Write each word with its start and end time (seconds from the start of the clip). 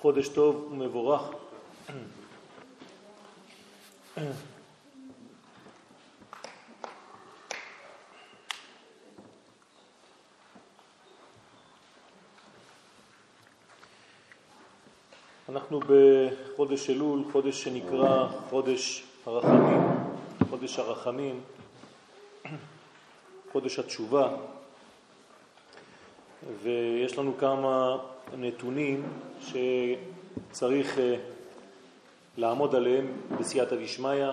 חודש 0.00 0.28
טוב 0.28 0.68
ומבורך. 0.72 1.22
אנחנו 15.48 15.80
בחודש 15.80 16.90
אלול, 16.90 17.22
חודש 17.32 17.62
שנקרא 17.62 18.28
חודש 18.50 19.04
הרחמים, 19.26 19.80
חודש 20.50 20.78
הרחמים, 20.78 21.40
חודש 23.52 23.78
התשובה, 23.78 24.36
ויש 26.62 27.18
לנו 27.18 27.32
כמה 27.38 27.96
נתונים 28.38 29.02
שצריך 29.40 30.98
אה, 30.98 31.16
לעמוד 32.36 32.74
עליהם 32.74 33.06
בסייעתא 33.38 33.76
דשמיא, 33.76 34.26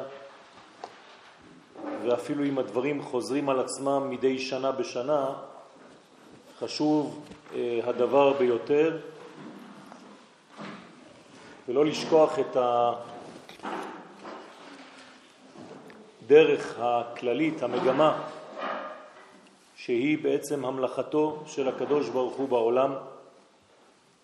ואפילו 2.03 2.45
אם 2.45 2.59
הדברים 2.59 3.01
חוזרים 3.01 3.49
על 3.49 3.59
עצמם 3.59 4.07
מדי 4.09 4.39
שנה 4.39 4.71
בשנה, 4.71 5.33
חשוב 6.59 7.25
אה, 7.55 7.79
הדבר 7.83 8.33
ביותר 8.33 8.97
ולא 11.67 11.85
לשכוח 11.85 12.39
את 12.39 12.57
הדרך 16.21 16.75
הכללית, 16.79 17.63
המגמה, 17.63 18.21
שהיא 19.87 20.17
בעצם 20.23 20.65
המלאכתו 20.65 21.43
של 21.45 21.67
הקדוש 21.67 22.09
ברוך 22.09 22.35
הוא 22.35 22.49
בעולם, 22.49 22.93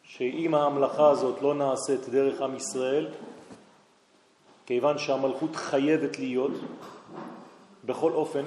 שאם 0.04 0.56
ההמלאכה 0.56 1.10
הזאת 1.10 1.42
לא 1.42 1.54
נעשית 1.56 2.10
דרך 2.10 2.42
עם 2.42 2.56
ישראל, 2.56 3.08
כיוון 4.66 4.98
שהמלכות 4.98 5.56
חייבת 5.56 6.20
להיות 6.20 6.52
בכל 7.86 8.12
אופן, 8.12 8.44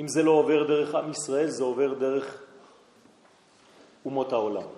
אם 0.00 0.08
זה 0.08 0.22
לא 0.22 0.30
עובר 0.30 0.66
דרך 0.66 0.94
עם 0.94 1.10
ישראל, 1.10 1.50
זה 1.50 1.64
עובר 1.64 1.94
דרך 1.94 2.42
אומות 4.04 4.32
העולם. 4.32 4.68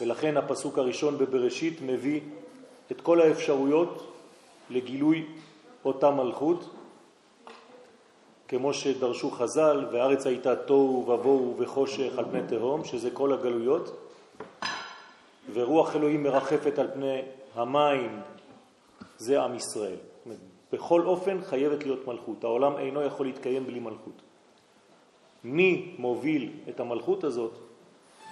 ולכן 0.00 0.36
הפסוק 0.36 0.78
הראשון 0.78 1.18
בבראשית 1.18 1.82
מביא 1.82 2.20
את 2.92 3.00
כל 3.00 3.20
האפשרויות 3.20 4.12
לגילוי 4.70 5.26
אותה 5.84 6.10
מלכות, 6.10 6.77
כמו 8.48 8.74
שדרשו 8.74 9.30
חז"ל, 9.30 9.86
והארץ 9.92 10.26
הייתה 10.26 10.56
תוהו 10.56 11.04
ובוהו 11.08 11.54
וחושך 11.58 12.18
על 12.18 12.24
פני 12.24 12.40
תהום, 12.48 12.84
שזה 12.84 13.10
כל 13.10 13.32
הגלויות, 13.32 13.96
ורוח 15.52 15.96
אלוהים 15.96 16.22
מרחפת 16.22 16.78
על 16.78 16.88
פני 16.94 17.22
המים, 17.54 18.20
זה 19.18 19.42
עם 19.42 19.54
ישראל. 19.54 19.96
בכל 20.72 21.02
אופן 21.06 21.38
חייבת 21.44 21.84
להיות 21.84 22.06
מלכות, 22.06 22.44
העולם 22.44 22.78
אינו 22.78 23.02
יכול 23.02 23.26
להתקיים 23.26 23.66
בלי 23.66 23.80
מלכות. 23.80 24.22
מי 25.44 25.94
מוביל 25.98 26.52
את 26.68 26.80
המלכות 26.80 27.24
הזאת? 27.24 27.52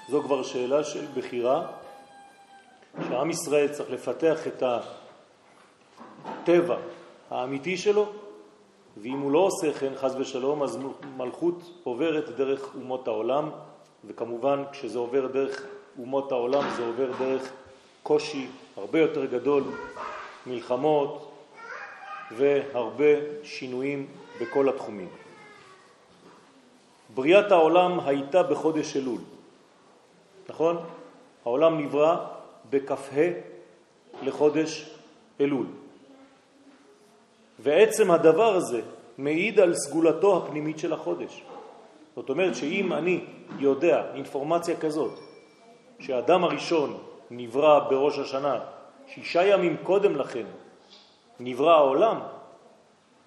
זו 0.08 0.22
כבר 0.22 0.42
שאלה 0.42 0.84
של 0.84 1.04
בחירה, 1.14 1.66
שעם 3.08 3.30
ישראל 3.30 3.68
צריך 3.68 3.90
לפתח 3.90 4.46
את 4.46 4.62
הטבע 6.24 6.76
האמיתי 7.30 7.76
שלו, 7.76 8.12
ואם 8.96 9.18
הוא 9.18 9.32
לא 9.32 9.38
עושה 9.38 9.72
כן, 9.72 9.92
חז 9.96 10.16
ושלום, 10.18 10.62
אז 10.62 10.78
מלכות 11.16 11.80
עוברת 11.84 12.28
דרך 12.28 12.74
אומות 12.74 13.08
העולם, 13.08 13.50
וכמובן 14.04 14.62
כשזה 14.72 14.98
עובר 14.98 15.26
דרך 15.26 15.62
אומות 15.98 16.32
העולם 16.32 16.62
זה 16.76 16.86
עובר 16.86 17.12
דרך 17.18 17.52
קושי 18.02 18.46
הרבה 18.76 19.00
יותר 19.00 19.24
גדול, 19.24 19.62
מלחמות 20.46 21.32
והרבה 22.36 23.14
שינויים 23.42 24.06
בכל 24.40 24.68
התחומים. 24.68 25.08
בריאת 27.14 27.52
העולם 27.52 28.00
הייתה 28.00 28.42
בחודש 28.42 28.96
אלול. 28.96 29.20
נכון? 30.48 30.76
העולם 31.44 31.78
נברא 31.78 32.16
בכ"ה 32.70 33.30
לחודש 34.22 34.90
אלול. 35.40 35.66
ועצם 37.58 38.10
הדבר 38.10 38.54
הזה 38.54 38.80
מעיד 39.18 39.60
על 39.60 39.74
סגולתו 39.74 40.36
הפנימית 40.36 40.78
של 40.78 40.92
החודש. 40.92 41.42
זאת 42.16 42.30
אומרת 42.30 42.54
שאם 42.54 42.92
אני 42.92 43.24
יודע 43.58 44.04
אינפורמציה 44.14 44.76
כזאת, 44.76 45.12
שהאדם 46.00 46.44
הראשון 46.44 46.98
נברא 47.30 47.88
בראש 47.88 48.18
השנה, 48.18 48.60
שישה 49.06 49.46
ימים 49.46 49.76
קודם 49.82 50.16
לכן 50.16 50.46
נברא 51.40 51.74
העולם, 51.74 52.20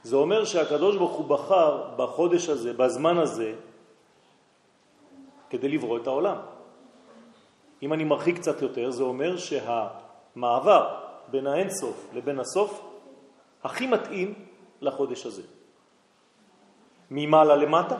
זה 0.03 0.15
אומר 0.15 0.45
שהקדוש 0.45 0.95
ברוך 0.97 1.11
הוא 1.17 1.25
בחר 1.25 1.89
בחודש 1.95 2.49
הזה, 2.49 2.73
בזמן 2.73 3.17
הזה, 3.17 3.53
כדי 5.49 5.69
לברוא 5.69 5.97
את 5.97 6.07
העולם. 6.07 6.37
אם 7.83 7.93
אני 7.93 8.03
מרחיק 8.03 8.35
קצת 8.37 8.61
יותר, 8.61 8.91
זה 8.91 9.03
אומר 9.03 9.37
שהמעבר 9.37 10.95
בין 11.27 11.47
האינסוף 11.47 12.07
לבין 12.13 12.39
הסוף 12.39 12.88
הכי 13.63 13.87
מתאים 13.87 14.33
לחודש 14.81 15.25
הזה. 15.25 15.41
ממעלה 17.11 17.55
למטה 17.55 17.97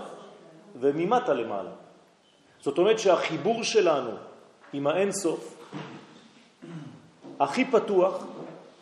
וממטה 0.80 1.34
למעלה. 1.34 1.72
זאת 2.62 2.78
אומרת 2.78 3.00
שהחיבור 3.00 3.64
שלנו 3.64 4.12
עם 4.74 4.88
האינסוף 4.88 5.56
הכי 7.40 7.66
פתוח, 7.66 8.24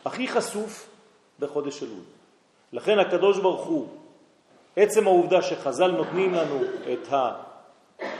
הכי 0.06 0.28
חשוף 0.28 0.90
בחודש 1.40 1.84
אלול. 1.84 2.04
לכן 2.74 3.00
הקדוש 3.00 3.40
ברוך 3.40 3.66
הוא, 3.66 3.88
עצם 4.76 5.08
העובדה 5.08 5.42
שחז"ל 5.42 5.92
נותנים 5.92 6.34
לנו 6.34 6.60
את 6.94 7.08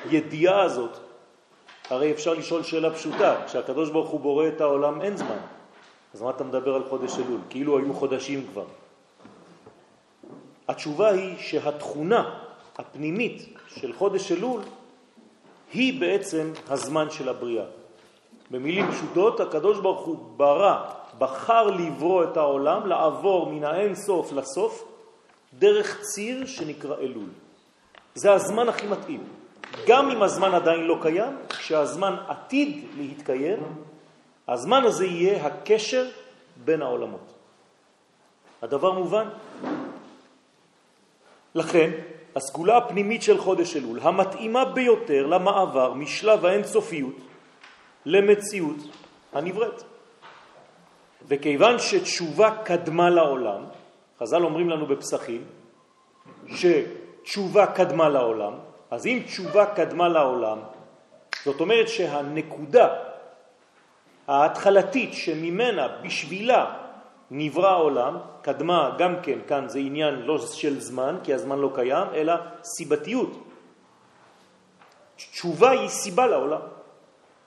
הידיעה 0.06 0.62
הזאת 0.62 0.98
הרי 1.90 2.12
אפשר 2.12 2.34
לשאול 2.34 2.64
שאלה 2.64 2.94
פשוטה, 2.94 3.42
כשהקדוש 3.46 3.90
ברוך 3.90 4.10
הוא 4.10 4.20
בורא 4.20 4.48
את 4.48 4.62
העולם 4.62 5.02
אין 5.02 5.18
זמן. 5.18 5.38
אז 6.18 6.22
מה 6.24 6.30
אתה 6.30 6.44
מדבר 6.44 6.76
על 6.76 6.84
חודש 6.90 7.20
אלול? 7.20 7.40
כאילו 7.50 7.78
היו 7.78 7.94
חודשים 7.94 8.48
כבר. 8.52 8.66
התשובה 10.68 11.10
היא 11.10 11.38
שהתכונה 11.38 12.40
הפנימית 12.78 13.54
של 13.68 13.94
חודש 13.94 14.32
אלול 14.32 14.62
היא 15.74 16.02
בעצם 16.02 16.52
הזמן 16.70 17.10
של 17.10 17.30
הבריאה. 17.30 17.66
במילים 18.52 18.92
פשוטות, 18.92 19.40
הקדוש 19.40 19.80
ברוך 19.80 20.06
הוא 20.06 20.18
ברא, 20.38 20.90
בחר 21.18 21.68
לברוא 21.68 22.24
את 22.24 22.38
העולם, 22.38 22.88
לעבור 22.88 23.52
מן 23.52 23.64
האין 23.64 23.96
סוף 23.96 24.34
לסוף, 24.34 24.84
דרך 25.54 26.02
ציר 26.02 26.46
שנקרא 26.46 26.96
אלול. 26.98 27.30
זה 28.16 28.34
הזמן 28.34 28.70
הכי 28.70 28.88
מתאים. 28.88 29.24
גם 29.88 30.10
אם 30.10 30.24
הזמן 30.24 30.54
עדיין 30.54 30.82
לא 30.82 30.98
קיים, 31.02 31.38
כשהזמן 31.50 32.16
עתיד 32.28 32.86
להתקיים, 32.98 33.60
הזמן 34.48 34.84
הזה 34.84 35.06
יהיה 35.06 35.46
הקשר 35.46 36.10
בין 36.66 36.82
העולמות. 36.82 37.34
הדבר 38.62 38.92
מובן? 38.92 39.28
לכן, 41.56 41.92
הסגולה 42.36 42.78
הפנימית 42.78 43.24
של 43.24 43.38
חודש 43.38 43.76
אלול, 43.76 44.00
המתאימה 44.00 44.66
ביותר 44.66 45.26
למעבר 45.26 45.94
משלב 45.94 46.46
האינסופיות 46.46 47.16
למציאות 48.06 48.78
הנבראת. 49.34 49.84
וכיוון 51.28 51.80
שתשובה 51.80 52.58
קדמה 52.64 53.10
לעולם, 53.10 53.64
חז"ל 54.20 54.44
אומרים 54.44 54.70
לנו 54.70 54.86
בפסחים, 54.86 55.44
שתשובה 56.48 57.66
קדמה 57.66 58.10
לעולם, 58.10 58.54
אז 58.92 59.08
אם 59.08 59.22
תשובה 59.26 59.66
קדמה 59.66 60.08
לעולם, 60.10 60.60
זאת 61.44 61.62
אומרת 61.62 61.88
שהנקודה 61.88 63.07
ההתחלתית 64.28 65.14
שממנה, 65.14 65.88
בשבילה, 66.04 66.74
נברא 67.32 67.70
העולם, 67.70 68.18
קדמה 68.42 68.96
גם 68.98 69.16
כן, 69.24 69.40
כאן 69.48 69.70
זה 69.70 69.80
עניין 69.80 70.16
לא 70.16 70.38
של 70.38 70.80
זמן, 70.80 71.18
כי 71.24 71.34
הזמן 71.34 71.60
לא 71.60 71.72
קיים, 71.76 72.08
אלא 72.14 72.34
סיבתיות. 72.64 73.44
תשובה 75.16 75.70
היא 75.70 75.90
סיבה 75.90 76.28
לעולם. 76.28 76.62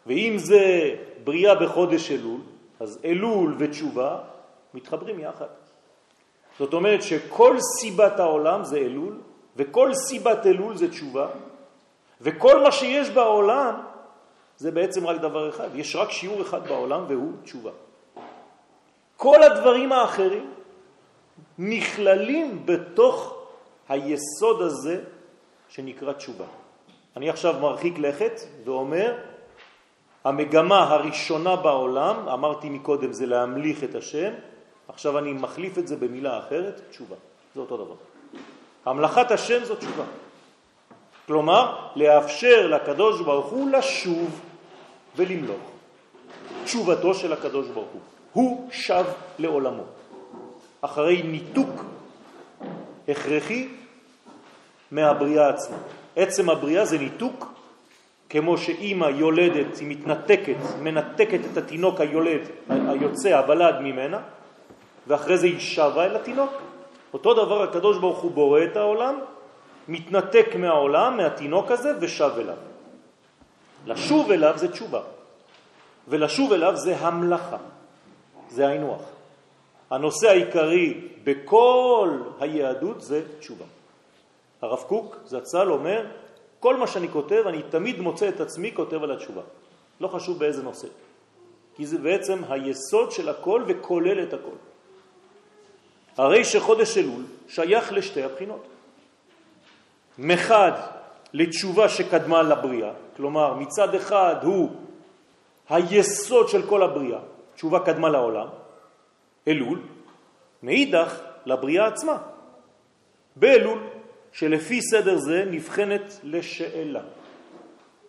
ואם 0.07 0.35
זה 0.39 0.95
בריאה 1.25 1.55
בחודש 1.55 2.11
אלול, 2.11 2.41
אז 2.81 2.99
אלול 3.05 3.57
ותשובה 3.59 4.19
מתחברים 4.75 5.21
יחד. 5.21 5.47
זאת 6.59 6.75
אומרת 6.75 7.03
שכל 7.03 7.57
סיבת 7.79 8.21
העולם 8.21 8.65
זה 8.65 8.79
אלול, 8.79 9.21
וכל 9.57 9.95
סיבת 9.95 10.47
אלול 10.47 10.77
זה 10.77 10.91
תשובה, 10.91 11.29
וכל 12.21 12.63
מה 12.63 12.73
שיש 12.73 13.11
בעולם 13.11 13.75
זה 14.61 14.71
בעצם 14.71 15.07
רק 15.07 15.21
דבר 15.21 15.49
אחד. 15.49 15.69
יש 15.75 15.97
רק 15.97 16.11
שיעור 16.11 16.43
אחד 16.43 16.69
בעולם 16.69 17.05
והוא 17.09 17.33
תשובה. 17.45 17.71
כל 19.17 19.43
הדברים 19.43 19.93
האחרים 19.93 20.51
נכללים 21.59 22.67
בתוך 22.67 23.45
היסוד 23.89 24.63
הזה 24.63 25.01
שנקרא 25.69 26.13
תשובה. 26.13 26.45
אני 27.17 27.31
עכשיו 27.31 27.55
מרחיק 27.61 27.99
לכת 27.99 28.41
ואומר 28.65 29.17
המגמה 30.25 30.79
הראשונה 30.79 31.57
בעולם, 31.57 32.29
אמרתי 32.29 32.69
מקודם, 32.69 33.13
זה 33.13 33.27
להמליך 33.27 33.85
את 33.85 33.95
השם, 33.95 34.33
עכשיו 34.89 35.19
אני 35.19 35.33
מחליף 35.33 35.79
את 35.79 35.89
זה 35.89 35.97
במילה 35.97 36.39
אחרת, 36.39 36.81
תשובה. 36.91 37.17
זה 37.55 37.61
אותו 37.61 37.77
דבר. 37.77 37.97
המלאכת 38.87 39.31
השם 39.31 39.65
זו 39.65 39.75
תשובה. 39.75 40.05
כלומר, 41.27 41.77
לאפשר 41.97 42.67
לקדוש 42.67 43.21
ברוך 43.21 43.47
הוא 43.47 43.71
לשוב 43.71 44.50
ולמלוך. 45.17 45.71
תשובתו 46.65 47.15
של 47.15 47.33
הקדוש 47.33 47.69
ברוך 47.69 47.89
הוא. 47.93 48.01
הוא 48.33 48.69
שב 48.73 49.05
לעולמו. 49.39 49.85
אחרי 50.81 51.23
ניתוק 51.23 51.85
הכרחי 53.09 53.69
מהבריאה 54.91 55.49
עצמה. 55.49 55.77
עצם 56.17 56.51
הבריאה 56.51 56.85
זה 56.85 56.99
ניתוק, 56.99 57.53
כמו 58.31 58.59
שאימא 58.59 59.05
יולדת, 59.05 59.79
היא 59.79 59.89
מתנתקת, 59.89 60.57
מנתקת 60.83 61.41
את 61.53 61.57
התינוק 61.57 62.01
היולד, 62.01 62.41
היוצא, 62.69 63.39
הוולד 63.39 63.81
ממנה, 63.81 64.19
ואחרי 65.07 65.39
זה 65.39 65.47
היא 65.47 65.59
שבה 65.59 66.05
אל 66.05 66.17
התינוק. 66.17 66.51
אותו 67.13 67.35
דבר 67.35 67.63
הקדוש 67.63 67.99
ברוך 67.99 68.19
הוא 68.19 68.31
בורא 68.31 68.65
את 68.65 68.77
העולם, 68.77 69.19
מתנתק 69.89 70.47
מהעולם, 70.57 71.17
מהתינוק 71.17 71.71
הזה, 71.71 71.93
ושב 72.01 72.31
אליו. 72.39 72.70
לשוב 73.87 74.31
אליו 74.31 74.59
זה 74.59 74.73
תשובה, 74.73 75.03
ולשוב 76.09 76.53
אליו 76.53 76.77
זה 76.77 76.97
המלאכה, 76.97 77.57
זה 78.49 78.69
האינוח. 78.69 79.03
הנושא 79.91 80.29
העיקרי 80.29 81.09
בכל 81.25 82.19
היהדות 82.41 83.01
זה 83.01 83.23
תשובה. 83.39 83.65
הרב 84.63 84.83
קוק 84.89 85.17
זצ"ל 85.25 85.71
אומר, 85.71 86.07
כל 86.61 86.77
מה 86.77 86.87
שאני 86.87 87.09
כותב, 87.09 87.43
אני 87.47 87.63
תמיד 87.63 88.01
מוצא 88.01 88.29
את 88.29 88.41
עצמי 88.41 88.73
כותב 88.75 89.03
על 89.03 89.11
התשובה. 89.13 89.43
לא 90.01 90.09
חשוב 90.09 90.39
באיזה 90.39 90.63
נושא. 90.63 90.89
כי 91.77 91.87
זה 91.87 91.99
בעצם 91.99 92.43
היסוד 92.49 93.13
של 93.13 93.29
הכל 93.29 93.65
וכולל 93.67 94.23
את 94.23 94.33
הכל. 94.33 94.57
הרי 96.17 96.45
שחודש 96.45 96.99
אלול 96.99 97.23
שייך 97.49 97.93
לשתי 97.93 98.23
הבחינות. 98.23 98.67
מחד 100.19 100.73
לתשובה 101.33 101.89
שקדמה 101.89 102.43
לבריאה, 102.43 102.93
כלומר 103.17 103.55
מצד 103.55 103.95
אחד 103.95 104.37
הוא 104.43 104.71
היסוד 105.69 106.49
של 106.49 106.67
כל 106.67 106.83
הבריאה, 106.83 107.21
תשובה 107.55 107.81
קדמה 107.81 108.09
לעולם, 108.09 108.49
אלול, 109.49 109.79
מאידך 110.63 111.21
לבריאה 111.47 111.87
עצמה, 111.87 112.19
באלול, 113.37 113.79
שלפי 114.33 114.83
סדר 114.83 115.19
זה 115.19 115.45
נבחנת 115.51 116.21
לשאלה. 116.23 117.03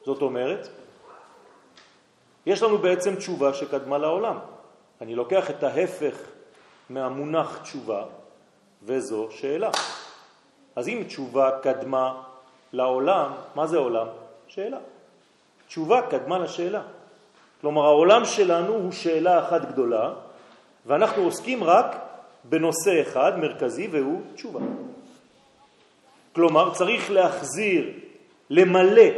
זאת 0.05 0.21
אומרת, 0.21 0.67
יש 2.45 2.63
לנו 2.63 2.77
בעצם 2.77 3.15
תשובה 3.15 3.53
שקדמה 3.53 3.97
לעולם. 3.97 4.37
אני 5.01 5.15
לוקח 5.15 5.49
את 5.49 5.63
ההפך 5.63 6.15
מהמונח 6.89 7.59
תשובה, 7.63 8.03
וזו 8.83 9.27
שאלה. 9.31 9.69
אז 10.75 10.87
אם 10.87 11.03
תשובה 11.07 11.49
קדמה 11.61 12.23
לעולם, 12.73 13.31
מה 13.55 13.67
זה 13.67 13.77
עולם? 13.77 14.07
שאלה. 14.47 14.77
תשובה 15.67 16.01
קדמה 16.01 16.39
לשאלה. 16.39 16.81
כלומר, 17.61 17.85
העולם 17.85 18.25
שלנו 18.25 18.73
הוא 18.73 18.91
שאלה 18.91 19.39
אחת 19.39 19.65
גדולה, 19.65 20.13
ואנחנו 20.85 21.23
עוסקים 21.23 21.63
רק 21.63 21.95
בנושא 22.43 23.01
אחד 23.01 23.39
מרכזי, 23.39 23.87
והוא 23.87 24.21
תשובה. 24.35 24.59
כלומר, 26.33 26.73
צריך 26.73 27.11
להחזיר, 27.11 27.89
למלא 28.49 29.09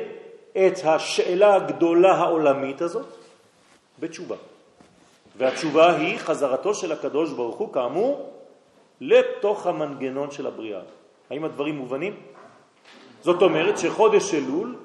את 0.51 0.77
השאלה 0.85 1.56
הגדולה 1.56 2.13
העולמית 2.15 2.81
הזאת 2.81 3.07
בתשובה. 3.99 4.35
והתשובה 5.38 5.95
היא 5.95 6.17
חזרתו 6.17 6.73
של 6.73 6.91
הקדוש 6.91 7.31
ברוך 7.31 7.56
הוא, 7.56 7.73
כאמור, 7.73 8.33
לתוך 9.01 9.67
המנגנון 9.67 10.31
של 10.31 10.47
הבריאה. 10.47 10.81
האם 11.29 11.44
הדברים 11.44 11.75
מובנים? 11.75 12.13
זאת 13.23 13.41
אומרת 13.41 13.77
שחודש 13.77 14.33
אלול 14.33 14.75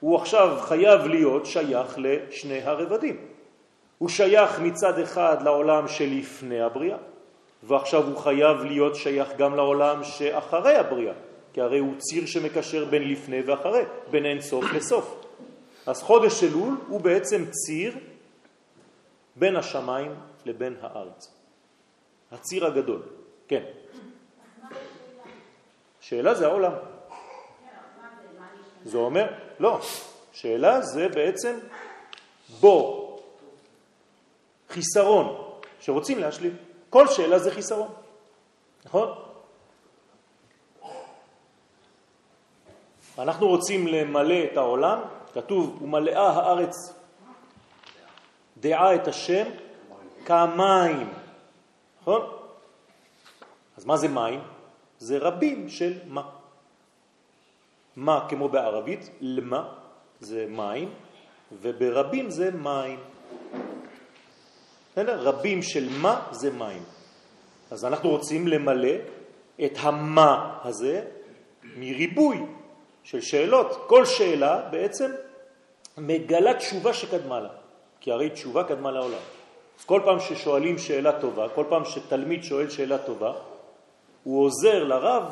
הוא 0.00 0.16
עכשיו 0.16 0.58
חייב 0.60 1.00
להיות 1.00 1.46
שייך 1.46 1.98
לשני 1.98 2.62
הרבדים. 2.62 3.16
הוא 3.98 4.08
שייך 4.08 4.60
מצד 4.60 4.98
אחד 4.98 5.42
לעולם 5.42 5.88
שלפני 5.88 6.60
הבריאה, 6.60 6.96
ועכשיו 7.62 8.04
הוא 8.04 8.16
חייב 8.16 8.56
להיות 8.56 8.94
שייך 8.94 9.28
גם 9.36 9.54
לעולם 9.56 10.04
שאחרי 10.04 10.76
הבריאה, 10.76 11.14
כי 11.52 11.60
הרי 11.60 11.78
הוא 11.78 11.94
ציר 11.98 12.26
שמקשר 12.26 12.84
בין 12.84 13.08
לפני 13.08 13.42
ואחרי, 13.42 13.82
בין 14.10 14.26
אין 14.26 14.40
סוף 14.40 14.64
לסוף. 14.74 15.24
אז 15.86 16.02
חודש 16.02 16.44
אלול 16.44 16.74
הוא 16.88 17.00
בעצם 17.00 17.44
ציר 17.50 17.94
בין 19.36 19.56
השמיים 19.56 20.12
לבין 20.46 20.76
הארץ. 20.80 21.34
הציר 22.32 22.66
הגדול, 22.66 23.02
כן. 23.48 23.62
שאלה 26.00 26.34
זה 26.34 26.46
העולם. 26.46 26.72
זה 28.86 28.98
אומר, 28.98 29.26
לא, 29.58 29.80
שאלה 30.32 30.82
זה 30.82 31.08
בעצם 31.08 31.58
בור, 32.60 33.22
חיסרון, 34.68 35.50
שרוצים 35.80 36.18
להשלים. 36.18 36.56
כל 36.90 37.08
שאלה 37.08 37.38
זה 37.38 37.50
חיסרון, 37.50 37.88
נכון? 38.84 39.08
אנחנו 43.18 43.48
רוצים 43.48 43.86
למלא 43.86 44.44
את 44.52 44.56
העולם, 44.56 45.00
כתוב, 45.34 45.82
ומלאה 45.82 46.28
הארץ 46.28 46.74
דעה 48.56 48.94
את 48.94 49.08
השם 49.08 49.46
כמים, 50.24 51.12
נכון? 52.00 52.20
אז 53.76 53.84
מה 53.84 53.96
זה 53.96 54.08
מים? 54.08 54.40
זה 54.98 55.18
רבים 55.18 55.68
של 55.68 55.98
מה. 56.06 56.22
מה 57.96 58.26
כמו 58.28 58.48
בערבית, 58.48 59.10
למה 59.20 59.68
זה 60.20 60.46
מים, 60.48 60.90
וברבים 61.62 62.30
זה 62.30 62.50
מים. 62.50 62.98
רבים 64.96 65.62
של 65.62 65.88
מה 66.00 66.26
זה 66.30 66.50
מים. 66.50 66.82
אז 67.70 67.84
אנחנו 67.84 68.10
רוצים 68.10 68.48
למלא 68.48 68.94
את 69.64 69.72
המה 69.80 70.58
הזה 70.64 71.04
מריבוי 71.76 72.38
של 73.04 73.20
שאלות. 73.20 73.84
כל 73.86 74.04
שאלה 74.04 74.68
בעצם 74.70 75.10
מגלה 75.98 76.54
תשובה 76.54 76.92
שקדמה 76.94 77.40
לה, 77.40 77.48
כי 78.00 78.12
הרי 78.12 78.30
תשובה 78.30 78.64
קדמה 78.64 78.90
לעולם. 78.90 79.24
אז 79.78 79.84
כל 79.84 80.00
פעם 80.04 80.20
ששואלים 80.20 80.78
שאלה 80.78 81.20
טובה, 81.20 81.48
כל 81.48 81.64
פעם 81.68 81.84
שתלמיד 81.84 82.42
שואל 82.44 82.70
שאלה 82.70 82.98
טובה, 82.98 83.32
הוא 84.24 84.44
עוזר 84.44 84.84
לרב 84.84 85.24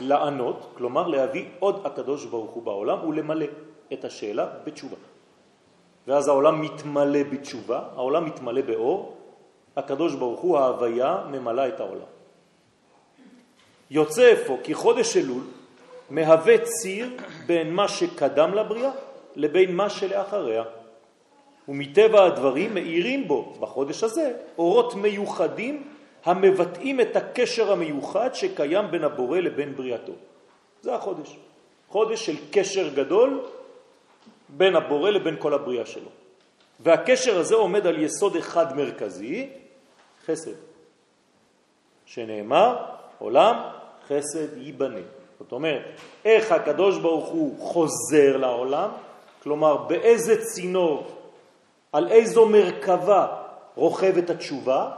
לענות, 0.00 0.66
כלומר 0.76 1.08
להביא 1.08 1.44
עוד 1.58 1.86
הקדוש 1.86 2.24
ברוך 2.24 2.50
הוא 2.50 2.62
בעולם 2.62 3.08
ולמלא 3.08 3.46
את 3.92 4.04
השאלה 4.04 4.46
בתשובה. 4.64 4.96
ואז 6.06 6.28
העולם 6.28 6.60
מתמלא 6.60 7.22
בתשובה, 7.22 7.82
העולם 7.94 8.24
מתמלא 8.24 8.62
באור, 8.62 9.16
הקדוש 9.76 10.14
ברוך 10.14 10.40
הוא, 10.40 10.58
ההוויה, 10.58 11.24
ממלא 11.30 11.68
את 11.68 11.80
העולם. 11.80 12.10
יוצא 13.90 14.32
אפוא 14.32 14.56
כי 14.64 14.74
חודש 14.74 15.16
אלול 15.16 15.42
מהווה 16.10 16.58
ציר 16.64 17.08
בין 17.46 17.74
מה 17.74 17.88
שקדם 17.88 18.54
לבריאה 18.54 18.90
לבין 19.36 19.76
מה 19.76 19.90
שלאחריה. 19.90 20.64
ומטבע 21.68 22.24
הדברים 22.24 22.74
מאירים 22.74 23.28
בו, 23.28 23.54
בחודש 23.60 24.04
הזה, 24.04 24.32
אורות 24.58 24.94
מיוחדים 24.94 25.89
המבטאים 26.24 27.00
את 27.00 27.16
הקשר 27.16 27.72
המיוחד 27.72 28.34
שקיים 28.34 28.90
בין 28.90 29.04
הבורא 29.04 29.38
לבין 29.40 29.76
בריאתו. 29.76 30.12
זה 30.82 30.94
החודש. 30.94 31.36
חודש 31.88 32.26
של 32.26 32.36
קשר 32.50 32.88
גדול 32.94 33.40
בין 34.48 34.76
הבורא 34.76 35.10
לבין 35.10 35.36
כל 35.38 35.54
הבריאה 35.54 35.86
שלו. 35.86 36.08
והקשר 36.80 37.38
הזה 37.38 37.54
עומד 37.54 37.86
על 37.86 38.02
יסוד 38.02 38.36
אחד 38.36 38.76
מרכזי, 38.76 39.48
חסד, 40.26 40.54
שנאמר, 42.06 42.76
עולם 43.18 43.56
חסד 44.08 44.56
ייבנה. 44.56 45.00
זאת 45.38 45.52
אומרת, 45.52 45.82
איך 46.24 46.52
הקדוש 46.52 46.98
ברוך 46.98 47.28
הוא 47.28 47.58
חוזר 47.58 48.36
לעולם, 48.36 48.90
כלומר 49.42 49.76
באיזה 49.76 50.44
צינור, 50.44 51.06
על 51.92 52.08
איזו 52.08 52.46
מרכבה 52.46 53.26
רוכבת 53.74 54.30
התשובה, 54.30 54.90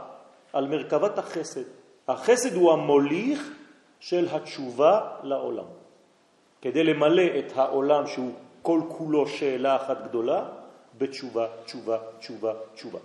על 0.53 0.67
מרכבת 0.67 1.17
החסד. 1.17 1.63
החסד 2.07 2.55
הוא 2.55 2.71
המוליך 2.71 3.51
של 3.99 4.27
התשובה 4.31 5.09
לעולם. 5.23 5.65
כדי 6.61 6.83
למלא 6.83 7.39
את 7.39 7.57
העולם 7.57 8.07
שהוא 8.07 8.31
כל 8.61 8.81
כולו 8.87 9.27
שאלה 9.27 9.75
אחת 9.75 10.03
גדולה, 10.03 10.45
בתשובה, 10.97 11.47
תשובה, 11.65 11.97
תשובה, 12.19 12.53
תשובה. 12.75 12.99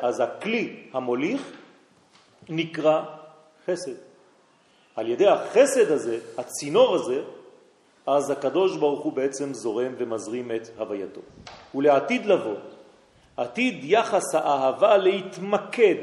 אז 0.00 0.20
הכלי 0.20 0.86
המוליך 0.92 1.52
נקרא 2.48 3.04
חסד. 3.66 3.94
על 4.96 5.08
ידי 5.08 5.26
החסד 5.26 5.90
הזה, 5.90 6.18
הצינור 6.38 6.94
הזה, 6.94 7.22
אז 8.06 8.30
הקדוש 8.30 8.76
ברוך 8.76 9.00
הוא 9.00 9.12
בעצם 9.12 9.54
זורם 9.54 9.92
ומזרים 9.98 10.50
את 10.52 10.68
הווייתו. 10.78 11.20
ולעתיד 11.74 12.26
לבוא, 12.26 12.56
עתיד 13.36 13.78
יחס 13.82 14.34
האהבה 14.34 14.96
להתמקד. 14.96 15.94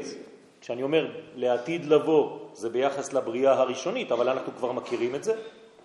כשאני 0.60 0.82
אומר 0.82 1.10
לעתיד 1.36 1.84
לבוא, 1.84 2.38
זה 2.52 2.70
ביחס 2.70 3.12
לבריאה 3.12 3.52
הראשונית, 3.52 4.12
אבל 4.12 4.28
אנחנו 4.28 4.52
כבר 4.58 4.72
מכירים 4.72 5.14
את 5.14 5.24
זה. 5.24 5.34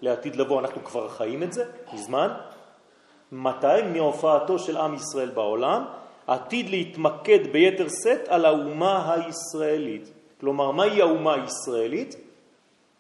לעתיד 0.01 0.35
לבוא 0.35 0.59
אנחנו 0.59 0.83
כבר 0.83 1.09
חיים 1.09 1.43
את 1.43 1.53
זה 1.53 1.65
מזמן. 1.93 2.29
מתי? 3.31 3.81
מהופעתו 3.93 4.59
של 4.59 4.77
עם 4.77 4.93
ישראל 4.93 5.29
בעולם, 5.29 5.85
עתיד 6.27 6.69
להתמקד 6.69 7.51
ביתר 7.51 7.89
סט 7.89 8.27
על 8.27 8.45
האומה 8.45 9.13
הישראלית. 9.13 10.11
כלומר, 10.39 10.71
מהי 10.71 11.01
האומה 11.01 11.33
הישראלית? 11.33 12.15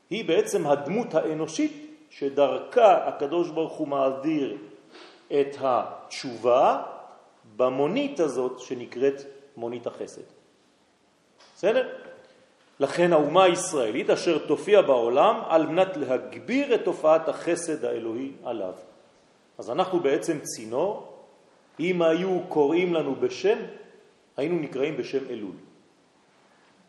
היא 0.09 0.25
בעצם 0.25 0.67
הדמות 0.67 1.15
האנושית 1.15 1.97
שדרכה 2.09 3.07
הקדוש 3.07 3.49
ברוך 3.49 3.73
הוא 3.73 3.87
מעביר 3.87 4.57
את 5.31 5.57
התשובה 5.61 6.81
במונית 7.57 8.19
הזאת 8.19 8.59
שנקראת 8.59 9.21
מונית 9.57 9.87
החסד. 9.87 10.21
בסדר? 11.55 11.89
לכן 12.79 13.13
האומה 13.13 13.43
הישראלית 13.43 14.09
אשר 14.09 14.47
תופיע 14.47 14.81
בעולם 14.81 15.41
על 15.47 15.67
מנת 15.67 15.97
להגביר 15.97 16.75
את 16.75 16.81
תופעת 16.83 17.29
החסד 17.29 17.85
האלוהי 17.85 18.31
עליו. 18.43 18.73
אז 19.57 19.69
אנחנו 19.69 19.99
בעצם 19.99 20.39
צינור, 20.43 21.13
אם 21.79 22.01
היו 22.01 22.39
קוראים 22.49 22.93
לנו 22.93 23.15
בשם, 23.15 23.57
היינו 24.37 24.59
נקראים 24.59 24.97
בשם 24.97 25.29
אלול. 25.29 25.55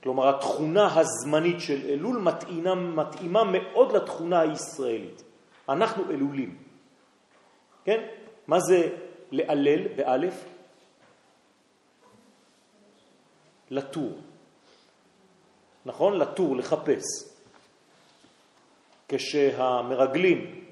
כלומר, 0.02 0.28
התכונה 0.28 1.00
הזמנית 1.00 1.60
של 1.60 1.80
אלול 1.88 2.18
מתאימה, 2.18 2.74
מתאימה 2.74 3.42
מאוד 3.44 3.96
לתכונה 3.96 4.40
הישראלית. 4.40 5.22
אנחנו 5.68 6.10
אלולים. 6.10 6.56
כן? 7.84 8.06
מה 8.46 8.60
זה 8.60 8.88
לאלל 9.32 9.88
באלף? 9.96 10.44
לטור. 13.70 14.12
נכון? 15.86 16.18
לטור, 16.18 16.56
לחפש. 16.56 17.04
כשהמרגלים 19.08 20.64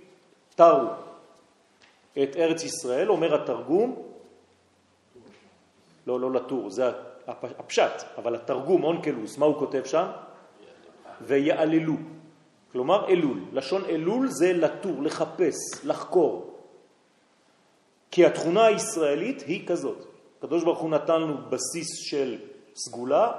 תרו 0.55 0.89
את 2.23 2.37
ארץ 2.37 2.65
ישראל, 2.65 3.09
אומר 3.09 3.43
התרגום, 3.43 4.03
לא, 6.07 6.21
לא 6.21 6.33
לטור, 6.33 6.71
זה 6.71 6.91
הפשט, 7.27 7.93
אבל 8.19 8.35
התרגום, 8.35 8.85
אונקלוס, 8.85 9.39
מה 9.39 9.47
הוא 9.47 9.59
כותב 9.59 9.85
שם? 9.85 10.07
ויעללו. 11.21 11.95
כלומר 12.73 13.09
אלול. 13.09 13.41
לשון 13.53 13.85
אלול 13.85 14.29
זה 14.29 14.53
לטור, 14.53 15.03
לחפש, 15.03 15.85
לחקור. 15.85 16.59
כי 18.11 18.27
התכונה 18.27 18.65
הישראלית 18.65 19.43
היא 19.43 19.69
כזאת. 19.69 20.07
הקדוש 20.39 20.65
ברוך 20.65 20.79
הוא 20.79 20.91
נתן 20.91 21.21
לנו 21.21 21.37
בסיס 21.49 21.89
של 21.97 22.39
סגולה 22.75 23.33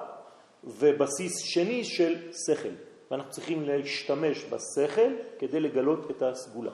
ובסיס 0.64 1.38
שני 1.40 1.84
של 1.84 2.16
שכל. 2.46 2.70
ואנחנו 3.12 3.32
צריכים 3.32 3.70
להשתמש 3.70 4.46
בשכל 4.46 5.12
כדי 5.40 5.60
לגלות 5.60 6.12
את 6.12 6.22
הסגולה. 6.22 6.72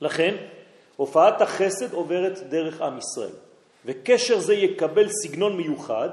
לכן, 0.00 0.36
הופעת 0.96 1.40
החסד 1.40 1.92
עוברת 1.92 2.38
דרך 2.38 2.80
עם 2.80 2.98
ישראל. 2.98 3.34
וקשר 3.86 4.38
זה 4.38 4.54
יקבל 4.54 5.08
סגנון 5.08 5.56
מיוחד 5.56 6.08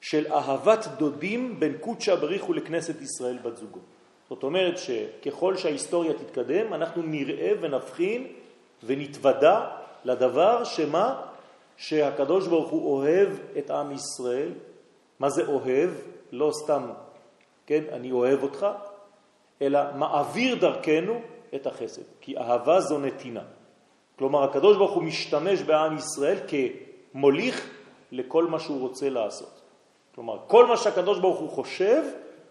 של 0.00 0.32
אהבת 0.32 0.86
דודים 0.98 1.60
בין 1.60 1.78
קודשא 1.80 2.14
בריחו 2.14 2.52
לכנסת 2.52 3.02
ישראל 3.02 3.38
בת 3.42 3.56
זוגו. 3.56 3.80
זאת 4.28 4.42
אומרת 4.42 4.78
שככל 4.78 5.56
שההיסטוריה 5.56 6.12
תתקדם, 6.12 6.74
אנחנו 6.74 7.02
נראה 7.02 7.52
ונבחין 7.60 8.26
ונתוודע 8.84 9.60
לדבר 10.04 10.64
שמה? 10.64 11.22
שהקדוש 11.80 12.46
ברוך 12.46 12.70
הוא 12.70 12.96
אוהב 12.96 13.28
את 13.58 13.70
עם 13.70 13.92
ישראל. 13.92 14.52
מה 15.18 15.30
זה 15.30 15.46
אוהב? 15.46 15.90
לא 16.32 16.50
סתם, 16.64 16.90
כן, 17.66 17.84
אני 17.92 18.12
אוהב 18.12 18.42
אותך, 18.42 18.66
אלא 19.62 19.80
מעביר 19.94 20.54
דרכנו 20.54 21.20
את 21.54 21.66
החסד. 21.66 22.02
כי 22.20 22.38
אהבה 22.38 22.80
זו 22.80 22.98
נתינה. 22.98 23.42
כלומר, 24.18 24.44
הקדוש 24.44 24.76
ברוך 24.76 24.92
הוא 24.92 25.02
משתמש 25.02 25.62
בעם 25.62 25.96
ישראל 25.96 26.38
כ... 26.48 26.54
מוליך 27.14 27.70
לכל 28.12 28.46
מה 28.46 28.60
שהוא 28.60 28.80
רוצה 28.80 29.08
לעשות. 29.08 29.60
כלומר, 30.14 30.38
כל 30.46 30.66
מה 30.66 30.76
שהקדוש 30.76 31.18
ברוך 31.18 31.38
הוא 31.38 31.48
חושב, 31.48 32.02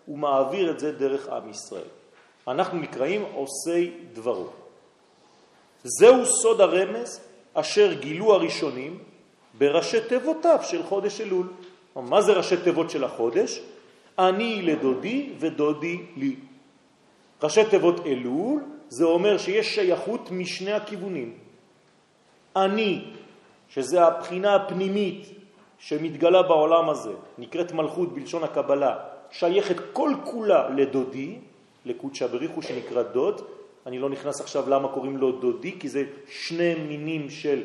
הוא 0.06 0.18
מעביר 0.18 0.72
את 0.72 0.80
זה 0.80 0.92
דרך 0.92 1.30
עם 1.30 1.50
ישראל. 1.50 1.90
אנחנו 2.48 2.78
נקראים 2.78 3.26
עושי 3.34 3.94
דברו. 4.14 4.48
זהו 5.84 6.26
סוד 6.26 6.62
הרמז 6.62 7.22
אשר 7.54 7.94
גילו 7.94 8.34
הראשונים 8.34 9.09
בראשי 9.58 10.02
תיבותיו 10.02 10.60
של 10.64 10.84
חודש 10.84 11.22
אלול. 11.22 11.48
מה 11.96 12.22
זה 12.22 12.34
ראשי 12.34 12.58
תיבות 12.58 12.90
של 12.90 13.04
החודש? 13.04 13.62
אני 14.20 14.62
לדודי 14.62 15.30
ודודי 15.40 15.98
לי. 16.18 16.36
ראשי 17.44 17.66
תיבות 17.70 18.06
אלול 18.06 18.64
זה 18.90 19.06
אומר 19.06 19.38
שיש 19.38 19.76
שייכות 19.76 20.32
משני 20.32 20.74
הכיוונים. 20.74 21.34
אני 22.56 23.06
שזה 23.70 24.04
הבחינה 24.04 24.56
הפנימית 24.56 25.28
שמתגלה 25.80 26.42
בעולם 26.44 26.90
הזה, 26.90 27.14
נקראת 27.38 27.72
מלכות 27.72 28.14
בלשון 28.14 28.44
הקבלה, 28.44 28.98
שייכת 29.32 29.76
כל 29.94 30.12
כולה 30.24 30.70
לדודי, 30.70 31.36
לקודשא 31.86 32.28
בריחו 32.28 32.62
שנקרא 32.62 33.04
דוד. 33.04 33.42
אני 33.86 34.00
לא 34.00 34.10
נכנס 34.10 34.42
עכשיו 34.42 34.70
למה 34.70 34.88
קוראים 34.88 35.18
לו 35.18 35.32
דודי, 35.32 35.80
כי 35.80 35.90
זה 35.90 36.04
שני 36.30 36.76
מינים 36.76 37.30
של 37.30 37.64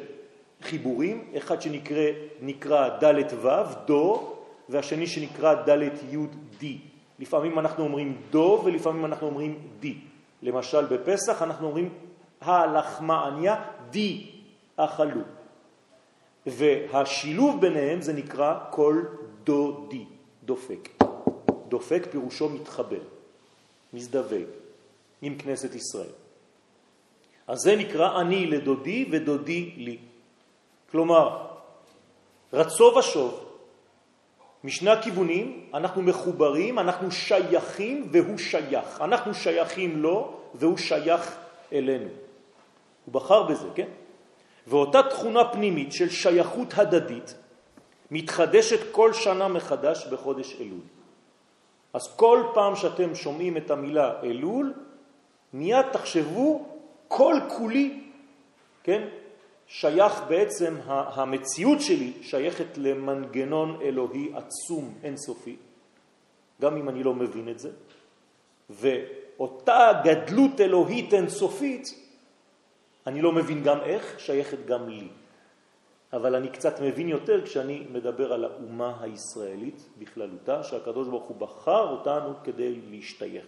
חיבורים, 0.64 1.24
אחד 1.36 1.62
שנקרא 1.62 2.06
נקרא 2.40 2.88
ד' 2.88 3.44
ו', 3.44 3.48
דו, 3.86 4.34
והשני 4.68 5.06
שנקרא 5.06 5.54
ד' 5.54 5.82
י' 6.10 6.16
די. 6.58 6.78
לפעמים 7.18 7.58
אנחנו 7.58 7.84
אומרים 7.84 8.16
דו 8.30 8.62
ולפעמים 8.64 9.04
אנחנו 9.04 9.26
אומרים 9.26 9.58
די. 9.80 9.94
למשל 10.42 10.84
בפסח 10.86 11.42
אנחנו 11.42 11.66
אומרים 11.66 11.88
הלחמה 12.40 13.26
עניה 13.26 13.64
די 13.90 14.30
אכלו. 14.76 15.20
והשילוב 16.46 17.60
ביניהם 17.60 18.02
זה 18.02 18.12
נקרא 18.12 18.58
קול 18.70 19.08
דודי, 19.44 20.04
דופק. 20.44 20.88
דופק 21.68 22.06
פירושו 22.10 22.48
מתחבר, 22.48 23.00
מזדווה 23.92 24.38
עם 25.22 25.38
כנסת 25.38 25.74
ישראל. 25.74 26.12
אז 27.46 27.58
זה 27.58 27.76
נקרא 27.76 28.20
אני 28.20 28.46
לדודי 28.46 29.08
ודודי 29.10 29.72
לי. 29.76 29.98
כלומר, 30.94 31.46
רצו 32.52 32.84
ושוב, 32.84 33.44
משני 34.64 34.90
הכיוונים 34.90 35.70
אנחנו 35.74 36.02
מחוברים, 36.02 36.78
אנחנו 36.78 37.10
שייכים 37.10 38.08
והוא 38.12 38.38
שייך. 38.38 39.00
אנחנו 39.00 39.34
שייכים 39.34 40.02
לו 40.02 40.38
והוא 40.54 40.76
שייך 40.76 41.36
אלינו. 41.72 42.08
הוא 43.04 43.14
בחר 43.14 43.42
בזה, 43.42 43.68
כן? 43.74 43.88
ואותה 44.66 45.02
תכונה 45.02 45.44
פנימית 45.52 45.92
של 45.92 46.08
שייכות 46.08 46.68
הדדית 46.76 47.34
מתחדשת 48.10 48.92
כל 48.92 49.12
שנה 49.12 49.48
מחדש 49.48 50.06
בחודש 50.06 50.56
אלול. 50.60 50.86
אז 51.92 52.16
כל 52.16 52.42
פעם 52.54 52.76
שאתם 52.76 53.14
שומעים 53.14 53.56
את 53.56 53.70
המילה 53.70 54.22
אלול, 54.22 54.74
מיד 55.52 55.86
תחשבו 55.92 56.66
כל 57.08 57.34
כולי, 57.48 58.00
כן? 58.82 59.23
שייך 59.66 60.22
בעצם, 60.28 60.74
המציאות 60.86 61.80
שלי 61.80 62.12
שייכת 62.22 62.78
למנגנון 62.78 63.78
אלוהי 63.82 64.32
עצום 64.34 64.94
אינסופי, 65.02 65.56
גם 66.60 66.76
אם 66.76 66.88
אני 66.88 67.02
לא 67.02 67.14
מבין 67.14 67.48
את 67.48 67.58
זה, 67.58 67.70
ואותה 68.70 69.92
גדלות 70.04 70.60
אלוהית 70.60 71.14
אינסופית 71.14 72.04
אני 73.06 73.22
לא 73.22 73.32
מבין 73.32 73.62
גם 73.62 73.80
איך, 73.80 74.20
שייכת 74.20 74.66
גם 74.66 74.88
לי. 74.88 75.08
אבל 76.12 76.34
אני 76.34 76.48
קצת 76.48 76.80
מבין 76.80 77.08
יותר 77.08 77.44
כשאני 77.44 77.86
מדבר 77.92 78.32
על 78.32 78.44
האומה 78.44 78.96
הישראלית 79.00 79.88
בכללותה, 79.98 80.62
שהקדוש 80.62 81.08
ברוך 81.08 81.24
הוא 81.24 81.36
בחר 81.36 81.88
אותנו 81.88 82.34
כדי 82.44 82.80
להשתייך. 82.90 83.44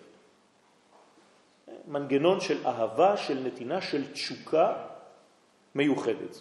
מנגנון 1.88 2.40
של 2.40 2.66
אהבה, 2.66 3.16
של 3.16 3.38
נתינה, 3.46 3.80
של 3.80 4.12
תשוקה 4.12 4.85
מיוחדת. 5.76 6.40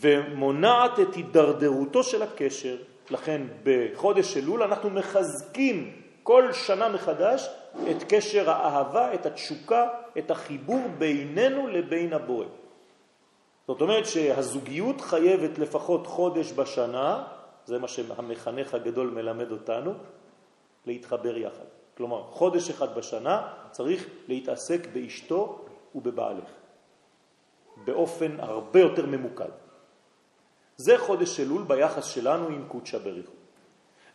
ומונעת 0.00 1.00
את 1.00 1.14
הידרדרותו 1.14 2.02
של 2.02 2.22
הקשר, 2.22 2.76
לכן 3.10 3.42
בחודש 3.62 4.36
אלול 4.36 4.62
אנחנו 4.62 4.90
מחזקים 4.90 5.92
כל 6.22 6.52
שנה 6.52 6.88
מחדש 6.88 7.48
את 7.90 8.02
קשר 8.08 8.50
האהבה, 8.50 9.14
את 9.14 9.26
התשוקה, 9.26 9.88
את 10.18 10.30
החיבור 10.30 10.80
בינינו 10.98 11.66
לבין 11.66 12.12
הבורא. 12.12 12.46
זאת 13.66 13.80
אומרת 13.80 14.06
שהזוגיות 14.06 15.00
חייבת 15.00 15.58
לפחות 15.58 16.06
חודש 16.06 16.52
בשנה, 16.52 17.24
זה 17.64 17.78
מה 17.78 17.88
שהמחנך 17.88 18.74
הגדול 18.74 19.10
מלמד 19.10 19.50
אותנו, 19.50 19.94
להתחבר 20.86 21.36
יחד. 21.36 21.68
כלומר, 21.96 22.22
חודש 22.22 22.70
אחד 22.70 22.94
בשנה 22.94 23.48
צריך 23.70 24.06
להתעסק 24.28 24.86
באשתו 24.92 25.64
ובבעלך, 25.94 26.50
באופן 27.84 28.40
הרבה 28.40 28.80
יותר 28.80 29.06
ממוקד. 29.06 29.50
זה 30.76 30.98
חודש 30.98 31.40
אלול 31.40 31.62
ביחס 31.62 32.04
שלנו 32.04 32.46
עם 32.48 32.64
קודשא 32.68 32.98
בריחו. 32.98 33.32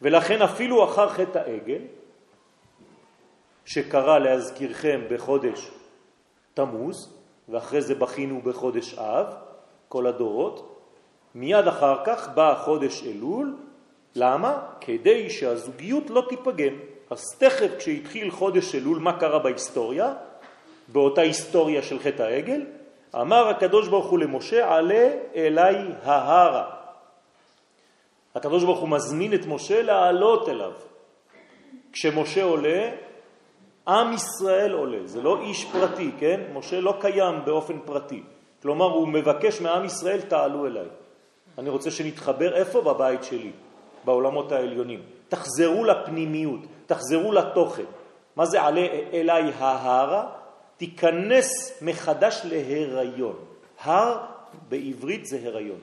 ולכן 0.02 0.42
אפילו 0.42 0.84
אחר 0.84 1.10
חטא 1.10 1.38
העגל, 1.38 1.82
שקרה 3.66 4.20
להזכירכם 4.20 5.02
בחודש 5.10 5.72
תמוז, 6.54 7.14
ואחרי 7.50 7.82
זה 7.82 7.96
בכינו 7.96 8.42
בחודש 8.42 8.94
אב, 8.94 9.26
כל 9.90 10.08
הדורות, 10.08 10.80
מיד 11.36 11.68
אחר 11.68 12.06
כך 12.06 12.30
בא 12.30 12.62
חודש 12.66 13.04
אלול, 13.04 13.56
למה? 14.16 14.68
כדי 14.82 15.30
שהזוגיות 15.30 16.10
לא 16.10 16.24
תיפגם. 16.30 16.74
אז 17.10 17.22
תכף 17.38 17.78
כשהתחיל 17.78 18.32
חודש 18.32 18.76
אלול, 18.76 19.00
מה 19.00 19.20
קרה 19.20 19.40
בהיסטוריה? 19.40 20.14
באותה 20.88 21.22
היסטוריה 21.22 21.84
של 21.84 22.00
חטא 22.00 22.24
העגל, 22.24 22.62
אמר 23.16 23.48
הקדוש 23.48 23.88
ברוך 23.88 24.06
הוא 24.06 24.20
למשה, 24.20 24.76
עלה 24.76 25.10
אליי 25.36 25.78
ההרה. 26.04 26.66
הקדוש 28.36 28.64
ברוך 28.64 28.80
הוא 28.80 28.90
מזמין 28.90 29.34
את 29.34 29.46
משה 29.46 29.82
לעלות 29.82 30.50
אליו. 30.50 30.72
כשמשה 31.94 32.44
עולה, 32.44 32.90
עם 33.88 34.14
ישראל 34.14 34.72
עולה, 34.72 34.98
זה 35.06 35.22
לא 35.22 35.42
איש 35.42 35.66
פרטי, 35.66 36.12
כן? 36.20 36.42
משה 36.54 36.80
לא 36.80 36.96
קיים 37.00 37.36
באופן 37.46 37.80
פרטי. 37.86 38.24
כלומר, 38.62 38.86
הוא 38.86 39.08
מבקש 39.08 39.62
מעם 39.62 39.86
ישראל, 39.86 40.22
תעלו 40.22 40.66
אליי. 40.68 40.88
אני 41.58 41.70
רוצה 41.70 41.92
שנתחבר 41.92 42.56
איפה? 42.56 42.82
בבית 42.82 43.24
שלי, 43.24 43.52
בעולמות 44.06 44.52
העליונים. 44.52 45.00
תחזרו 45.30 45.86
לפנימיות, 45.86 46.60
תחזרו 46.86 47.32
לתוכן. 47.32 47.84
מה 48.36 48.46
זה 48.46 48.62
עלה 48.62 48.88
אליי 49.14 49.52
ההרה? 49.60 50.43
תיכנס 50.84 51.82
מחדש 51.82 52.42
להיריון. 52.44 53.36
הר 53.80 54.26
בעברית 54.70 55.26
זה 55.26 55.40
הריון. 55.44 55.80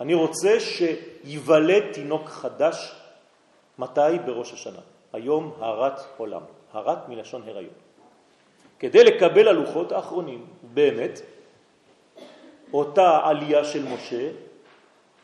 אני 0.00 0.14
רוצה 0.14 0.60
שיוולד 0.60 1.92
תינוק 1.92 2.28
חדש, 2.28 2.94
מתי? 3.78 4.18
בראש 4.26 4.52
השנה. 4.52 4.78
היום 5.12 5.52
הרת 5.58 6.00
עולם. 6.16 6.40
הרת 6.72 7.08
מלשון 7.08 7.42
הריון. 7.46 7.74
כדי 8.78 9.04
לקבל 9.04 9.48
הלוחות 9.48 9.92
האחרונים, 9.92 10.46
באמת, 10.62 11.20
אותה 12.72 13.20
עלייה 13.24 13.64
של 13.64 13.88
משה 13.88 14.30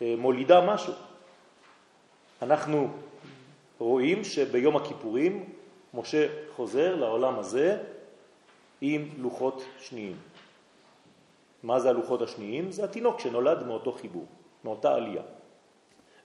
אה, 0.03 0.15
מולידה 0.19 0.61
משהו. 0.61 0.93
אנחנו 2.43 2.91
רואים 3.79 4.25
שביום 4.25 4.77
הכיפורים 4.77 5.45
משה 5.95 6.27
חוזר 6.57 6.97
לעולם 6.97 7.39
הזה 7.39 7.79
עם 8.85 9.09
לוחות 9.19 9.65
שניים. 9.79 10.17
מה 11.63 11.81
זה 11.81 11.89
הלוחות 11.89 12.23
השניים? 12.23 12.73
זה 12.73 12.85
התינוק 12.85 13.21
שנולד 13.21 13.67
מאותו 13.67 13.93
חיבור, 13.93 14.27
מאותה 14.65 14.95
עלייה. 14.95 15.23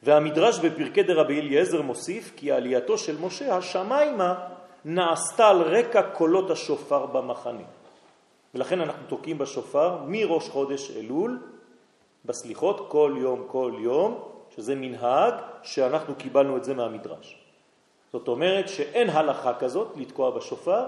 והמדרש 0.04 0.60
בפרקי 0.60 1.04
דרבי 1.04 1.40
אליעזר 1.40 1.82
מוסיף 1.82 2.34
כי 2.36 2.52
עלייתו 2.52 2.98
של 2.98 3.22
משה 3.22 3.58
השמיימה 3.58 4.48
נעשתה 4.86 5.48
על 5.48 5.62
רקע 5.62 6.02
קולות 6.02 6.50
השופר 6.50 7.06
במחנה. 7.06 7.64
ולכן 8.56 8.82
אנחנו 8.82 9.08
תוקעים 9.08 9.38
בשופר 9.38 9.98
מראש 10.08 10.50
חודש 10.50 10.92
אלול 10.92 11.40
בסליחות 12.26 12.86
כל 12.90 13.16
יום 13.18 13.44
כל 13.48 13.74
יום, 13.80 14.22
שזה 14.56 14.76
מנהג 14.76 15.34
שאנחנו 15.64 16.16
קיבלנו 16.16 16.58
את 16.58 16.64
זה 16.64 16.74
מהמדרש. 16.74 17.38
זאת 18.12 18.28
אומרת 18.28 18.70
שאין 18.70 19.10
הלכה 19.10 19.54
כזאת 19.54 19.98
לתקוע 19.98 20.32
בשופר, 20.32 20.86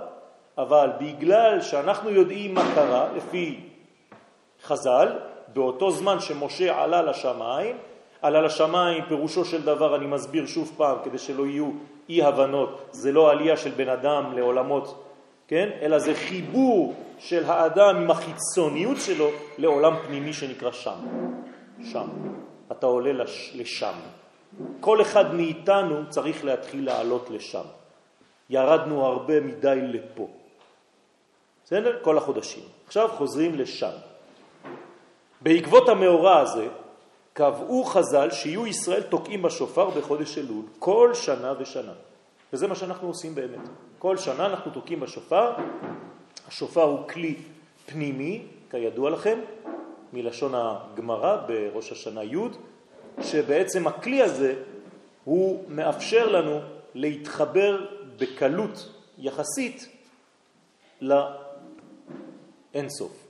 אבל 0.60 0.90
בגלל 1.00 1.62
שאנחנו 1.62 2.10
יודעים 2.10 2.54
מה 2.54 2.64
קרה, 2.76 3.08
לפי 3.16 3.60
חז"ל, 4.64 5.08
באותו 5.54 5.92
זמן 5.92 6.20
שמשה 6.20 6.84
עלה 6.84 7.02
לשמיים, 7.02 7.78
עלה 8.22 8.42
לשמיים 8.42 9.04
פירושו 9.08 9.46
של 9.46 9.62
דבר, 9.62 9.96
אני 9.96 10.06
מסביר 10.06 10.46
שוב 10.46 10.74
פעם 10.78 10.98
כדי 11.04 11.18
שלא 11.18 11.46
יהיו 11.46 11.72
אי 12.10 12.24
הבנות, 12.24 12.90
זה 12.92 13.12
לא 13.12 13.32
עלייה 13.32 13.58
של 13.58 13.70
בן 13.70 13.90
אדם 13.90 14.34
לעולמות, 14.36 15.04
כן? 15.48 15.70
אלא 15.82 16.00
זה 16.00 16.14
חיבור 16.14 16.94
של 17.20 17.44
האדם 17.46 17.96
עם 17.96 18.12
החיצוניות 18.12 18.98
שלו 18.98 19.30
לעולם 19.58 19.94
פנימי 20.08 20.34
שנקרא 20.34 20.72
שם. 20.72 21.00
שם. 21.84 22.08
אתה 22.72 22.86
עולה 22.86 23.14
לש, 23.14 23.52
לשם. 23.56 23.96
כל 24.80 25.02
אחד 25.02 25.36
מאיתנו 25.36 26.10
צריך 26.10 26.46
להתחיל 26.46 26.86
לעלות 26.86 27.30
לשם. 27.30 27.66
ירדנו 28.50 29.06
הרבה 29.06 29.40
מדי 29.40 29.80
לפה. 29.82 30.28
בסדר? 31.70 31.98
כל 32.02 32.18
החודשים. 32.18 32.64
עכשיו 32.88 33.10
חוזרים 33.18 33.56
לשם. 33.56 33.92
בעקבות 35.42 35.90
המאורע 35.90 36.40
הזה 36.40 36.68
קבעו 37.34 37.84
חז"ל 37.84 38.32
שיהיו 38.32 38.68
ישראל 38.68 39.02
תוקעים 39.02 39.42
בשופר 39.42 39.90
בחודש 39.90 40.38
אלול 40.38 40.66
כל 40.80 41.12
שנה 41.14 41.54
ושנה. 41.60 41.92
וזה 42.54 42.68
מה 42.68 42.76
שאנחנו 42.76 43.08
עושים 43.08 43.36
באמת. 43.36 43.70
כל 44.00 44.18
שנה 44.18 44.46
אנחנו 44.46 44.72
תוקעים 44.72 45.00
בשופר. 45.00 45.54
השופר 46.48 46.84
הוא 46.84 47.08
כלי 47.08 47.36
פנימי, 47.86 48.46
כידוע 48.72 49.10
לכם, 49.10 49.40
מלשון 50.14 50.52
הגמרא 50.56 51.38
בראש 51.48 51.92
השנה 51.92 52.24
י', 52.24 52.38
שבעצם 53.22 53.88
הכלי 53.88 54.22
הזה 54.22 54.56
הוא 55.24 55.64
מאפשר 55.68 56.32
לנו 56.32 56.60
להתחבר 56.96 57.86
בקלות 58.18 58.90
יחסית 59.18 59.90
לאינסוף. 62.76 63.30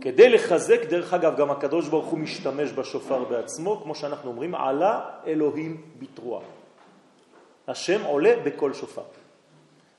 כדי 0.00 0.28
לחזק, 0.28 0.84
דרך 0.84 1.14
אגב, 1.14 1.36
גם 1.36 1.50
הקדוש 1.50 1.88
ברוך 1.88 2.06
הוא 2.06 2.18
משתמש 2.18 2.72
בשופר 2.72 3.24
בעצמו, 3.24 3.80
כמו 3.82 3.94
שאנחנו 3.94 4.30
אומרים, 4.30 4.54
עלה 4.54 5.00
אלוהים 5.26 5.82
בתרועה. 5.98 6.44
השם 7.68 8.04
עולה 8.04 8.34
בכל 8.44 8.72
שופר. 8.74 9.02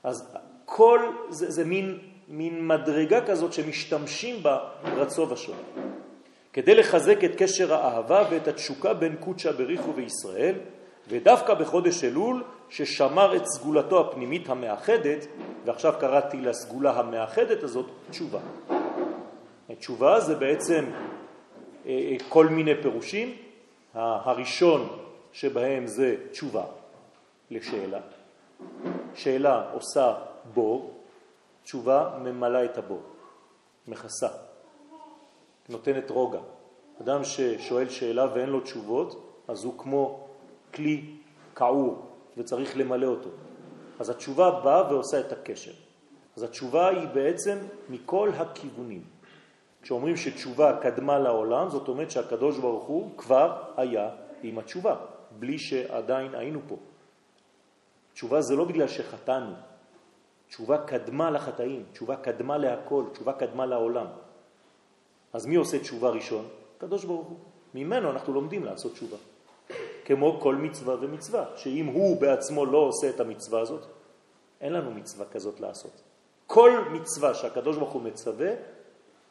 אז 0.04 0.36
כל, 0.64 1.00
זה, 1.30 1.50
זה 1.50 1.64
מין, 1.64 1.98
מין 2.28 2.66
מדרגה 2.66 3.26
כזאת 3.26 3.52
שמשתמשים 3.52 4.42
בה 4.42 4.58
רצו 4.84 5.30
ושונה. 5.30 5.58
כדי 6.52 6.74
לחזק 6.74 7.24
את 7.24 7.30
קשר 7.36 7.74
האהבה 7.74 8.24
ואת 8.30 8.48
התשוקה 8.48 8.94
בין 8.94 9.16
קודשא 9.20 9.52
בריחו 9.52 9.94
וישראל, 9.94 10.54
ודווקא 11.08 11.54
בחודש 11.54 12.04
אלול, 12.04 12.44
ששמר 12.68 13.36
את 13.36 13.42
סגולתו 13.46 14.00
הפנימית 14.00 14.48
המאחדת, 14.48 15.26
ועכשיו 15.64 15.92
קראתי 16.00 16.36
לסגולה 16.36 16.98
המאחדת 16.98 17.62
הזאת, 17.62 17.86
תשובה. 18.10 18.38
תשובה 19.78 20.20
זה 20.20 20.34
בעצם 20.34 20.84
אה, 21.86 21.90
אה, 21.90 22.16
כל 22.28 22.46
מיני 22.46 22.82
פירושים. 22.82 23.36
הראשון 23.94 24.88
שבהם 25.32 25.86
זה 25.86 26.16
תשובה 26.30 26.64
לשאלה. 27.50 28.00
שאלה 29.14 29.70
עושה 29.72 30.14
בור, 30.54 31.00
תשובה 31.64 32.18
ממלאה 32.22 32.64
את 32.64 32.78
הבור, 32.78 33.02
מכסה, 33.88 34.28
נותנת 35.68 36.10
רוגע. 36.10 36.38
אדם 37.02 37.24
ששואל 37.24 37.88
שאלה 37.88 38.26
ואין 38.34 38.48
לו 38.48 38.60
תשובות, 38.60 39.42
אז 39.48 39.64
הוא 39.64 39.74
כמו 39.78 40.28
כלי 40.74 41.04
כעור 41.54 42.06
וצריך 42.36 42.76
למלא 42.76 43.06
אותו. 43.06 43.30
אז 44.00 44.10
התשובה 44.10 44.50
באה 44.50 44.92
ועושה 44.92 45.20
את 45.20 45.32
הקשר. 45.32 45.72
אז 46.36 46.42
התשובה 46.42 46.88
היא 46.88 47.08
בעצם 47.08 47.58
מכל 47.88 48.30
הכיוונים. 48.36 49.02
כשאומרים 49.82 50.16
שתשובה 50.16 50.78
קדמה 50.82 51.18
לעולם, 51.18 51.70
זאת 51.70 51.88
אומרת 51.88 52.10
שהקדוש 52.10 52.58
ברוך 52.58 52.84
הוא 52.84 53.18
כבר 53.18 53.62
היה 53.76 54.10
עם 54.42 54.58
התשובה, 54.58 54.96
בלי 55.38 55.58
שעדיין 55.58 56.34
היינו 56.34 56.60
פה. 56.68 56.76
תשובה 58.12 58.40
זה 58.40 58.56
לא 58.56 58.64
בגלל 58.64 58.88
שחטאנו, 58.88 59.52
תשובה 60.48 60.86
קדמה 60.86 61.30
לחטאים, 61.30 61.84
תשובה 61.92 62.16
קדמה 62.16 62.58
להכל, 62.58 63.04
תשובה 63.12 63.32
קדמה 63.32 63.66
לעולם. 63.66 64.06
אז 65.32 65.46
מי 65.46 65.56
עושה 65.56 65.78
תשובה 65.78 66.08
ראשון? 66.10 66.48
הקדוש 66.76 67.04
ברוך 67.04 67.28
הוא. 67.28 67.38
ממנו 67.74 68.10
אנחנו 68.10 68.32
לומדים 68.32 68.64
לעשות 68.64 68.92
תשובה. 68.92 69.16
כמו 70.16 70.40
כל 70.40 70.54
מצווה 70.54 70.96
ומצווה, 71.00 71.44
שאם 71.56 71.86
הוא 71.86 72.20
בעצמו 72.20 72.66
לא 72.66 72.78
עושה 72.78 73.10
את 73.10 73.20
המצווה 73.20 73.60
הזאת, 73.60 73.86
אין 74.60 74.72
לנו 74.72 74.90
מצווה 74.90 75.26
כזאת 75.26 75.60
לעשות. 75.60 76.02
כל 76.46 76.84
מצווה 76.92 77.34
שהקדוש 77.34 77.76
ברוך 77.76 77.92
הוא 77.92 78.02
מצווה, 78.02 78.50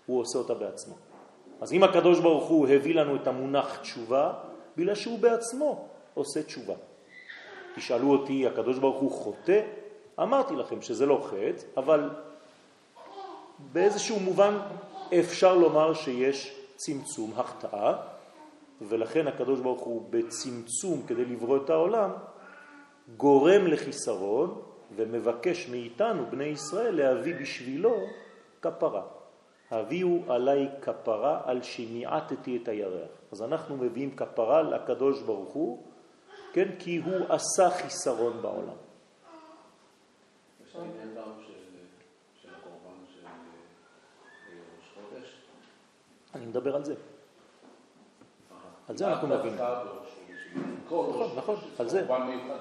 הוא 0.06 0.22
עושה 0.22 0.38
אותה 0.38 0.54
בעצמו. 0.54 0.96
אז 1.62 1.74
אם 1.74 1.84
הקדוש 1.84 2.20
ברוך 2.20 2.50
הוא 2.50 2.68
הביא 2.68 2.96
לנו 2.96 3.16
את 3.16 3.28
המונח 3.28 3.78
תשובה, 3.78 4.34
בגלל 4.78 4.96
שהוא 4.96 5.20
בעצמו 5.20 5.88
עושה 6.14 6.44
תשובה. 6.44 6.76
תשאלו 7.76 8.12
אותי, 8.12 8.48
הקדוש 8.48 8.80
ברוך 8.80 9.02
הוא 9.02 9.12
חוטא? 9.12 9.62
אמרתי 10.20 10.56
לכם 10.56 10.82
שזה 10.82 11.06
לא 11.06 11.28
חטא, 11.30 11.66
אבל 11.78 12.10
באיזשהו 13.72 14.20
מובן 14.20 14.58
אפשר 15.20 15.56
לומר 15.56 15.94
שיש 15.94 16.56
צמצום, 16.76 17.34
החטאה, 17.38 17.94
ולכן 18.82 19.28
הקדוש 19.28 19.60
ברוך 19.60 19.82
הוא 19.82 20.08
בצמצום 20.10 21.04
כדי 21.08 21.26
לברוא 21.26 21.58
את 21.58 21.70
העולם, 21.70 22.12
גורם 23.18 23.68
לחיסרון 23.68 24.62
ומבקש 24.96 25.70
מאיתנו, 25.70 26.26
בני 26.26 26.44
ישראל, 26.44 26.96
להביא 26.96 27.36
בשבילו 27.36 27.96
כפרה. 28.62 29.04
הביאו 29.72 30.20
עליי 30.28 30.70
כפרה 30.82 31.42
על 31.46 31.62
שמיעטתי 31.62 32.60
את 32.64 32.68
הירח. 32.68 33.10
אז 33.32 33.42
אנחנו 33.42 33.78
מביאים 33.78 34.16
כפרה 34.16 34.62
לקדוש 34.62 35.22
ברוך 35.22 35.54
הוא, 35.54 35.84
כן, 36.54 36.70
כי 36.80 36.98
הוא 36.98 37.26
עשה 37.30 37.70
חיסרון 37.70 38.42
בעולם. 38.42 38.76
אני 46.36 46.46
מדבר 46.46 46.76
על 46.76 46.86
זה. 46.86 46.96
על 48.92 48.98
זה 48.98 49.08
אנחנו 49.08 49.28
מבינים. 49.28 49.60
נכון, 50.86 51.30
נכון, 51.36 51.56
על 51.80 51.90
זה. 51.90 52.06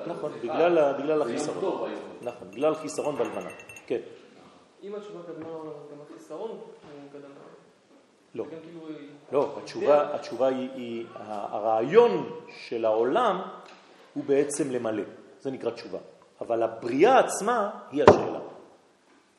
נכון, 0.07 0.33
בגלל 0.43 1.23
החיסרון. 1.23 1.91
נכון, 2.23 2.49
בגלל 2.51 2.75
חיסרון 2.75 3.17
בלבנה. 3.17 3.51
כן. 3.87 4.01
אם 4.83 4.95
התשובה 4.95 5.23
קדמה 5.23 5.49
גם 5.93 5.99
החיסרון, 6.07 6.51
הוא 6.51 6.59
קדם 7.13 7.31
לא, 8.35 8.45
כאילו 8.45 8.81
לא, 9.33 9.59
התשובה, 9.63 10.15
התשובה 10.15 10.47
היא, 10.47 10.69
היא, 10.75 11.07
הרעיון 11.15 12.31
של 12.49 12.85
העולם 12.85 13.41
הוא 14.15 14.25
בעצם 14.25 14.71
למלא, 14.71 15.03
זה 15.41 15.51
נקרא 15.51 15.71
תשובה. 15.71 15.99
אבל 16.41 16.63
הבריאה 16.63 17.19
עצמה 17.19 17.71
היא 17.91 18.05
השאלה. 18.09 18.41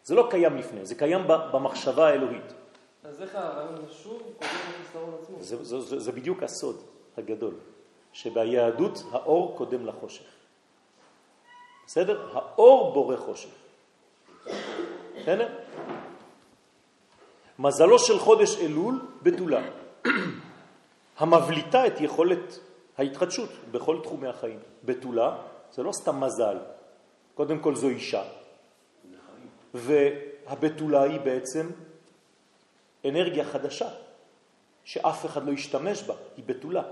זה 0.03 0.15
לא 0.15 0.27
קיים 0.29 0.57
לפני, 0.57 0.85
זה 0.85 0.95
קיים 0.95 1.21
במחשבה 1.27 2.07
האלוהית. 2.07 2.53
אז 3.03 3.21
איך 3.21 3.35
הרעיון 3.35 3.85
שוב 4.03 4.21
קודם 4.21 4.51
לחיסרון 4.69 5.13
עצמו? 5.21 5.37
זה, 5.39 5.63
זה, 5.63 5.81
זה, 5.81 5.99
זה 5.99 6.11
בדיוק 6.11 6.43
הסוד 6.43 6.81
הגדול, 7.17 7.53
שביהדות 8.13 9.03
האור 9.11 9.57
קודם 9.57 9.85
לחושך. 9.85 10.25
בסדר? 11.85 12.29
האור 12.33 12.93
בורא 12.93 13.17
חושך. 13.17 13.49
בסדר? 15.21 15.49
מזלו 17.59 17.99
של 17.99 18.19
חודש 18.19 18.57
אלול 18.57 19.01
בתולה, 19.21 19.61
המבליטה 21.17 21.87
את 21.87 22.01
יכולת 22.01 22.59
ההתחדשות 22.97 23.49
בכל 23.71 23.99
תחומי 24.03 24.27
החיים. 24.27 24.59
בתולה 24.83 25.37
זה 25.71 25.83
לא 25.83 25.91
סתם 25.91 26.19
מזל, 26.23 26.57
קודם 27.35 27.59
כל 27.59 27.75
זו 27.75 27.89
אישה, 27.89 28.23
והבתולה 29.73 31.03
היא 31.03 31.19
בעצם 31.19 31.69
אנרגיה 33.05 33.45
חדשה, 33.45 33.89
שאף 34.83 35.25
אחד 35.25 35.45
לא 35.45 35.51
ישתמש 35.51 36.03
בה, 36.03 36.13
היא 36.37 36.45
בתולה. 36.45 36.83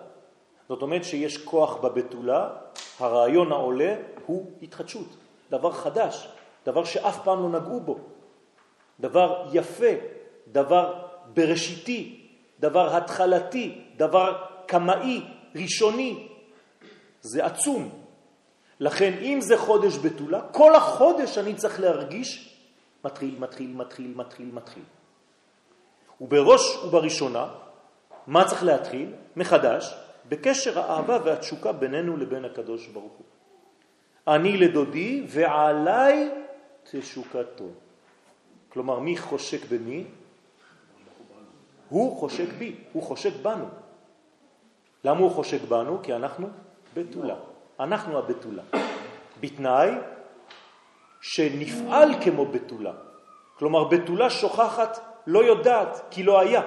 זאת 0.70 0.82
אומרת 0.82 1.04
שיש 1.04 1.38
כוח 1.38 1.78
בבתולה, 1.78 2.50
הרעיון 3.00 3.52
העולה 3.52 3.96
הוא 4.26 4.52
התחדשות, 4.62 5.08
דבר 5.50 5.72
חדש, 5.72 6.28
דבר 6.66 6.84
שאף 6.84 7.24
פעם 7.24 7.44
לא 7.44 7.60
נגעו 7.60 7.80
בו, 7.80 8.00
דבר 9.00 9.50
יפה, 9.54 9.94
דבר 10.48 11.06
בראשיתי, 11.34 12.28
דבר 12.60 12.96
התחלתי, 12.96 13.82
דבר 13.98 14.46
קמאי, 14.66 15.22
ראשוני. 15.56 16.28
זה 17.22 17.46
עצום. 17.46 17.90
לכן 18.80 19.14
אם 19.22 19.40
זה 19.42 19.58
חודש 19.58 19.98
בתולה, 19.98 20.42
כל 20.52 20.76
החודש 20.76 21.38
אני 21.38 21.56
צריך 21.56 21.80
להרגיש 21.80 22.56
מתחיל, 23.06 23.36
מתחיל, 23.40 23.74
מתחיל, 23.76 24.14
מתחיל, 24.16 24.50
מתחיל. 24.54 24.84
ובראש 26.22 26.76
ובראשונה, 26.84 27.48
מה 28.28 28.46
צריך 28.48 28.64
להתחיל? 28.64 29.14
מחדש, 29.36 29.96
בקשר 30.30 30.80
האהבה 30.80 31.18
והתשוקה 31.24 31.72
בינינו 31.72 32.18
לבין 32.18 32.46
הקדוש 32.46 32.88
ברוך 32.88 33.14
הוא. 33.14 33.26
אני 34.28 34.58
לדודי 34.58 35.26
ועליי 35.28 36.30
תשוקתו. 36.92 37.68
כלומר, 38.70 39.00
מי 39.00 39.18
חושק 39.18 39.66
במי? 39.70 40.04
הוא 41.90 42.18
חושק 42.20 42.54
בי, 42.58 42.76
הוא 42.94 43.04
חושק 43.04 43.34
בנו. 43.42 43.66
למה 45.04 45.20
הוא 45.20 45.32
חושק 45.32 45.62
בנו? 45.62 46.00
כי 46.04 46.14
אנחנו 46.14 46.48
בתולה. 46.94 47.36
אנחנו 47.80 48.18
הבתולה. 48.18 48.64
בתנאי 49.40 49.92
שנפעל 51.22 52.10
כמו 52.24 52.46
בתולה. 52.46 52.94
כלומר, 53.58 53.84
בתולה 53.84 54.30
שוכחת, 54.30 55.09
לא 55.30 55.44
יודעת, 55.44 56.02
כי 56.12 56.24
לא 56.24 56.40
היה. 56.40 56.62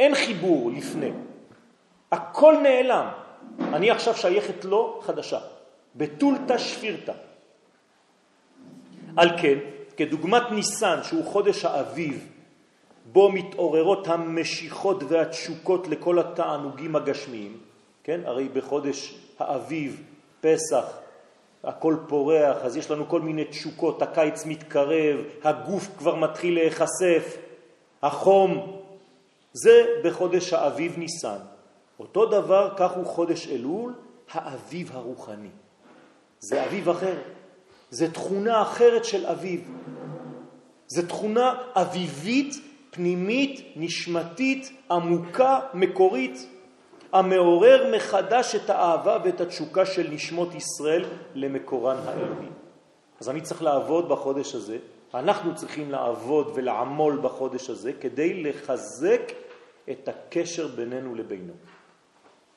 אין 0.00 0.14
חיבור 0.14 0.70
לפני. 0.70 1.10
הכל 2.12 2.56
נעלם. 2.62 3.08
אני 3.72 3.90
עכשיו 3.90 4.16
שייכת 4.16 4.64
לו 4.64 5.00
חדשה. 5.02 5.38
בתולתא 5.96 6.58
שפירתא. 6.58 7.12
על 9.16 9.28
כן, 9.40 9.58
כדוגמת 9.96 10.42
ניסן, 10.50 10.98
שהוא 11.02 11.24
חודש 11.24 11.64
האביב, 11.64 12.28
בו 13.12 13.32
מתעוררות 13.32 14.08
המשיכות 14.08 15.02
והתשוקות 15.08 15.88
לכל 15.88 16.18
התענוגים 16.18 16.96
הגשמיים, 16.96 17.56
כן? 18.04 18.20
הרי 18.24 18.48
בחודש 18.48 19.18
האביב, 19.38 20.02
פסח, 20.40 20.84
הכל 21.64 21.96
פורח, 22.06 22.56
אז 22.62 22.76
יש 22.76 22.90
לנו 22.90 23.08
כל 23.08 23.20
מיני 23.20 23.44
תשוקות, 23.44 24.02
הקיץ 24.02 24.46
מתקרב, 24.46 25.20
הגוף 25.44 25.88
כבר 25.98 26.14
מתחיל 26.14 26.54
להיחשף, 26.54 27.36
החום, 28.02 28.80
זה 29.52 29.86
בחודש 30.04 30.52
האביב 30.52 30.98
ניסן. 30.98 31.38
אותו 32.00 32.26
דבר, 32.26 32.74
כך 32.76 32.92
הוא 32.92 33.06
חודש 33.06 33.48
אלול, 33.48 33.94
האביב 34.30 34.90
הרוחני. 34.92 35.50
זה 36.40 36.64
אביב 36.64 36.88
אחר, 36.88 37.16
זה 37.90 38.12
תכונה 38.12 38.62
אחרת 38.62 39.04
של 39.04 39.26
אביב. 39.26 39.70
זה 40.86 41.08
תכונה 41.08 41.54
אביבית 41.74 42.54
פנימית, 42.90 43.72
נשמתית, 43.76 44.72
עמוקה, 44.90 45.60
מקורית, 45.74 46.46
המעורר 47.12 47.90
מחדש 47.96 48.54
את 48.54 48.70
האהבה 48.70 49.18
ואת 49.24 49.40
התשוקה 49.40 49.86
של 49.86 50.10
נשמות 50.10 50.54
ישראל 50.54 51.04
למקורן 51.34 51.96
האלוהי. 52.06 52.48
אז 53.20 53.28
אני 53.28 53.40
צריך 53.40 53.62
לעבוד 53.62 54.08
בחודש 54.08 54.54
הזה, 54.54 54.78
אנחנו 55.14 55.54
צריכים 55.54 55.90
לעבוד 55.90 56.52
ולעמול 56.54 57.20
בחודש 57.22 57.70
הזה 57.70 57.92
כדי 57.92 58.42
לחזק 58.42 59.20
את 59.90 60.08
הקשר 60.08 60.66
בינינו 60.66 61.14
לבינו, 61.14 61.52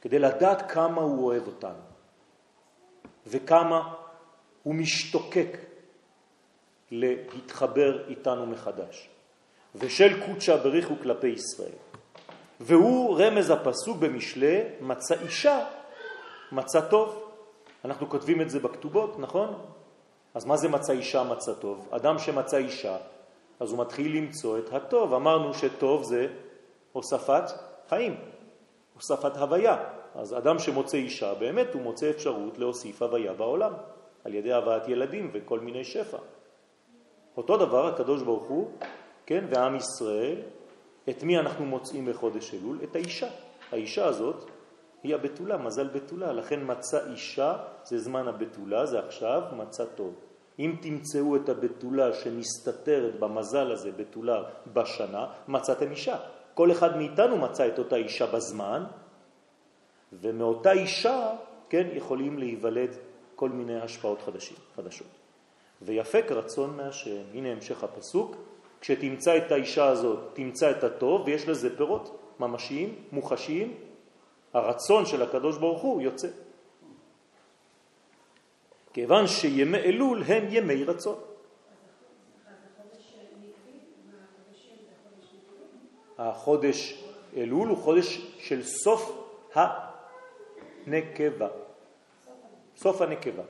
כדי 0.01 0.19
לדעת 0.19 0.71
כמה 0.71 1.01
הוא 1.01 1.25
אוהב 1.25 1.47
אותנו 1.47 1.91
וכמה 3.27 3.93
הוא 4.63 4.75
משתוקק 4.75 5.57
להתחבר 6.91 8.09
איתנו 8.09 8.45
מחדש. 8.45 9.09
ושל 9.75 10.25
קודשה 10.25 10.57
בריחו 10.57 10.93
כלפי 11.01 11.27
ישראל. 11.27 11.75
והוא 12.61 13.19
רמז 13.19 13.49
הפסוק 13.49 13.97
במשלי, 13.97 14.61
מצא 14.81 15.15
אישה, 15.21 15.65
מצא 16.51 16.81
טוב. 16.81 17.23
אנחנו 17.85 18.09
כותבים 18.09 18.41
את 18.41 18.49
זה 18.49 18.59
בכתובות, 18.59 19.19
נכון? 19.19 19.53
אז 20.33 20.45
מה 20.45 20.57
זה 20.57 20.69
מצא 20.69 20.93
אישה, 20.93 21.23
מצא 21.23 21.53
טוב? 21.53 21.87
אדם 21.91 22.19
שמצא 22.19 22.57
אישה, 22.57 22.97
אז 23.59 23.71
הוא 23.71 23.79
מתחיל 23.79 24.17
למצוא 24.17 24.57
את 24.57 24.73
הטוב. 24.73 25.13
אמרנו 25.13 25.53
שטוב 25.53 26.03
זה 26.03 26.27
הוספת 26.91 27.43
חיים, 27.89 28.15
הוספת 28.95 29.37
הוויה. 29.37 29.77
אז 30.15 30.37
אדם 30.37 30.59
שמוצא 30.59 30.97
אישה, 30.97 31.33
באמת 31.33 31.73
הוא 31.73 31.81
מוצא 31.81 32.09
אפשרות 32.09 32.57
להוסיף 32.57 33.01
הוויה 33.01 33.33
בעולם, 33.33 33.73
על 34.25 34.33
ידי 34.33 34.53
הבאת 34.53 34.87
ילדים 34.87 35.29
וכל 35.33 35.59
מיני 35.59 35.83
שפע. 35.83 36.17
אותו 37.37 37.57
דבר 37.57 37.87
הקדוש 37.87 38.21
ברוך 38.21 38.43
הוא 38.43 38.71
כן, 39.25 39.45
ועם 39.49 39.75
ישראל, 39.75 40.37
את 41.09 41.23
מי 41.23 41.39
אנחנו 41.39 41.65
מוצאים 41.65 42.05
בחודש 42.05 42.53
אלול? 42.53 42.79
את 42.83 42.95
האישה. 42.95 43.27
האישה 43.71 44.05
הזאת 44.05 44.49
היא 45.03 45.15
הבתולה, 45.15 45.57
מזל 45.57 45.87
בתולה, 45.87 46.33
לכן 46.33 46.59
מצא 46.63 46.99
אישה 47.11 47.57
זה 47.83 47.99
זמן 47.99 48.27
הבתולה, 48.27 48.85
זה 48.85 48.99
עכשיו 48.99 49.41
מצא 49.57 49.85
טוב. 49.85 50.15
אם 50.59 50.75
תמצאו 50.81 51.35
את 51.35 51.49
הבתולה 51.49 52.13
שמסתתרת 52.13 53.19
במזל 53.19 53.71
הזה, 53.71 53.91
בתולה 53.91 54.43
בשנה, 54.73 55.27
מצאתם 55.47 55.91
אישה. 55.91 56.17
כל 56.53 56.71
אחד 56.71 56.97
מאיתנו 56.97 57.37
מצא 57.37 57.67
את 57.67 57.79
אותה 57.79 57.95
אישה 57.95 58.25
בזמן, 58.25 58.83
ומאותה 60.13 60.71
אישה, 60.71 61.29
כן, 61.69 61.87
יכולים 61.93 62.39
להיוולד 62.39 62.95
כל 63.35 63.49
מיני 63.49 63.81
השפעות 63.81 64.21
חדשים, 64.21 64.57
חדשות. 64.75 65.07
ויפק 65.81 66.25
רצון 66.29 66.77
מהשם. 66.77 67.21
הנה 67.33 67.49
המשך 67.49 67.83
הפסוק, 67.83 68.35
כשתמצא 68.81 69.37
את 69.37 69.51
האישה 69.51 69.85
הזאת, 69.85 70.19
תמצא 70.33 70.71
את 70.71 70.83
הטוב, 70.83 71.21
ויש 71.25 71.47
לזה 71.47 71.77
פירות 71.77 72.19
ממשיים, 72.39 72.95
מוחשיים, 73.11 73.77
הרצון 74.53 75.05
של 75.05 75.21
הקדוש 75.21 75.57
ברוך 75.57 75.81
הוא 75.81 76.01
יוצא. 76.01 76.27
כיוון 78.93 79.27
שימי 79.27 79.77
אלול 79.77 80.23
הם 80.23 80.43
ימי 80.49 80.83
רצון. 80.83 81.15
החודש 86.17 87.03
אלול 87.37 87.67
הוא 87.69 87.77
חודש 87.77 88.35
של 88.39 88.63
סוף 88.63 89.27
הנקבה. 89.53 91.47
סוף 92.75 93.01
הנקבה. 93.01 93.43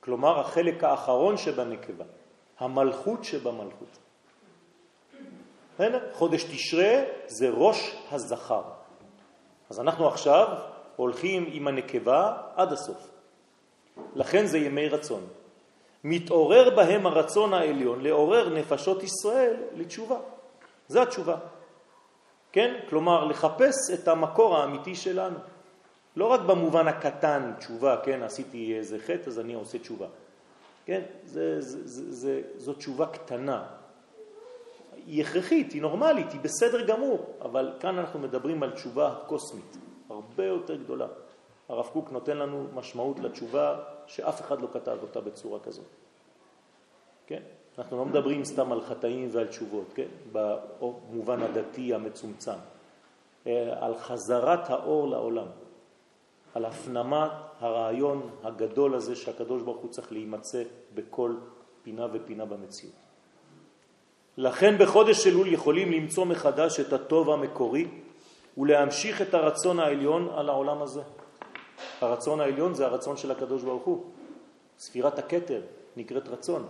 כלומר, 0.00 0.40
החלק 0.40 0.84
האחרון 0.84 1.36
שבנקבה, 1.36 2.04
המלכות 2.58 3.24
שבמלכות. 3.24 4.03
חודש 6.12 6.44
תשרה 6.44 7.02
זה 7.26 7.50
ראש 7.50 7.96
הזכר. 8.10 8.62
אז 9.70 9.80
אנחנו 9.80 10.08
עכשיו 10.08 10.48
הולכים 10.96 11.50
עם 11.52 11.68
הנקבה 11.68 12.36
עד 12.56 12.72
הסוף. 12.72 13.10
לכן 14.14 14.46
זה 14.46 14.58
ימי 14.58 14.88
רצון. 14.88 15.26
מתעורר 16.04 16.76
בהם 16.76 17.06
הרצון 17.06 17.54
העליון 17.54 18.00
לעורר 18.00 18.48
נפשות 18.48 19.02
ישראל 19.02 19.56
לתשובה. 19.76 20.16
זה 20.88 21.02
התשובה. 21.02 21.36
כן? 22.52 22.74
כלומר, 22.88 23.24
לחפש 23.24 23.90
את 23.94 24.08
המקור 24.08 24.56
האמיתי 24.56 24.94
שלנו. 24.94 25.38
לא 26.16 26.26
רק 26.26 26.40
במובן 26.40 26.88
הקטן, 26.88 27.52
תשובה, 27.58 27.96
כן? 28.04 28.22
עשיתי 28.22 28.74
איזה 28.78 28.98
חטא, 28.98 29.28
אז 29.28 29.40
אני 29.40 29.54
עושה 29.54 29.78
תשובה. 29.78 30.06
כן? 30.86 31.02
זה, 31.24 31.60
זה, 31.60 31.88
זה, 31.88 32.12
זה, 32.12 32.42
זו 32.56 32.72
תשובה 32.72 33.06
קטנה. 33.06 33.66
היא 35.06 35.22
הכרחית, 35.22 35.72
היא 35.72 35.82
נורמלית, 35.82 36.32
היא 36.32 36.40
בסדר 36.40 36.86
גמור, 36.86 37.26
אבל 37.40 37.72
כאן 37.80 37.98
אנחנו 37.98 38.18
מדברים 38.18 38.62
על 38.62 38.70
תשובה 38.70 39.14
קוסמית, 39.26 39.76
הרבה 40.10 40.44
יותר 40.44 40.76
גדולה. 40.76 41.06
הרב 41.68 41.86
קוק 41.92 42.12
נותן 42.12 42.36
לנו 42.36 42.66
משמעות 42.74 43.20
לתשובה 43.20 43.80
שאף 44.06 44.40
אחד 44.40 44.60
לא 44.60 44.68
כתב 44.72 44.98
אותה 45.02 45.20
בצורה 45.20 45.60
כזאת. 45.60 45.84
כן? 47.26 47.42
אנחנו 47.78 47.96
לא 47.96 48.04
מדברים 48.04 48.44
סתם 48.44 48.72
על 48.72 48.80
חטאים 48.80 49.28
ועל 49.32 49.46
תשובות, 49.46 49.92
כן? 49.94 50.08
במובן 50.32 51.42
הדתי 51.42 51.94
המצומצם. 51.94 52.58
אה, 53.46 53.86
על 53.86 53.94
חזרת 53.98 54.70
האור 54.70 55.08
לעולם, 55.08 55.46
על 56.54 56.64
הפנמת 56.64 57.30
הרעיון 57.60 58.30
הגדול 58.42 58.94
הזה 58.94 59.16
שהקדוש 59.16 59.62
ברוך 59.62 59.82
הוא 59.82 59.90
צריך 59.90 60.12
להימצא 60.12 60.62
בכל 60.94 61.34
פינה 61.82 62.06
ופינה 62.12 62.44
במציאות. 62.44 63.03
לכן 64.36 64.78
בחודש 64.78 65.26
אלול 65.26 65.52
יכולים 65.52 65.92
למצוא 65.92 66.24
מחדש 66.24 66.80
את 66.80 66.92
הטוב 66.92 67.30
המקורי 67.30 67.88
ולהמשיך 68.58 69.22
את 69.22 69.34
הרצון 69.34 69.80
העליון 69.80 70.28
על 70.34 70.48
העולם 70.48 70.82
הזה. 70.82 71.02
הרצון 72.00 72.40
העליון 72.40 72.74
זה 72.74 72.86
הרצון 72.86 73.16
של 73.16 73.30
הקדוש 73.30 73.62
ברוך 73.62 73.84
הוא. 73.84 74.04
ספירת 74.78 75.18
הכתר 75.18 75.60
נקראת 75.96 76.28
רצון. 76.28 76.66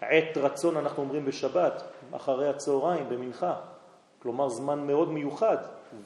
עת 0.00 0.36
רצון 0.36 0.76
אנחנו 0.76 1.02
אומרים 1.02 1.24
בשבת, 1.24 1.82
אחרי 2.12 2.48
הצהריים, 2.48 3.08
במנחה. 3.08 3.54
כלומר 4.22 4.48
זמן 4.48 4.86
מאוד 4.86 5.12
מיוחד, 5.12 5.56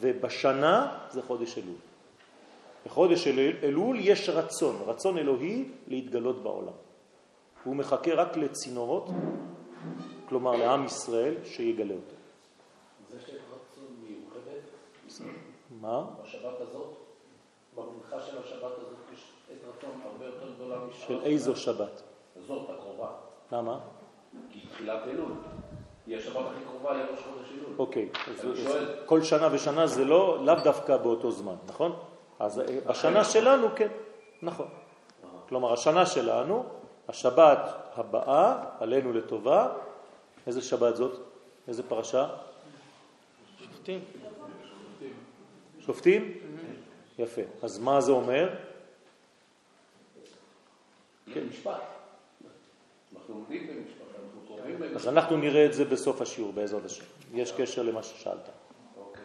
ובשנה 0.01 0.99
זה 1.11 1.23
חודש 1.23 1.59
אלול. 1.59 1.77
בחודש 2.87 3.29
אלול 3.63 3.97
יש 4.01 4.29
רצון, 4.29 4.77
רצון 4.87 5.19
אלוהי 5.19 5.69
להתגלות 5.87 6.43
בעולם. 6.43 6.73
הוא 7.65 7.77
מחכה 7.77 8.15
רק 8.15 8.37
לצינורות, 8.37 9.09
כלומר 10.29 10.57
לעם 10.57 10.85
ישראל, 10.85 11.35
שיגלה 11.45 11.95
אותו. 11.95 12.15
זה 13.11 13.21
שיש 13.21 13.35
רצון 13.35 13.87
מיוחדת? 14.03 14.63
מה? 15.81 16.05
בשבת 16.23 16.61
הזאת? 16.61 16.97
במנחה 17.75 18.21
של 18.21 18.39
השבת 18.39 18.73
הזאת 18.79 18.99
יש 19.13 19.33
עת 19.51 19.59
רצון 19.69 20.01
הרבה 20.05 20.27
יותר 20.27 20.55
גדולה 20.55 20.77
משבת. 20.79 21.09
של 21.09 21.21
איזו 21.23 21.57
שבת? 21.57 22.03
זאת 22.47 22.71
הקרובה. 22.71 23.09
למה? 23.53 23.79
כי 24.51 24.61
תחילת 24.61 25.07
אלול. 25.07 25.33
היא 26.07 26.17
השבת 26.17 26.47
הכי 26.47 26.65
קרובה 26.65 26.93
לראש 26.93 27.21
חודש 27.21 27.49
אלול. 27.53 27.75
אוקיי, 27.79 28.09
אז, 28.29 28.45
אז. 28.45 28.77
כל 29.07 29.23
שנה 29.23 29.49
ושנה 29.53 29.87
זה 29.87 30.05
לא, 30.05 30.45
לאו 30.45 30.55
דווקא 30.65 30.97
באותו 30.97 31.31
זמן, 31.31 31.55
נכון? 31.67 31.97
אז 32.39 32.61
אה, 32.61 32.65
בשנה 32.87 33.25
שלנו 33.25 33.67
כן, 33.77 33.89
נכון. 34.43 34.69
כלומר, 35.49 35.73
השנה 35.73 36.07
שלנו, 36.07 36.65
השבת 37.11 37.59
הבאה, 37.97 38.65
עלינו 38.81 39.13
לטובה, 39.13 39.69
איזה 40.47 40.63
שבת 40.63 40.97
זאת? 40.97 41.21
איזה 41.69 41.83
פרשה? 41.83 42.29
שופטים. 43.59 44.01
שופטים? 45.81 46.35
יפה. 47.19 47.41
אז 47.63 47.79
מה 47.79 48.01
זה 48.01 48.13
אומר? 48.13 48.55
כן. 51.35 51.45
משפט. 51.51 51.73
אנחנו 53.15 53.35
עומדים 53.35 53.67
במשפט, 53.67 54.07
אנחנו 54.23 54.41
קרובים 54.47 54.97
אז. 54.97 55.09
אנחנו 55.09 55.37
נראה 55.37 55.67
את 55.67 55.75
זה 55.75 55.85
בסוף 55.85 56.21
השיעור, 56.21 56.53
בעזרת 56.53 56.85
השם. 56.85 57.05
יש 57.35 57.53
קשר 57.53 57.83
למה 57.83 58.03
ששאלת. 58.03 58.49
אוקיי. 58.97 59.23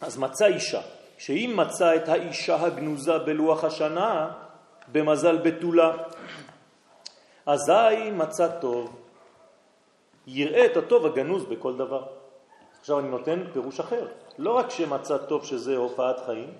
אז 0.00 0.18
מצא 0.18 0.46
אישה, 0.46 0.80
שאם 1.18 1.54
מצא 1.56 1.96
את 1.96 2.08
האישה 2.08 2.62
הגנוזה 2.64 3.18
בלוח 3.18 3.64
השנה, 3.64 4.30
במזל 4.92 5.36
בתולה, 5.36 5.96
אזי 7.46 8.10
מצא 8.12 8.48
טוב, 8.60 8.96
יראה 10.26 10.66
את 10.66 10.76
הטוב 10.76 11.06
הגנוז 11.06 11.44
בכל 11.44 11.76
דבר. 11.76 12.02
עכשיו 12.80 12.98
אני 12.98 13.08
נותן 13.08 13.44
פירוש 13.52 13.80
אחר. 13.80 14.06
לא 14.38 14.52
רק 14.52 14.70
שמצא 14.70 15.18
טוב 15.18 15.44
שזה 15.44 15.76
הופעת 15.76 16.20
חיים, 16.26 16.50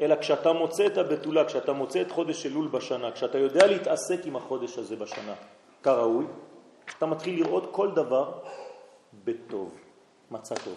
אלא 0.00 0.16
כשאתה 0.16 0.52
מוצא 0.52 0.86
את 0.86 0.98
הבתולה, 0.98 1.44
כשאתה 1.44 1.72
מוצא 1.72 2.00
את 2.00 2.10
חודש 2.10 2.46
אלול 2.46 2.68
בשנה, 2.68 3.12
כשאתה 3.12 3.38
יודע 3.38 3.66
להתעסק 3.66 4.20
עם 4.24 4.36
החודש 4.36 4.78
הזה 4.78 4.96
בשנה 4.96 5.34
כראוי, 5.82 6.26
אתה 6.98 7.06
מתחיל 7.06 7.34
לראות 7.34 7.68
כל 7.72 7.90
דבר 7.90 8.32
בטוב, 9.24 9.70
מצא 10.30 10.54
טוב. 10.54 10.74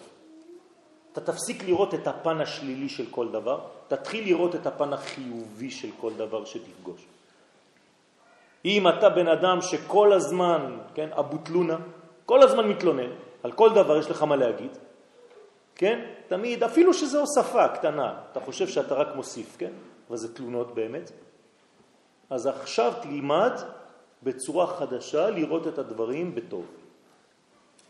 אתה 1.12 1.20
תפסיק 1.20 1.64
לראות 1.64 1.94
את 1.94 2.06
הפן 2.06 2.40
השלילי 2.40 2.88
של 2.88 3.06
כל 3.10 3.28
דבר, 3.28 3.60
תתחיל 3.88 4.24
לראות 4.24 4.54
את 4.54 4.66
הפן 4.66 4.92
החיובי 4.92 5.70
של 5.70 5.88
כל 6.00 6.12
דבר 6.16 6.44
שתפגוש. 6.44 7.06
אם 8.64 8.88
אתה 8.88 9.08
בן 9.08 9.28
אדם 9.28 9.60
שכל 9.60 10.12
הזמן, 10.12 10.78
כן, 10.94 11.08
אבו 11.12 11.38
תלונה, 11.38 11.76
כל 12.26 12.42
הזמן 12.42 12.68
מתלונן, 12.68 13.10
על 13.42 13.52
כל 13.52 13.70
דבר 13.74 13.98
יש 13.98 14.10
לך 14.10 14.22
מה 14.22 14.36
להגיד, 14.36 14.76
כן? 15.74 16.04
תמיד, 16.28 16.62
אפילו 16.62 16.94
שזו 16.94 17.20
הוספה 17.20 17.68
קטנה, 17.68 18.14
אתה 18.32 18.40
חושב 18.40 18.68
שאתה 18.68 18.94
רק 18.94 19.08
מוסיף, 19.16 19.56
כן? 19.58 19.70
אבל 20.08 20.16
זה 20.16 20.34
תלונות 20.34 20.74
באמת. 20.74 21.10
אז 22.30 22.46
עכשיו 22.46 22.92
תלמד 23.02 23.52
בצורה 24.22 24.66
חדשה 24.66 25.30
לראות 25.30 25.68
את 25.68 25.78
הדברים 25.78 26.34
בטוב. 26.34 26.66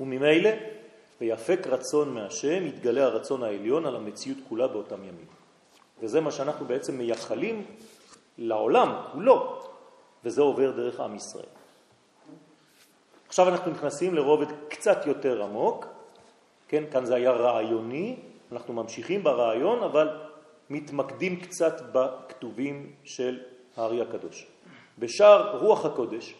וממילא, 0.00 0.50
ביפק 1.20 1.66
רצון 1.66 2.14
מהשם, 2.14 2.66
יתגלה 2.66 3.04
הרצון 3.04 3.42
העליון 3.42 3.86
על 3.86 3.96
המציאות 3.96 4.38
כולה 4.48 4.68
באותם 4.68 5.04
ימים. 5.04 5.26
וזה 6.02 6.20
מה 6.20 6.30
שאנחנו 6.30 6.66
בעצם 6.66 6.98
מייחלים 6.98 7.64
לעולם 8.38 8.94
כולו, 9.12 9.67
וזה 10.28 10.42
עובר 10.42 10.70
דרך 10.70 11.00
עם 11.00 11.14
ישראל. 11.14 11.48
עכשיו 13.28 13.48
אנחנו 13.48 13.70
נכנסים 13.70 14.14
לרובד 14.14 14.46
קצת 14.68 15.06
יותר 15.06 15.42
עמוק, 15.42 15.86
כן, 16.68 16.84
כאן 16.90 17.04
זה 17.04 17.14
היה 17.14 17.30
רעיוני, 17.30 18.16
אנחנו 18.52 18.74
ממשיכים 18.74 19.24
ברעיון, 19.24 19.82
אבל 19.82 20.08
מתמקדים 20.70 21.40
קצת 21.40 21.82
בכתובים 21.92 22.92
של 23.04 23.40
הארי 23.76 24.02
הקדוש. 24.02 24.46
בשער 24.98 25.56
רוח 25.56 25.84
הקודש 25.84 26.34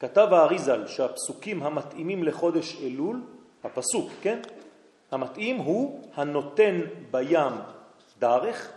כתב 0.00 0.28
האריזל 0.30 0.86
שהפסוקים 0.86 1.62
המתאימים 1.62 2.24
לחודש 2.24 2.76
אלול, 2.82 3.22
הפסוק, 3.64 4.10
כן, 4.22 4.40
המתאים 5.10 5.56
הוא 5.56 6.00
הנותן 6.14 6.80
בים 7.10 7.52
דרך 8.18 8.72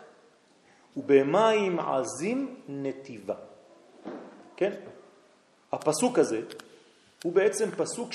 ובמים 0.98 1.80
עזים 1.80 2.56
נתיבה. 2.68 3.49
כן? 4.60 4.74
הפסוק 5.72 6.20
הזה 6.20 6.42
הוא 7.24 7.34
בעצם 7.34 7.72
פסוק 7.72 8.10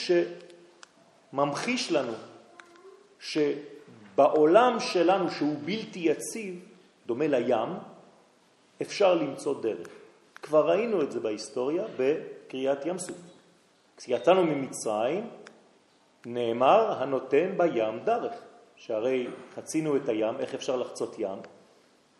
שממחיש 1.32 1.92
לנו 1.92 2.12
שבעולם 3.20 4.80
שלנו 4.80 5.30
שהוא 5.30 5.56
בלתי 5.64 5.98
יציב, 5.98 6.64
דומה 7.06 7.26
לים, 7.26 7.68
אפשר 8.82 9.14
למצוא 9.14 9.62
דרך. 9.62 9.88
כבר 10.42 10.70
ראינו 10.70 11.02
את 11.02 11.12
זה 11.12 11.20
בהיסטוריה 11.20 11.84
בקריאת 11.96 12.86
ים 12.86 12.98
סוף. 12.98 13.16
כשיצאנו 13.96 14.44
ממצרים 14.44 15.30
נאמר 16.26 17.02
הנותן 17.02 17.54
בים 17.56 18.04
דרך, 18.04 18.32
שהרי 18.76 19.26
חצינו 19.54 19.96
את 19.96 20.08
הים, 20.08 20.36
איך 20.38 20.54
אפשר 20.54 20.76
לחצות 20.76 21.14
ים? 21.18 21.38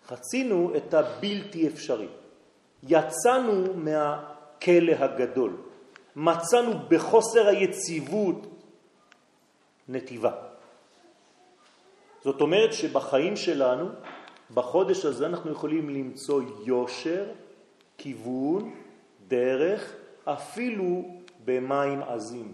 חצינו 0.07 0.73
את 0.77 0.95
הבלתי 0.95 1.69
אפשרי. 1.69 2.09
יצאנו 2.89 3.75
מהכלא 3.75 4.93
הגדול, 4.93 5.57
מצאנו 6.17 6.73
בחוסר 6.89 7.47
היציבות 7.49 8.47
נתיבה. 9.89 10.33
זאת 12.25 12.41
אומרת 12.41 12.73
שבחיים 12.73 13.37
שלנו, 13.37 13.89
בחודש 14.55 15.05
הזה 15.05 15.27
אנחנו 15.27 15.53
יכולים 15.53 15.91
למצוא 15.91 16.43
יושר, 16.65 17.25
כיוון, 17.99 18.75
דרך, 19.29 19.93
אפילו 20.25 21.05
במים 21.45 22.03
עזים, 22.03 22.53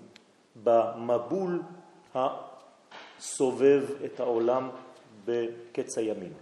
במבול 0.62 1.62
הסובב 2.14 3.84
את 4.04 4.20
העולם 4.20 4.70
בקץ 5.24 5.98
הימים. 5.98 6.32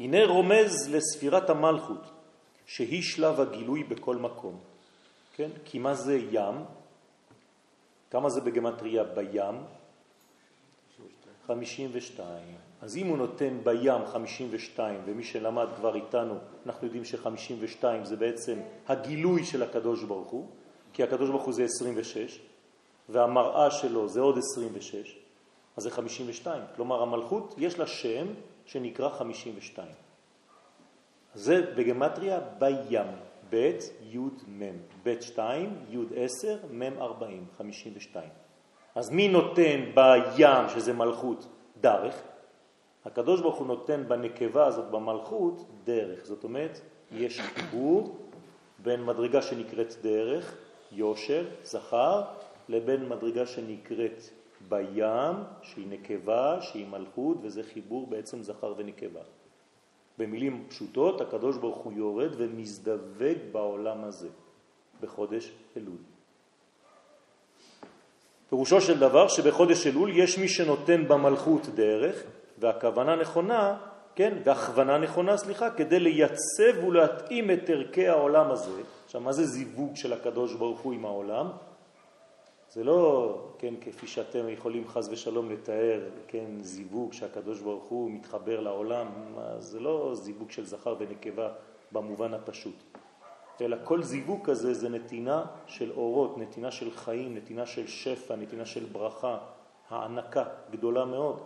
הנה 0.00 0.24
רומז 0.24 0.88
לספירת 0.90 1.50
המלכות, 1.50 2.10
שהיא 2.66 3.02
שלב 3.02 3.40
הגילוי 3.40 3.84
בכל 3.84 4.16
מקום. 4.16 4.60
כן? 5.36 5.50
כי 5.64 5.78
מה 5.78 5.94
זה 5.94 6.18
ים? 6.30 6.54
כמה 8.10 8.30
זה 8.30 8.40
בגמטריה 8.40 9.04
בים? 9.04 9.54
52. 11.46 12.42
אז 12.82 12.96
אם 12.96 13.06
הוא 13.06 13.18
נותן 13.18 13.58
בים 13.64 14.06
52, 14.06 15.00
ומי 15.04 15.24
שלמד 15.24 15.66
כבר 15.76 15.94
איתנו, 15.94 16.34
אנחנו 16.66 16.86
יודעים 16.86 17.04
ש-52 17.04 17.84
זה 18.02 18.16
בעצם 18.16 18.58
הגילוי 18.88 19.44
של 19.44 19.62
הקדוש 19.62 20.04
ברוך 20.04 20.28
הוא, 20.28 20.48
כי 20.92 21.02
הקדוש 21.02 21.30
ברוך 21.30 21.44
הוא 21.44 21.52
זה 21.52 21.64
26, 21.64 22.40
והמראה 23.08 23.70
שלו 23.70 24.08
זה 24.08 24.20
עוד 24.20 24.38
26, 24.38 25.16
אז 25.76 25.82
זה 25.82 25.90
52. 25.90 26.62
כלומר, 26.76 27.02
המלכות 27.02 27.54
יש 27.58 27.78
לה 27.78 27.86
שם 27.86 28.26
שנקרא 28.66 29.08
52. 29.08 29.88
זה 31.34 31.72
בגמטריה 31.76 32.40
בים, 32.58 33.06
ב' 33.50 33.78
י' 34.02 34.18
מ', 34.48 34.62
ב' 35.02 35.20
2, 35.20 35.76
י' 35.90 35.98
10, 36.16 36.56
מ' 36.70 36.82
40, 37.02 37.46
52. 37.58 38.28
אז 38.94 39.10
מי 39.10 39.28
נותן 39.28 39.80
בים, 39.94 40.68
שזה 40.68 40.92
מלכות, 40.92 41.46
דרך? 41.80 42.22
הקדוש 43.04 43.40
ברוך 43.40 43.56
הוא 43.56 43.66
נותן 43.66 44.04
בנקבה 44.08 44.66
הזאת, 44.66 44.90
במלכות, 44.90 45.66
דרך. 45.84 46.24
זאת 46.24 46.44
אומרת, 46.44 46.80
יש 47.12 47.40
חיבור 47.40 48.16
בין 48.78 49.04
מדרגה 49.04 49.42
שנקראת 49.42 49.94
דרך, 50.02 50.56
יושר, 50.92 51.44
זכר, 51.62 52.22
לבין 52.68 53.08
מדרגה 53.08 53.46
שנקראת 53.46 54.22
בים, 54.68 55.36
שהיא 55.62 55.86
נקבה, 55.88 56.60
שהיא 56.60 56.86
מלכות, 56.86 57.36
וזה 57.42 57.62
חיבור 57.62 58.06
בעצם 58.06 58.42
זכר 58.42 58.74
ונקבה. 58.76 59.20
במילים 60.18 60.64
פשוטות, 60.68 61.20
הקדוש 61.20 61.56
ברוך 61.56 61.76
הוא 61.76 61.92
יורד 61.92 62.30
ומזדווג 62.36 63.38
בעולם 63.52 64.04
הזה, 64.04 64.28
בחודש 65.00 65.52
אלול. 65.76 65.96
פירושו 68.48 68.80
של 68.80 68.98
דבר 68.98 69.28
שבחודש 69.28 69.86
אלול 69.86 70.10
יש 70.16 70.38
מי 70.38 70.48
שנותן 70.48 71.08
במלכות 71.08 71.66
דרך, 71.74 72.22
והכוונה 72.58 73.16
נכונה, 73.16 73.76
כן, 74.14 74.38
והכוונה 74.44 74.98
נכונה, 74.98 75.36
סליחה, 75.36 75.70
כדי 75.70 76.00
לייצב 76.00 76.84
ולהתאים 76.86 77.50
את 77.50 77.70
ערכי 77.70 78.08
העולם 78.08 78.50
הזה. 78.50 78.82
עכשיו, 79.04 79.20
מה 79.20 79.32
זה 79.32 79.44
זיווג 79.46 79.96
של 79.96 80.12
הקדוש 80.12 80.54
ברוך 80.54 80.80
הוא 80.80 80.92
עם 80.92 81.04
העולם? 81.04 81.46
זה 82.74 82.84
לא, 82.84 83.38
כן, 83.58 83.74
כפי 83.80 84.06
שאתם 84.06 84.48
יכולים 84.48 84.88
חז 84.88 85.08
ושלום 85.08 85.50
לתאר, 85.50 86.00
כן, 86.26 86.46
זיווג 86.60 87.12
שהקדוש 87.12 87.60
ברוך 87.60 87.84
הוא 87.84 88.10
מתחבר 88.10 88.60
לעולם, 88.60 89.06
זה 89.58 89.80
לא 89.80 90.10
זיווג 90.14 90.50
של 90.50 90.64
זכר 90.64 90.96
ונקבה 90.98 91.52
במובן 91.92 92.34
הפשוט. 92.34 92.74
אלא 93.60 93.76
כל 93.84 94.02
זיווג 94.02 94.40
כזה 94.44 94.74
זה 94.74 94.88
נתינה 94.88 95.46
של 95.66 95.92
אורות, 95.92 96.38
נתינה 96.38 96.70
של 96.70 96.90
חיים, 96.90 97.34
נתינה 97.34 97.66
של 97.66 97.86
שפע, 97.86 98.36
נתינה 98.36 98.66
של 98.66 98.84
ברכה, 98.84 99.38
הענקה 99.88 100.44
גדולה 100.70 101.04
מאוד. 101.04 101.40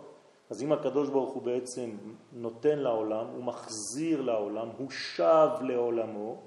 אז 0.49 0.63
אם 0.63 0.71
הקדוש 0.71 1.09
ברוך 1.09 1.33
הוא 1.33 1.43
בעצם 1.43 1.89
נותן 2.33 2.79
לעולם, 2.79 3.25
הוא 3.25 3.43
מחזיר 3.43 4.21
לעולם, 4.21 4.67
הוא 4.77 4.89
שב 4.89 5.49
לעולמו, 5.61 6.41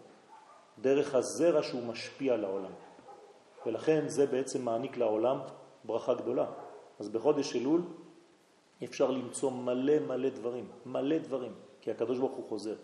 דרך 0.78 1.14
הזרע 1.14 1.62
שהוא 1.62 1.82
משפיע 1.82 2.36
לעולם. 2.36 2.72
ולכן 3.66 4.08
זה 4.08 4.26
בעצם 4.26 4.64
מעניק 4.64 4.96
לעולם 4.96 5.38
ברכה 5.84 6.14
גדולה. 6.14 6.46
אז 6.98 7.08
בחודש 7.08 7.56
אלול 7.56 7.82
אפשר 8.84 9.10
למצוא 9.10 9.50
מלא 9.50 9.98
מלא 9.98 10.28
דברים, 10.28 10.68
מלא 10.86 11.18
דברים, 11.18 11.52
כי 11.80 11.90
הקדוש 11.90 12.18
ברוך 12.18 12.32
הוא 12.32 12.48
חוזר. 12.48 12.74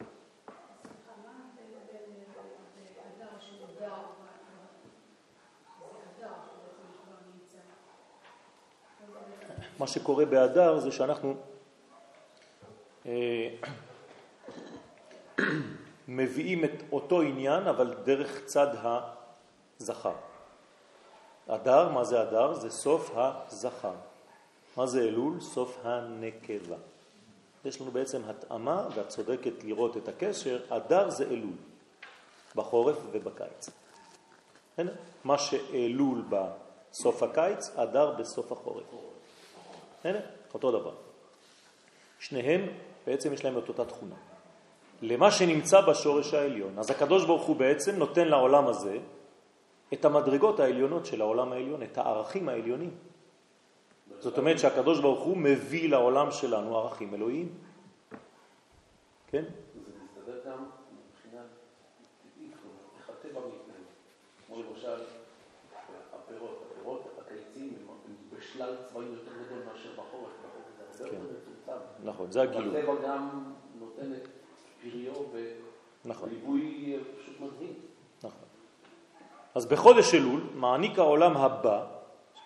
מה 9.78 9.86
שקורה 9.86 10.24
באדר 10.24 10.78
זה 10.78 10.92
שאנחנו 10.92 11.34
אה, 13.06 13.48
מביאים 16.08 16.64
את 16.64 16.82
אותו 16.92 17.22
עניין, 17.22 17.66
אבל 17.66 17.94
דרך 18.04 18.44
צד 18.44 18.74
הזכר. 19.80 20.27
אדר, 21.48 21.88
מה 21.88 22.04
זה 22.04 22.22
אדר? 22.22 22.54
זה 22.54 22.70
סוף 22.70 23.10
הזכר. 23.14 23.94
מה 24.76 24.86
זה 24.86 25.02
אלול? 25.02 25.40
סוף 25.40 25.78
הנקבה. 25.84 26.76
יש 27.64 27.80
לנו 27.80 27.90
בעצם 27.90 28.22
התאמה, 28.26 28.88
ואת 28.94 29.08
צודקת 29.08 29.64
לראות 29.64 29.96
את 29.96 30.08
הקשר, 30.08 30.60
אדר 30.68 31.10
זה 31.10 31.24
אלול, 31.24 31.56
בחורף 32.54 32.96
ובקיץ. 33.12 33.70
הנה, 34.78 34.90
מה 35.24 35.38
שאלול 35.38 36.22
בסוף 36.28 37.22
הקיץ, 37.22 37.70
אדר 37.76 38.10
בסוף 38.10 38.52
החורף. 38.52 38.84
הנה, 40.04 40.18
אותו 40.54 40.70
דבר. 40.70 40.94
שניהם 42.20 42.66
בעצם 43.06 43.32
יש 43.32 43.44
להם 43.44 43.58
את 43.58 43.68
אותה 43.68 43.84
תכונה. 43.84 44.14
למה 45.02 45.30
שנמצא 45.30 45.80
בשורש 45.80 46.34
העליון. 46.34 46.78
אז 46.78 46.90
הקדוש 46.90 47.24
ברוך 47.24 47.42
הוא 47.42 47.56
בעצם 47.56 47.96
נותן 47.96 48.28
לעולם 48.28 48.66
הזה 48.66 48.98
את 49.92 50.04
המדרגות 50.04 50.60
העליונות 50.60 51.06
של 51.06 51.20
העולם 51.20 51.52
העליון, 51.52 51.82
את 51.82 51.98
הערכים 51.98 52.48
העליונים. 52.48 52.90
זאת 54.20 54.38
אומרת 54.38 54.58
שהקדוש 54.58 55.00
ברוך 55.00 55.24
הוא 55.24 55.36
מביא 55.36 55.88
לעולם 55.88 56.30
שלנו 56.30 56.78
ערכים 56.78 57.14
אלוהיים. 57.14 57.54
כן? 59.26 59.44
זה 59.84 59.92
מסתדר 60.04 60.40
גם 60.50 60.64
מבחינה 61.08 61.42
טבעית, 62.22 62.52
איך 62.98 63.10
הטבע 63.10 63.40
מתנהג. 63.40 63.84
כמו 64.46 64.62
למשל, 64.62 65.02
הפירות, 66.12 66.62
הפירות, 66.70 67.18
הקיצים 67.18 67.74
הם 67.88 68.38
בשלל 68.38 68.76
צבעים 68.84 69.12
יותר 69.12 69.30
גדול 69.44 69.58
מאשר 69.72 69.92
בחורף, 69.92 70.32
בחורף 70.38 70.92
זה 70.92 71.04
הרבה 71.04 71.16
כן. 71.16 71.22
יותר 71.22 71.36
מצומצם. 71.40 71.72
נכון, 72.04 72.32
זה 72.32 72.42
הגילוי. 72.42 72.78
הטבע 72.78 72.94
גם 73.08 73.52
נותן 73.78 74.14
את 74.14 74.28
פריו 74.82 75.14
נכון. 76.04 76.28
וליווי 76.28 76.98
פשוט 77.18 77.40
מדהים. 77.40 77.74
נכון. 78.22 78.47
אז 79.58 79.66
בחודש 79.66 80.14
אלול 80.14 80.40
מעניק 80.54 80.98
העולם 80.98 81.36
הבא, 81.36 81.84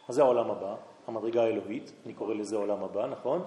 מה 0.08 0.14
זה 0.14 0.22
העולם 0.22 0.50
הבא? 0.50 0.74
המדרגה 1.06 1.42
האלוהית, 1.42 1.92
אני 2.06 2.14
קורא 2.14 2.34
לזה 2.34 2.56
עולם 2.56 2.84
הבא, 2.84 3.06
נכון? 3.06 3.44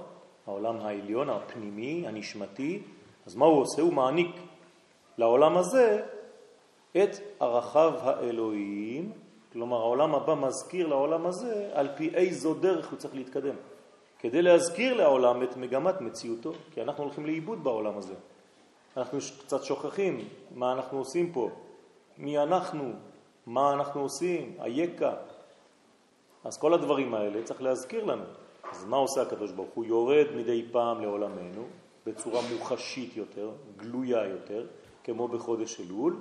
העולם 0.48 0.78
העליון, 0.78 1.30
הפנימי, 1.30 2.08
הנשמתי. 2.08 2.84
אז 3.26 3.36
מה 3.36 3.46
הוא 3.46 3.62
עושה? 3.62 3.82
הוא 3.82 3.94
מעניק 3.94 4.36
לעולם 5.18 5.58
הזה 5.58 6.04
את 6.92 7.10
ערכיו 7.40 7.94
האלוהיים, 8.02 9.12
כלומר 9.54 9.78
העולם 9.78 10.16
הבא 10.16 10.36
מזכיר 10.36 10.88
לעולם 10.88 11.26
הזה 11.26 11.70
על 11.74 11.88
פי 11.96 12.10
איזו 12.16 12.54
דרך 12.54 12.90
הוא 12.90 12.98
צריך 12.98 13.16
להתקדם, 13.16 13.56
כדי 14.20 14.42
להזכיר 14.42 14.94
לעולם 14.94 15.44
את 15.44 15.58
מגמת 15.58 16.02
מציאותו, 16.02 16.52
כי 16.74 16.82
אנחנו 16.82 17.04
הולכים 17.04 17.26
לאיבוד 17.26 17.64
בעולם 17.64 17.98
הזה. 17.98 18.16
אנחנו 18.98 19.20
קצת 19.40 19.64
שוכחים 19.64 20.28
מה 20.56 20.72
אנחנו 20.72 20.98
עושים 20.98 21.32
פה, 21.32 21.50
מי 22.18 22.40
אנחנו, 22.40 22.94
מה 23.48 23.74
אנחנו 23.74 24.02
עושים, 24.02 24.56
היקה. 24.60 25.14
אז 26.44 26.58
כל 26.58 26.74
הדברים 26.74 27.14
האלה 27.14 27.44
צריך 27.44 27.62
להזכיר 27.62 28.04
לנו. 28.04 28.24
אז 28.72 28.86
מה 28.86 28.98
עושה 28.98 29.22
הקדוש 29.22 29.52
ברוך 29.52 29.74
הוא? 29.74 29.86
יורד 29.86 30.26
מדי 30.36 30.66
פעם 30.72 31.02
לעולמנו 31.02 31.64
בצורה 32.06 32.42
מוחשית 32.54 33.18
יותר, 33.18 33.52
גלויה 33.78 34.26
יותר, 34.26 34.66
כמו 35.04 35.28
בחודש 35.28 35.82
אלול, 35.82 36.20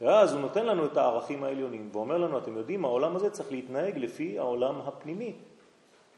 ואז 0.00 0.32
הוא 0.32 0.40
נותן 0.40 0.66
לנו 0.66 0.84
את 0.84 0.96
הערכים 0.96 1.44
העליונים 1.44 1.88
ואומר 1.92 2.18
לנו, 2.18 2.38
אתם 2.38 2.56
יודעים, 2.56 2.84
העולם 2.84 3.16
הזה 3.16 3.30
צריך 3.30 3.52
להתנהג 3.52 3.98
לפי 3.98 4.38
העולם 4.38 4.80
הפנימי. 4.80 5.34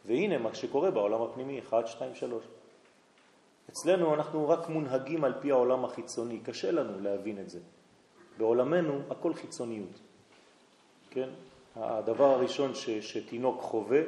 והנה 0.05 0.39
מה 0.39 0.55
שקורה 0.55 0.91
בעולם 0.91 1.23
הפנימי, 1.23 1.59
1, 1.59 1.87
2, 1.87 2.15
3. 2.15 2.45
אצלנו 3.71 4.15
אנחנו 4.15 4.49
רק 4.49 4.69
מונהגים 4.69 5.25
על 5.25 5.35
פי 5.41 5.51
העולם 5.51 5.85
החיצוני, 5.85 6.41
קשה 6.41 6.71
לנו 6.71 7.01
להבין 7.01 7.39
את 7.39 7.51
זה. 7.51 7.59
בעולמנו 8.39 9.01
הכל 9.11 9.35
חיצוניות. 9.35 10.01
כן? 11.11 11.29
הדבר 11.77 12.25
הראשון 12.25 12.75
ש, 12.75 12.91
שתינוק 12.91 13.61
חווה 13.61 14.01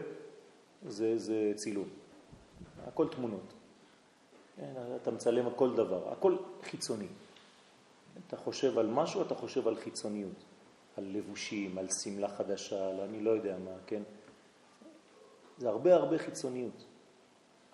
זה, 0.89 1.19
זה 1.19 1.53
צילום. 1.57 1.89
הכל 2.87 3.09
תמונות. 3.09 3.53
כן, 4.57 4.73
אתה 5.03 5.11
מצלם 5.11 5.51
כל 5.57 5.77
דבר, 5.77 6.13
הכל 6.13 6.37
חיצוני. 6.63 7.07
אתה 8.27 8.37
חושב 8.37 8.79
על 8.79 8.87
משהו, 8.87 9.23
אתה 9.23 9.35
חושב 9.35 9.69
על 9.69 9.77
חיצוניות, 9.77 10.45
על 10.97 11.05
לבושים, 11.13 11.79
על 11.79 11.89
סמלה 11.91 12.29
חדשה, 12.29 12.89
על 12.89 13.01
אני 13.01 13.21
לא 13.21 13.31
יודע 13.31 13.57
מה, 13.65 13.71
כן? 13.87 14.03
זה 15.59 15.69
הרבה 15.69 15.95
הרבה 15.95 16.19
חיצוניות. 16.19 16.85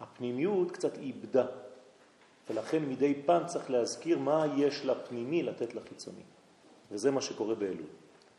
הפנימיות 0.01 0.71
קצת 0.71 0.99
איבדה, 0.99 1.47
ולכן 2.51 2.83
מדי 2.85 3.23
פעם 3.27 3.47
צריך 3.47 3.71
להזכיר 3.71 4.19
מה 4.19 4.47
יש 4.57 4.85
לפנימי 4.85 5.43
לתת 5.43 5.75
לחיצוני. 5.75 6.23
וזה 6.91 7.11
מה 7.11 7.21
שקורה 7.21 7.55
באלול. 7.55 7.87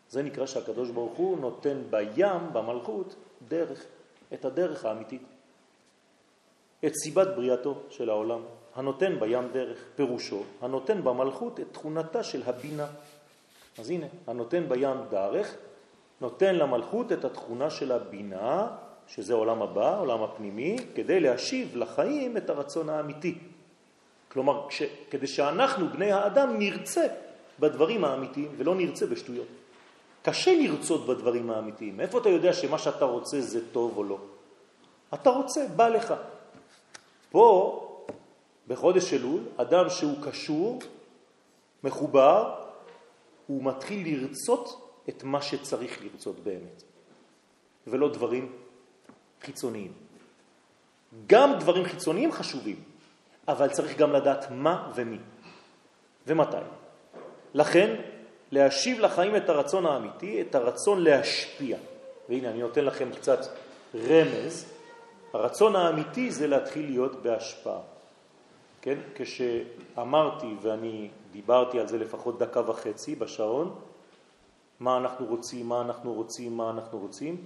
זה 0.10 0.24
נקרא 0.24 0.46
שהקדוש 0.46 0.90
ברוך 0.90 1.18
הוא 1.18 1.40
נותן 1.40 1.82
בים, 1.90 2.54
במלכות, 2.54 3.16
דרך, 3.48 3.86
את 4.34 4.46
הדרך 4.46 4.86
האמיתית. 4.86 5.22
את 6.86 6.92
סיבת 7.04 7.28
בריאתו 7.28 7.82
של 7.90 8.10
העולם, 8.10 8.42
הנותן 8.76 9.20
בים 9.20 9.48
דרך, 9.52 9.78
פירושו, 9.96 10.44
הנותן 10.62 11.04
במלכות 11.04 11.60
את 11.60 11.68
תכונתה 11.72 12.24
של 12.24 12.44
הבינה. 12.46 12.88
אז 13.80 13.90
הנה, 13.90 14.06
הנותן 14.28 14.70
בים 14.70 14.98
דרך, 15.10 15.56
נותן 16.22 16.56
למלכות 16.56 17.12
את 17.12 17.26
התכונה 17.26 17.70
של 17.70 17.92
הבינה, 17.92 18.68
שזה 19.08 19.34
עולם 19.34 19.62
הבא, 19.62 20.00
עולם 20.00 20.24
הפנימי, 20.24 20.78
כדי 20.96 21.20
להשיב 21.20 21.78
לחיים 21.78 22.38
את 22.38 22.50
הרצון 22.50 22.90
האמיתי. 22.90 23.38
כלומר, 24.32 24.68
כש, 24.70 24.82
כדי 25.10 25.28
שאנחנו, 25.28 25.90
בני 25.90 26.12
האדם, 26.12 26.60
נרצה 26.60 27.08
בדברים 27.62 28.06
האמיתיים 28.06 28.52
ולא 28.58 28.76
נרצה 28.76 29.06
בשטויות. 29.06 29.48
קשה 30.24 30.54
לרצות 30.54 31.08
בדברים 31.08 31.50
האמיתיים. 31.50 32.00
איפה 32.00 32.18
אתה 32.18 32.30
יודע 32.30 32.54
שמה 32.54 32.78
שאתה 32.78 33.06
רוצה 33.06 33.42
זה 33.42 33.72
טוב 33.72 33.98
או 33.98 34.04
לא? 34.04 34.18
אתה 35.14 35.30
רוצה, 35.30 35.68
בא 35.76 35.88
לך. 35.88 36.14
פה, 37.32 37.48
בחודש 38.68 39.14
אלול, 39.14 39.42
אדם 39.58 39.90
שהוא 39.90 40.18
קשור, 40.26 40.80
מחובר, 41.84 42.56
הוא 43.48 43.64
מתחיל 43.64 44.08
לרצות 44.08 44.98
את 45.10 45.24
מה 45.24 45.42
שצריך 45.42 46.02
לרצות 46.04 46.40
באמת, 46.40 46.84
ולא 47.88 48.14
דברים 48.14 48.52
חיצוניים. 49.42 49.94
גם 51.28 51.60
דברים 51.60 51.86
חיצוניים 51.86 52.32
חשובים, 52.32 52.84
אבל 53.48 53.70
צריך 53.70 53.98
גם 53.98 54.14
לדעת 54.14 54.52
מה 54.52 54.92
ומי 54.96 55.18
ומתי. 56.28 56.81
לכן, 57.54 57.96
להשיב 58.52 59.00
לחיים 59.00 59.36
את 59.36 59.50
הרצון 59.50 59.86
האמיתי, 59.86 60.42
את 60.42 60.56
הרצון 60.56 61.04
להשפיע. 61.04 61.78
והנה, 62.30 62.50
אני 62.50 62.62
נותן 62.62 62.86
לכם 62.86 63.10
קצת 63.12 63.40
רמז. 63.96 64.66
הרצון 65.34 65.76
האמיתי 65.76 66.32
זה 66.32 66.48
להתחיל 66.48 66.86
להיות 66.86 67.24
בהשפעה. 67.24 67.80
כן? 68.82 68.98
כשאמרתי, 69.16 70.56
ואני 70.62 71.10
דיברתי 71.32 71.80
על 71.80 71.88
זה 71.88 71.98
לפחות 71.98 72.40
דקה 72.40 72.70
וחצי 72.70 73.16
בשעון, 73.16 73.76
מה 74.80 74.98
אנחנו 74.98 75.26
רוצים, 75.26 75.70
מה 75.70 75.82
אנחנו 75.82 76.14
רוצים, 76.14 76.58
מה 76.58 76.70
אנחנו 76.70 77.00
רוצים, 77.00 77.46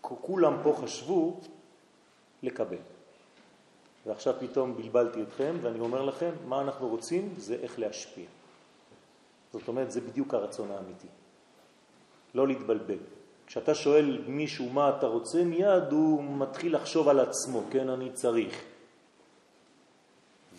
כולם 0.00 0.56
פה 0.62 0.76
חשבו 0.82 1.40
לקבל. 2.42 2.76
ועכשיו 4.06 4.34
פתאום 4.40 4.76
בלבלתי 4.76 5.22
אתכם 5.22 5.56
ואני 5.60 5.80
אומר 5.80 6.02
לכם, 6.02 6.30
מה 6.46 6.60
אנחנו 6.60 6.88
רוצים 6.88 7.34
זה 7.36 7.54
איך 7.62 7.78
להשפיע. 7.78 8.24
זאת 9.52 9.68
אומרת, 9.68 9.90
זה 9.90 10.00
בדיוק 10.00 10.34
הרצון 10.34 10.70
האמיתי. 10.70 11.08
לא 12.34 12.48
להתבלבל. 12.48 12.98
כשאתה 13.46 13.74
שואל 13.74 14.24
מישהו 14.26 14.70
מה 14.70 14.88
אתה 14.98 15.06
רוצה, 15.06 15.44
מיד 15.44 15.92
הוא 15.92 16.24
מתחיל 16.24 16.74
לחשוב 16.74 17.08
על 17.08 17.20
עצמו, 17.20 17.62
כן, 17.70 17.88
אני 17.88 18.12
צריך. 18.12 18.64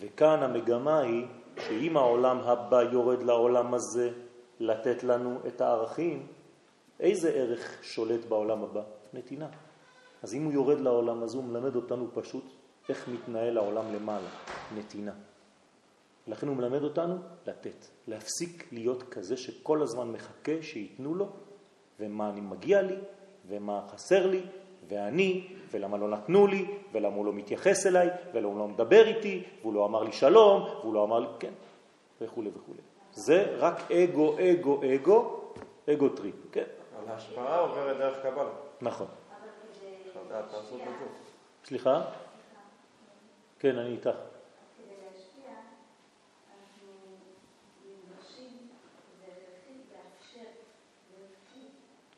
וכאן 0.00 0.42
המגמה 0.42 0.98
היא 0.98 1.26
שאם 1.58 1.96
העולם 1.96 2.38
הבא 2.38 2.82
יורד 2.82 3.22
לעולם 3.22 3.74
הזה 3.74 4.10
לתת 4.60 5.04
לנו 5.04 5.38
את 5.46 5.60
הערכים, 5.60 6.26
איזה 7.00 7.30
ערך 7.30 7.78
שולט 7.82 8.24
בעולם 8.28 8.62
הבא? 8.62 8.82
נתינה. 9.14 9.48
אז 10.22 10.34
אם 10.34 10.44
הוא 10.44 10.52
יורד 10.52 10.80
לעולם 10.80 11.22
הזה, 11.22 11.36
הוא 11.36 11.44
מלמד 11.44 11.76
אותנו 11.76 12.08
פשוט 12.14 12.44
איך 12.88 13.08
מתנהל 13.08 13.58
העולם 13.58 13.94
למעלה, 13.94 14.28
נתינה. 14.76 15.12
לכן 16.26 16.48
הוא 16.48 16.56
מלמד 16.56 16.82
אותנו 16.82 17.16
לתת, 17.46 17.86
להפסיק 18.06 18.72
להיות 18.72 19.02
כזה 19.02 19.36
שכל 19.36 19.82
הזמן 19.82 20.08
מחכה 20.12 20.52
שייתנו 20.62 21.14
לו, 21.14 21.28
ומה 22.00 22.30
אני 22.30 22.40
מגיע 22.40 22.82
לי, 22.82 22.96
ומה 23.48 23.82
חסר 23.88 24.26
לי, 24.26 24.42
ואני, 24.88 25.56
ולמה 25.70 25.96
לא 25.96 26.08
נתנו 26.08 26.46
לי, 26.46 26.74
ולמה 26.92 27.16
הוא 27.16 27.26
לא 27.26 27.32
מתייחס 27.32 27.86
אליי, 27.86 28.08
ולמה 28.32 28.48
הוא 28.48 28.58
לא 28.58 28.68
מדבר 28.68 29.06
איתי, 29.06 29.44
והוא 29.60 29.74
לא 29.74 29.86
אמר 29.86 30.02
לי 30.02 30.12
שלום, 30.12 30.62
והוא 30.62 30.94
לא 30.94 31.04
אמר 31.04 31.18
לי, 31.18 31.26
כן, 31.38 31.52
וכו' 32.20 32.42
וכו'. 32.54 32.72
זה 33.12 33.56
רק 33.58 33.90
אגו, 33.90 34.36
אגו, 34.38 34.80
אגו, 34.94 35.40
ego 35.90 36.08
trip, 36.08 36.34
כן. 36.52 36.64
אבל 36.98 37.12
ההשפעה 37.12 37.58
עוברת 37.58 37.96
דרך 37.96 38.22
קבלה. 38.22 38.50
נכון. 38.80 39.06
סליחה? 41.64 42.02
כן, 43.58 43.78
אני 43.78 43.92
איתך. 43.92 44.29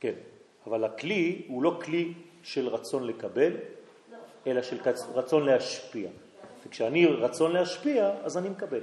כן, 0.02 0.18
אבל 0.66 0.84
הכלי 0.84 1.42
הוא 1.48 1.62
לא 1.62 1.78
כלי 1.84 2.12
של 2.42 2.68
רצון 2.68 3.06
לקבל, 3.06 3.52
אלא 4.46 4.62
של 4.62 4.78
רצון 5.14 5.46
להשפיע. 5.46 6.08
וכשאני 6.66 7.06
רצון 7.06 7.52
להשפיע, 7.52 8.10
אז 8.24 8.38
אני 8.38 8.48
מקבל. 8.48 8.80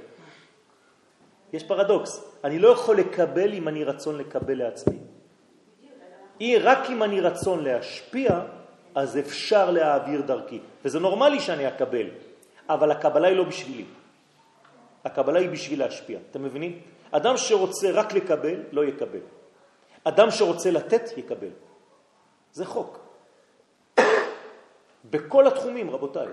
יש 1.52 1.64
פרדוקס, 1.64 2.24
אני 2.44 2.58
לא 2.58 2.68
יכול 2.68 2.96
לקבל 2.96 3.52
אם 3.52 3.68
אני 3.68 3.84
רצון 3.84 4.18
לקבל 4.18 4.58
לעצמי. 4.58 4.96
רק 6.60 6.90
אם 6.90 7.02
אני 7.02 7.20
רצון 7.20 7.64
להשפיע, 7.64 8.40
אז 8.94 9.18
אפשר 9.18 9.70
להעביר 9.70 10.20
דרכי. 10.20 10.60
וזה 10.84 11.00
נורמלי 11.00 11.40
שאני 11.40 11.68
אקבל, 11.68 12.06
אבל 12.68 12.90
הקבלה 12.90 13.28
היא 13.28 13.36
לא 13.36 13.44
בשבילי. 13.44 13.84
הקבלה 15.04 15.38
היא 15.40 15.48
בשביל 15.48 15.78
להשפיע. 15.78 16.18
אתם 16.30 16.42
מבינים? 16.42 16.80
אדם 17.10 17.36
שרוצה 17.36 17.90
רק 17.90 18.12
לקבל, 18.12 18.56
לא 18.72 18.84
יקבל. 18.84 19.39
אדם 20.04 20.30
שרוצה 20.30 20.70
לתת, 20.70 21.02
יקבל. 21.16 21.50
זה 22.52 22.66
חוק. 22.66 22.98
בכל 25.10 25.46
התחומים, 25.46 25.90
רבותיי. 25.90 26.28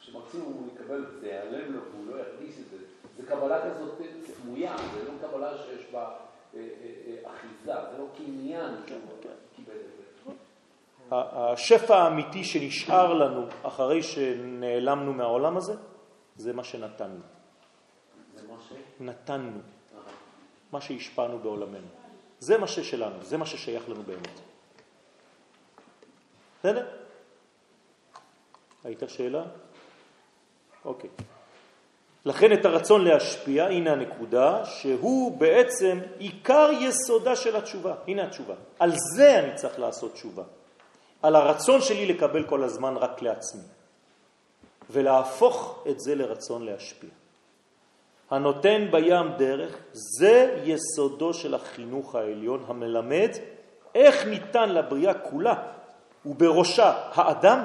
כשמקסימום 0.00 0.52
הוא 0.52 0.68
יקבל, 0.74 1.06
זה 1.20 1.26
ייעלם 1.26 1.74
לו 1.74 1.80
והוא 1.92 2.06
לא 2.06 2.20
ירגיש 2.20 2.54
את 2.58 2.70
זה. 2.70 2.76
זה 3.16 3.26
קבלה 3.26 3.70
כזאת 3.70 4.00
סמויה, 4.26 4.76
זה 4.94 5.04
לא 5.04 5.28
קבלה 5.28 5.58
שיש 5.58 5.86
בה 5.92 6.00
אה, 6.00 6.10
אה, 6.54 6.60
אה, 7.06 7.30
אחיזה, 7.30 7.90
זה 7.92 7.98
לא 7.98 8.06
קניין 8.16 8.74
שהוא 8.86 9.00
קיבל 9.56 9.72
את 9.72 9.96
זה. 9.96 10.00
השפע 11.12 11.96
האמיתי 11.96 12.44
שנשאר 12.44 13.14
לנו 13.14 13.46
אחרי 13.62 14.02
שנעלמנו 14.02 15.12
מהעולם 15.12 15.56
הזה, 15.56 15.74
זה 16.36 16.52
מה 16.52 16.64
שנתנו. 16.64 17.18
זה 18.34 18.48
מה 18.48 18.54
ש... 18.68 18.72
נתנו, 19.00 19.58
מה 20.72 20.80
שהשפענו 20.80 21.38
בעולמנו. 21.38 21.99
זה 22.40 22.58
מה 22.58 22.66
ששלנו, 22.66 23.22
זה 23.22 23.36
מה 23.36 23.46
ששייך 23.46 23.88
לנו 23.88 24.02
באמת. 24.02 24.40
בסדר? 26.58 26.86
הייתה 28.84 29.08
שאלה? 29.08 29.42
אוקיי. 30.84 31.10
לכן 32.24 32.52
את 32.52 32.64
הרצון 32.64 33.04
להשפיע, 33.04 33.64
הנה 33.64 33.92
הנקודה, 33.92 34.64
שהוא 34.64 35.38
בעצם 35.38 35.98
עיקר 36.18 36.70
יסודה 36.80 37.36
של 37.36 37.56
התשובה. 37.56 37.94
הנה 38.06 38.26
התשובה. 38.26 38.54
על 38.78 38.92
זה 39.16 39.38
אני 39.38 39.54
צריך 39.54 39.78
לעשות 39.78 40.12
תשובה. 40.12 40.44
על 41.22 41.36
הרצון 41.36 41.80
שלי 41.80 42.06
לקבל 42.06 42.48
כל 42.48 42.64
הזמן 42.64 42.96
רק 42.96 43.22
לעצמי. 43.22 43.62
ולהפוך 44.90 45.84
את 45.90 46.00
זה 46.00 46.14
לרצון 46.14 46.64
להשפיע. 46.64 47.10
הנותן 48.30 48.86
בים 48.90 49.26
דרך, 49.38 49.78
זה 49.92 50.62
יסודו 50.64 51.34
של 51.34 51.54
החינוך 51.54 52.14
העליון 52.14 52.64
המלמד 52.66 53.30
איך 53.94 54.26
ניתן 54.26 54.68
לבריאה 54.68 55.14
כולה, 55.14 55.54
ובראשה 56.26 57.08
האדם, 57.12 57.64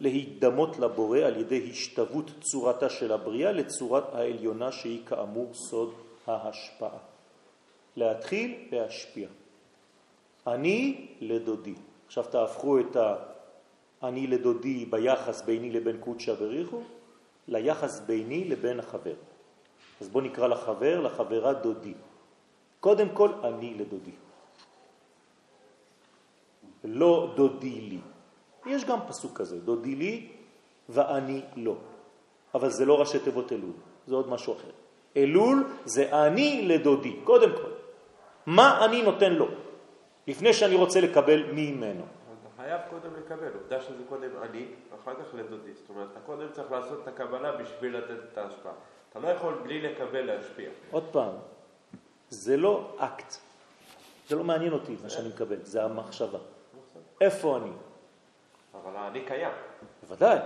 להידמות 0.00 0.78
לבורא 0.78 1.18
על 1.18 1.36
ידי 1.36 1.68
השתוות 1.70 2.30
צורתה 2.40 2.88
של 2.88 3.12
הבריאה 3.12 3.52
לצורת 3.52 4.14
העליונה 4.14 4.72
שהיא 4.72 5.06
כאמור 5.06 5.54
סוד 5.54 5.94
ההשפעה. 6.26 6.98
להתחיל 7.96 8.54
להשפיע. 8.72 9.28
אני 10.46 11.06
לדודי. 11.20 11.74
עכשיו 12.06 12.24
תהפכו 12.24 12.80
את 12.80 12.96
ה"אני 12.96 14.26
לדודי" 14.26 14.84
ביחס 14.84 15.42
ביני 15.42 15.70
לבין 15.70 15.96
קודשא 16.00 16.34
בריחו 16.34 16.80
ליחס 17.48 18.00
ביני 18.00 18.44
לבין 18.44 18.80
החבר. 18.80 19.14
אז 20.00 20.08
בוא 20.08 20.22
נקרא 20.22 20.46
לחבר, 20.46 21.00
לחברה 21.00 21.52
דודי. 21.52 21.94
קודם 22.80 23.08
כל, 23.14 23.30
אני 23.44 23.74
לדודי. 23.74 24.16
לא 26.84 27.32
דודי 27.36 27.80
לי. 27.80 28.00
יש 28.66 28.84
גם 28.84 28.98
פסוק 29.08 29.38
כזה, 29.38 29.60
דודי 29.60 29.94
לי 29.94 30.28
ואני 30.88 31.40
לא. 31.56 31.76
אבל 32.54 32.70
זה 32.70 32.84
לא 32.84 33.00
ראשי 33.00 33.18
תיבות 33.18 33.52
אלול, 33.52 33.72
זה 34.06 34.14
עוד 34.14 34.28
משהו 34.28 34.52
אחר. 34.52 34.70
אלול 35.16 35.64
זה 35.84 36.26
אני 36.26 36.68
לדודי, 36.68 37.20
קודם 37.24 37.50
כל. 37.56 37.70
מה 38.46 38.84
אני 38.84 39.02
נותן 39.02 39.32
לו, 39.32 39.48
לפני 40.26 40.52
שאני 40.52 40.74
רוצה 40.74 41.00
לקבל 41.00 41.52
ממנו. 41.52 42.04
חייב 42.56 42.80
קודם 42.90 43.10
לקבל, 43.16 43.52
עובדה 43.54 43.80
שזה 43.80 44.02
קודם 44.08 44.30
אני, 44.42 44.66
ואחר 44.90 45.14
כך 45.14 45.34
לדודי. 45.34 45.74
זאת 45.74 45.90
אומרת, 45.90 46.08
אתה 46.12 46.20
קודם 46.20 46.46
צריך 46.52 46.72
לעשות 46.72 47.02
את 47.02 47.08
הקבלה 47.08 47.52
בשביל 47.52 47.96
לתת 47.96 48.32
את 48.32 48.38
ההשפעה. 48.38 48.72
אתה 49.12 49.20
לא 49.20 49.28
יכול 49.28 49.54
בלי 49.64 49.80
לקבל 49.80 50.20
להשפיע. 50.20 50.70
עוד 50.90 51.04
פעם, 51.12 51.32
זה 52.28 52.56
לא 52.56 52.96
אקט. 52.98 53.36
זה 54.28 54.36
לא 54.36 54.44
מעניין 54.44 54.72
אותי 54.72 54.96
מה 55.02 55.10
שאני 55.10 55.28
מקבל, 55.28 55.56
זה 55.62 55.84
המחשבה. 55.84 56.38
איפה 57.20 57.56
אני? 57.56 57.70
אבל 58.74 58.96
האני 58.96 59.24
קיים. 59.26 59.52
בוודאי, 60.02 60.38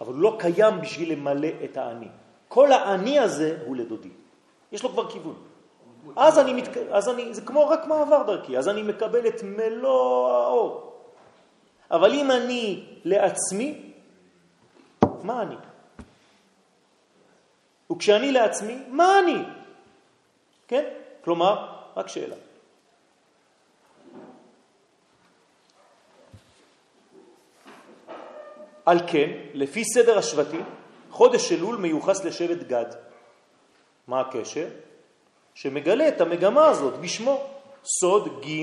אבל 0.00 0.12
הוא 0.12 0.22
לא 0.22 0.36
קיים 0.40 0.80
בשביל 0.80 1.12
למלא 1.12 1.48
את 1.64 1.76
האני. 1.76 2.08
כל 2.48 2.72
האני 2.72 3.18
הזה 3.18 3.58
הוא 3.66 3.76
לדודי. 3.76 4.10
יש 4.72 4.82
לו 4.82 4.88
כבר 4.88 5.10
כיוון. 5.10 5.36
אז 6.16 6.38
אני, 6.38 6.52
מת... 6.52 6.68
אז 6.90 7.08
אני, 7.08 7.34
זה 7.34 7.42
כמו 7.42 7.68
רק 7.68 7.86
מעבר 7.86 8.22
דרכי, 8.22 8.58
אז 8.58 8.68
אני 8.68 8.82
מקבל 8.82 9.26
את 9.28 9.42
מלוא 9.42 10.30
האור. 10.30 11.00
אבל 11.90 12.12
אם 12.12 12.30
אני 12.30 12.86
לעצמי, 13.04 13.92
מה 15.22 15.42
אני? 15.42 15.56
וכשאני 17.94 18.32
לעצמי, 18.32 18.78
מה 18.88 19.18
אני? 19.18 19.38
כן? 20.68 20.84
כלומר, 21.24 21.68
רק 21.96 22.08
שאלה. 22.08 22.36
על 28.86 28.98
כן, 29.06 29.30
לפי 29.54 29.84
סדר 29.84 30.18
השבטי, 30.18 30.60
חודש 31.10 31.52
אלול 31.52 31.76
מיוחס 31.76 32.24
לשבט 32.24 32.66
גד. 32.68 32.86
מה 34.08 34.20
הקשר? 34.20 34.66
שמגלה 35.54 36.08
את 36.08 36.20
המגמה 36.20 36.66
הזאת 36.66 36.98
בשמו, 37.00 37.46
סוד 37.84 38.44
ג' 38.46 38.62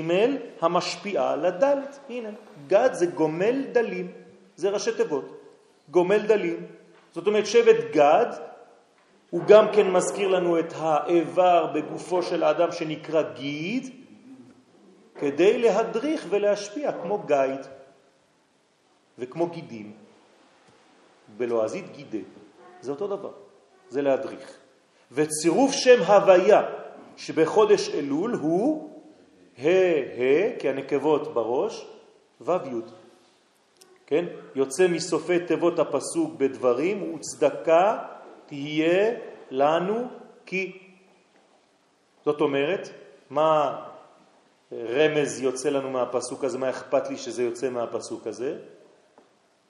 המשפיעה 0.60 1.36
לדלת. 1.36 1.98
הנה, 2.08 2.30
גד 2.66 2.90
זה 2.92 3.06
גומל 3.06 3.62
דלים, 3.72 4.12
זה 4.56 4.70
ראשי 4.70 4.92
תיבות, 4.96 5.40
גומל 5.88 6.18
דלים. 6.18 6.66
זאת 7.12 7.26
אומרת, 7.26 7.46
שבט 7.46 7.90
גד 7.92 8.51
הוא 9.32 9.42
גם 9.48 9.66
כן 9.72 9.90
מזכיר 9.90 10.28
לנו 10.28 10.58
את 10.58 10.72
האיבר 10.76 11.72
בגופו 11.74 12.22
של 12.22 12.42
האדם 12.42 12.72
שנקרא 12.72 13.22
גיד, 13.22 13.90
כדי 15.14 15.58
להדריך 15.58 16.26
ולהשפיע 16.30 16.92
כמו 16.92 17.18
גייד 17.18 17.60
וכמו 19.18 19.46
גידים. 19.46 19.92
בלועזית 21.36 21.92
גידה, 21.92 22.24
זה 22.80 22.90
אותו 22.90 23.06
דבר, 23.06 23.32
זה 23.88 24.02
להדריך. 24.02 24.56
וצירוף 25.12 25.72
שם 25.72 26.02
הוויה 26.02 26.62
שבחודש 27.16 27.88
אלול 27.88 28.34
הוא 28.34 28.90
ה' 29.58 30.58
כי 30.58 30.68
הנקבות 30.68 31.34
בראש, 31.34 31.86
ו' 32.40 32.50
י'. 32.52 32.80
כן? 34.06 34.24
יוצא 34.54 34.88
מסופי 34.88 35.46
תיבות 35.46 35.78
הפסוק 35.78 36.34
בדברים, 36.36 37.14
וצדקה 37.14 38.11
תהיה 38.52 39.16
לנו 39.50 40.08
כי. 40.46 40.78
זאת 42.24 42.40
אומרת, 42.40 42.88
מה 43.30 43.80
רמז 44.72 45.40
יוצא 45.40 45.68
לנו 45.68 45.90
מהפסוק 45.90 46.44
הזה, 46.44 46.58
מה 46.58 46.70
אכפת 46.70 47.08
לי 47.10 47.16
שזה 47.16 47.42
יוצא 47.42 47.70
מהפסוק 47.70 48.26
הזה? 48.26 48.58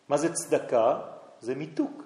מה 0.08 0.16
זה 0.16 0.34
צדקה? 0.34 1.00
זה 1.40 1.54
מיתוק. 1.54 2.02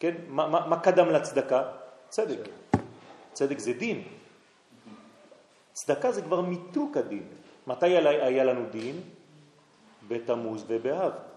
כן? 0.00 0.14
מה, 0.28 0.48
מה, 0.48 0.66
מה 0.66 0.80
קדם 0.80 1.08
לצדקה? 1.08 1.62
צדק. 2.08 2.48
צדק 3.32 3.58
זה 3.58 3.72
דין. 3.72 4.02
צדקה 5.72 6.12
זה 6.12 6.22
כבר 6.22 6.40
מיתוק 6.40 6.96
הדין. 6.96 7.26
מתי 7.66 7.86
היה 7.86 8.44
לנו 8.44 8.66
דין? 8.70 9.00
בתמוז 10.08 10.64
ובאב. 10.66 11.29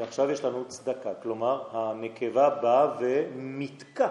ועכשיו 0.00 0.30
יש 0.30 0.44
לנו 0.44 0.64
צדקה, 0.68 1.14
כלומר 1.22 1.62
הנקבה 1.72 2.50
באה 2.50 2.86
ומתקה 3.00 4.08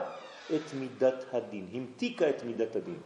את 0.56 0.74
מידת 0.74 1.26
הדין, 1.34 1.68
המתיקה 1.74 2.30
את 2.30 2.44
מידת 2.44 2.76
הדין. 2.76 2.98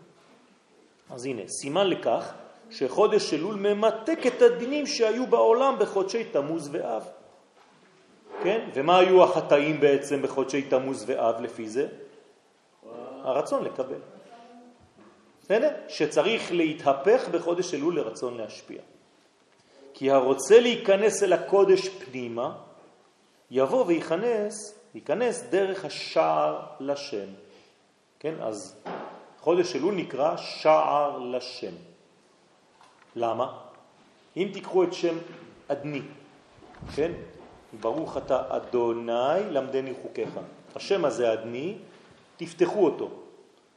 אז 1.10 1.26
הנה, 1.26 1.42
סימן 1.48 1.88
לכך 1.88 2.34
שחודש 2.70 3.34
אלול 3.34 3.56
ממתק 3.56 4.20
את 4.28 4.42
הדינים 4.42 4.88
שהיו 4.88 5.28
בעולם 5.28 5.76
בחודשי 5.80 6.24
תמוז 6.24 6.70
ואב. 6.72 7.04
כן? 8.44 8.70
ומה 8.74 8.98
היו 8.98 9.24
החטאים 9.24 9.80
בעצם 9.80 10.22
בחודשי 10.22 10.62
תמוז 10.62 11.04
ואב 11.08 11.42
לפי 11.42 11.70
זה? 11.70 11.88
הרצון 13.24 13.64
לקבל. 13.64 14.00
בסדר? 15.42 15.72
שצריך 15.88 16.52
להתהפך 16.52 17.30
בחודש 17.32 17.74
אלול 17.74 17.96
לרצון 17.96 18.38
להשפיע. 18.38 18.82
כי 19.94 20.12
הרוצה 20.12 20.60
להיכנס 20.60 21.24
אל 21.24 21.34
הקודש 21.34 21.88
פנימה, 21.88 22.52
יבוא 23.56 23.86
וייכנס, 23.88 24.80
ייכנס 24.96 25.44
דרך 25.50 25.86
השער 25.86 26.60
לשם. 26.80 27.26
כן? 28.20 28.34
אז 28.42 28.76
חודש 29.40 29.76
אלול 29.76 29.96
נקרא 29.96 30.38
שער 30.38 31.18
לשם. 31.18 31.72
למה? 33.16 33.58
אם 34.38 34.50
תיקחו 34.54 34.84
את 34.84 34.94
שם 34.94 35.18
אדני, 35.68 36.02
כן? 36.96 37.12
ברוך 37.82 38.18
אתה 38.18 38.44
אדוני 38.50 39.52
למדני 39.52 39.94
חוקיך. 40.02 40.40
השם 40.76 41.06
הזה 41.06 41.34
אדני, 41.34 41.76
תפתחו 42.38 42.86
אותו. 42.86 43.10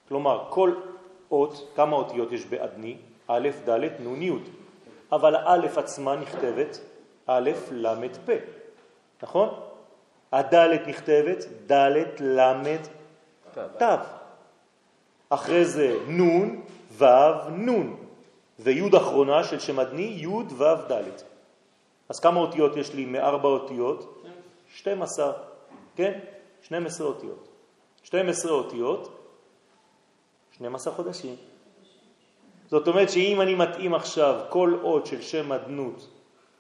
כלומר, 0.09 0.45
כל 0.49 0.75
אות, 1.31 1.73
כמה 1.77 1.97
אותיות 1.97 2.33
יש 2.33 2.45
באדני? 2.45 2.97
א', 3.27 3.49
ד', 3.69 4.01
נ', 4.01 4.23
י'. 4.23 4.33
אבל 5.13 5.37
האלף 5.37 5.79
עצמה 5.79 6.17
נכתבת 6.17 6.81
א', 7.27 7.51
ל', 7.73 8.09
פ'. 8.27 8.31
נכון? 9.23 9.66
הדלת 10.33 10.87
נכתבת 10.87 11.45
דלת 11.67 12.21
למד 12.21 12.81
תו. 13.79 13.85
אחרי 15.29 15.65
זה 15.65 15.99
נון, 16.07 16.63
וו, 16.91 17.07
נון. 17.51 17.97
ויוד 18.59 18.95
אחרונה 18.95 19.45
של 19.45 19.59
שם 19.59 19.81
אדני, 19.81 20.17
יוד, 20.17 20.53
וו, 20.53 20.75
דלת. 20.89 21.23
אז 22.09 22.21
כמה 22.21 22.41
אותיות 22.41 22.77
יש 22.77 22.95
לי 22.95 23.05
מארבע 23.05 23.49
אותיות? 23.49 24.23
12, 24.75 25.33
כן? 25.97 26.19
12 26.63 27.07
אותיות. 27.07 27.49
12 28.03 28.53
אותיות, 28.53 29.09
12 30.53 30.95
חודשים. 30.95 31.37
זאת 32.69 32.89
אומרת 32.89 33.11
שאם 33.11 33.41
אני 33.41 33.55
מתאים 33.55 33.95
עכשיו 33.95 34.41
כל 34.49 34.79
אות 34.83 35.07
של 35.07 35.23
שם 35.23 35.53
אדנות 35.53 36.09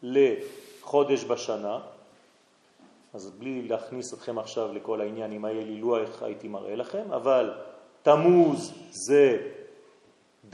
לחודש 0.02 1.24
בשנה, 1.24 1.78
אז 3.16 3.30
בלי 3.38 3.62
להכניס 3.68 4.14
אתכם 4.14 4.38
עכשיו 4.38 4.72
לכל 4.72 5.00
העניין, 5.00 5.32
אם 5.32 5.44
היה 5.44 5.64
לי 5.64 5.76
לוח 5.76 6.22
הייתי 6.22 6.48
מראה 6.48 6.76
לכם, 6.76 7.12
אבל 7.12 7.54
תמוז 8.02 8.74
זה 8.90 9.38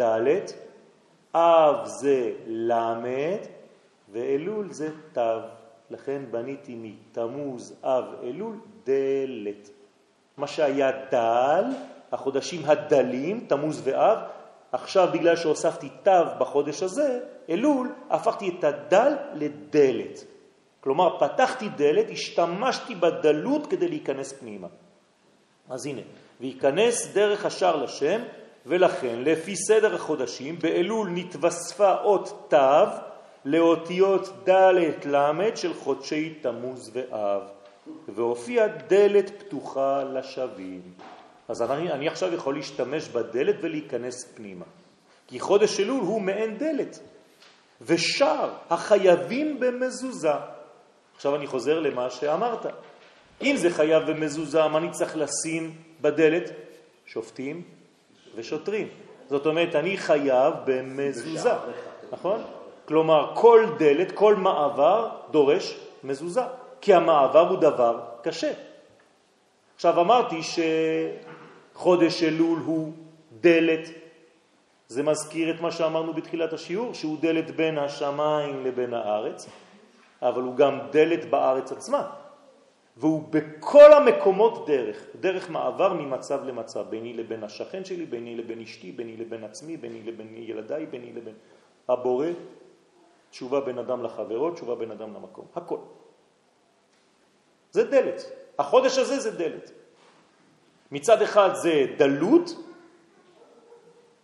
ד', 0.01 0.29
אב 1.35 1.77
זה 1.85 2.33
למד, 2.47 3.39
ואלול 4.13 4.73
זה 4.73 4.91
תו. 5.13 5.39
לכן 5.91 6.23
בניתי 6.31 6.75
מתמוז, 6.75 7.81
אב, 7.83 8.05
אלול, 8.23 8.57
דלת. 8.85 9.71
מה 10.37 10.47
שהיה 10.47 10.91
דל, 11.11 11.65
החודשים 12.13 12.61
הדלים, 12.65 13.45
תמוז 13.49 13.81
ואב, 13.85 14.19
עכשיו 14.73 15.09
בגלל 15.13 15.37
שהוספתי 15.37 15.89
תו 16.03 16.11
בחודש 16.39 16.83
הזה, 16.83 17.21
אלול, 17.51 17.93
הפכתי 18.11 18.55
את 18.59 18.65
הדל 18.65 19.13
לדלת. 19.35 20.25
כלומר, 20.83 21.19
פתחתי 21.19 21.69
דלת, 21.69 22.07
השתמשתי 22.11 22.95
בדלות 22.95 23.67
כדי 23.67 23.89
להיכנס 23.89 24.33
פנימה. 24.33 24.69
אז 25.71 25.87
הנה, 25.87 26.01
וייכנס 26.41 27.07
דרך 27.15 27.47
השער 27.47 27.77
לשם, 27.77 28.23
ולכן, 28.67 29.19
לפי 29.23 29.57
סדר 29.57 29.95
החודשים, 29.95 30.59
באלול 30.59 31.09
נתווספה 31.09 31.95
אות 31.95 32.47
תו 32.51 32.87
לאותיות 33.45 34.49
ד' 34.49 35.07
ל' 35.07 35.57
של 35.57 35.75
חודשי 35.75 36.35
תמוז 36.41 36.91
ואב, 36.93 37.43
והופיעה 38.09 38.69
דלת 38.69 39.31
פתוחה 39.39 40.05
לשווים. 40.05 40.83
אז 41.49 41.63
אני, 41.63 41.93
אני 41.93 42.09
עכשיו 42.09 42.35
יכול 42.35 42.55
להשתמש 42.55 43.09
בדלת 43.09 43.57
ולהיכנס 43.61 44.25
פנימה. 44.35 44.65
כי 45.27 45.41
חודש 45.41 45.81
אלול 45.81 46.01
הוא 46.01 46.23
מעין 46.23 46.59
דלת, 46.59 46.99
ושאר 47.83 48.51
החייבים 48.71 49.61
במזוזה. 49.61 50.33
עכשיו 51.17 51.37
אני 51.37 51.47
חוזר 51.47 51.81
למה 51.81 52.11
שאמרת. 52.11 52.67
אם 53.43 53.57
זה 53.57 53.71
חייב 53.71 54.11
במזוזה, 54.11 54.69
מה 54.69 54.79
אני 54.79 54.91
צריך 54.91 55.17
לשים 55.17 55.75
בדלת? 56.01 56.51
שופטים 57.07 57.63
ושוטרים. 58.37 58.89
זאת 59.29 59.47
אומרת, 59.47 59.75
אני 59.75 59.97
חייב 59.97 60.55
במזוזה, 60.65 61.53
נכון? 62.13 62.43
כלומר, 62.85 63.31
כל 63.35 63.67
דלת, 63.79 64.13
כל 64.13 64.35
מעבר 64.35 65.09
דורש 65.31 65.79
מזוזה, 66.05 66.43
כי 66.81 66.95
המעבר 66.95 67.49
הוא 67.49 67.59
דבר 67.59 68.01
קשה. 68.23 68.53
עכשיו 69.75 70.01
אמרתי 70.01 70.41
שחודש 71.75 72.23
אלול 72.23 72.59
הוא 72.59 72.93
דלת, 73.41 73.89
זה 74.89 75.03
מזכיר 75.03 75.55
את 75.55 75.61
מה 75.61 75.73
שאמרנו 75.73 76.15
בתחילת 76.15 76.53
השיעור, 76.53 76.95
שהוא 76.95 77.19
דלת 77.21 77.51
בין 77.51 77.79
השמיים 77.79 78.65
לבין 78.65 78.95
הארץ, 78.95 79.47
אבל 80.23 80.43
הוא 80.43 80.57
גם 80.57 80.79
דלת 80.91 81.31
בארץ 81.31 81.73
עצמה, 81.73 82.11
והוא 82.97 83.23
בכל 83.31 83.93
המקומות 83.93 84.67
דרך, 84.67 85.07
דרך 85.21 85.51
מעבר 85.51 85.93
ממצב 85.93 86.45
למצב, 86.45 86.85
ביני 86.91 87.13
לבין 87.13 87.45
השכן 87.45 87.85
שלי, 87.85 88.07
ביני 88.07 88.37
לבין 88.37 88.61
אשתי, 88.61 88.93
ביני 88.93 89.17
לבין 89.17 89.45
עצמי, 89.45 89.77
ביני 89.77 90.03
לבין 90.03 90.35
ילדיי, 90.37 90.87
ביני 90.87 91.13
לבין 91.13 91.35
הבורא, 91.89 92.27
תשובה 93.31 93.61
בין 93.61 93.79
אדם 93.79 94.03
לחברו, 94.03 94.51
תשובה 94.51 94.75
בין 94.75 94.91
אדם 94.91 95.15
למקום, 95.15 95.47
הכל. 95.57 95.79
זה 97.71 97.85
דלת. 97.85 98.23
החודש 98.59 98.99
הזה 98.99 99.21
זה 99.21 99.31
דלת. 99.31 99.71
מצד 100.93 101.23
אחד 101.23 101.51
זה 101.55 101.87
דלות, 101.97 102.51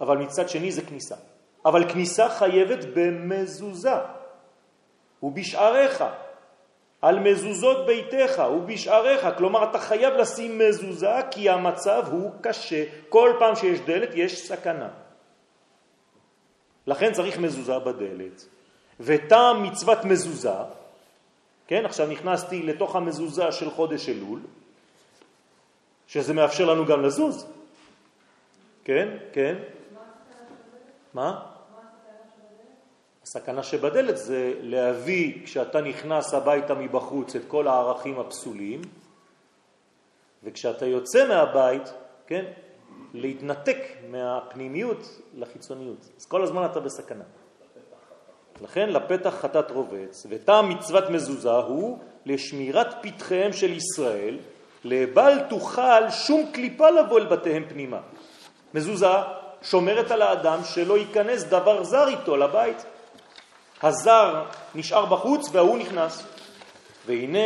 אבל 0.01 0.17
מצד 0.17 0.49
שני 0.49 0.73
זה 0.73 0.83
כניסה. 0.83 1.17
אבל 1.65 1.93
כניסה 1.93 2.29
חייבת 2.29 2.85
במזוזה 2.95 4.18
ובשעריך, 5.23 6.05
על 7.03 7.19
מזוזות 7.19 7.87
ביתך 7.87 8.43
ובשעריך, 8.53 9.27
כלומר 9.37 9.71
אתה 9.71 9.79
חייב 9.79 10.15
לשים 10.15 10.59
מזוזה 10.59 11.15
כי 11.31 11.51
המצב 11.51 12.03
הוא 12.11 12.31
קשה, 12.41 12.85
כל 13.09 13.33
פעם 13.39 13.57
שיש 13.57 13.81
דלת 13.81 14.09
יש 14.15 14.49
סכנה. 14.49 14.89
לכן 16.87 17.13
צריך 17.13 17.39
מזוזה 17.39 17.79
בדלת. 17.79 18.47
וטעם 19.01 19.63
מצוות 19.63 20.05
מזוזה, 20.05 20.59
כן, 21.67 21.85
עכשיו 21.85 22.07
נכנסתי 22.07 22.63
לתוך 22.63 22.97
המזוזה 22.97 23.53
של 23.53 23.71
חודש 23.71 24.09
אלול, 24.09 24.41
שזה 26.07 26.35
מאפשר 26.35 26.65
לנו 26.65 26.87
גם 26.87 27.03
לזוז. 27.03 27.47
כן, 28.85 29.09
כן. 29.33 29.55
מה? 31.15 31.58
הסכנה 33.29 33.63
שבדלת 33.63 34.17
זה 34.17 34.53
להביא, 34.61 35.45
כשאתה 35.45 35.81
נכנס 35.81 36.35
הביתה 36.35 36.75
מבחוץ, 36.75 37.37
את 37.37 37.43
כל 37.49 37.69
הערכים 37.69 38.21
הפסולים, 38.21 38.81
וכשאתה 40.45 40.87
יוצא 40.87 41.29
מהבית, 41.29 41.93
כן, 42.27 42.45
להתנתק 43.15 43.79
מהפנימיות 44.11 45.21
לחיצוניות. 45.35 46.09
אז 46.21 46.27
כל 46.27 46.43
הזמן 46.43 46.65
אתה 46.65 46.81
בסכנה. 46.81 47.25
לכן 48.63 48.89
לפתח 48.89 49.35
חטאת 49.41 49.71
רובץ, 49.71 50.27
וטעם 50.31 50.69
מצוות 50.69 51.11
מזוזה 51.11 51.51
הוא 51.51 51.99
לשמירת 52.27 52.95
פתחיהם 53.03 53.53
של 53.53 53.73
ישראל, 53.73 54.39
לבל 54.85 55.39
תוכל 55.49 56.11
שום 56.11 56.51
קליפה 56.53 56.91
לבוא 56.91 57.19
אל 57.19 57.27
בתיהם 57.27 57.65
פנימה. 57.69 58.01
מזוזה 58.75 59.07
שומרת 59.63 60.11
על 60.11 60.23
האדם 60.23 60.59
שלא 60.65 60.99
ייכנס 60.99 61.45
דבר 61.45 61.85
זר 61.85 62.09
איתו 62.09 62.37
לבית. 62.37 62.85
הזר 63.83 64.45
נשאר 64.75 65.07
בחוץ 65.07 65.49
והוא 65.53 65.79
נכנס. 65.79 66.27
והנה 67.07 67.39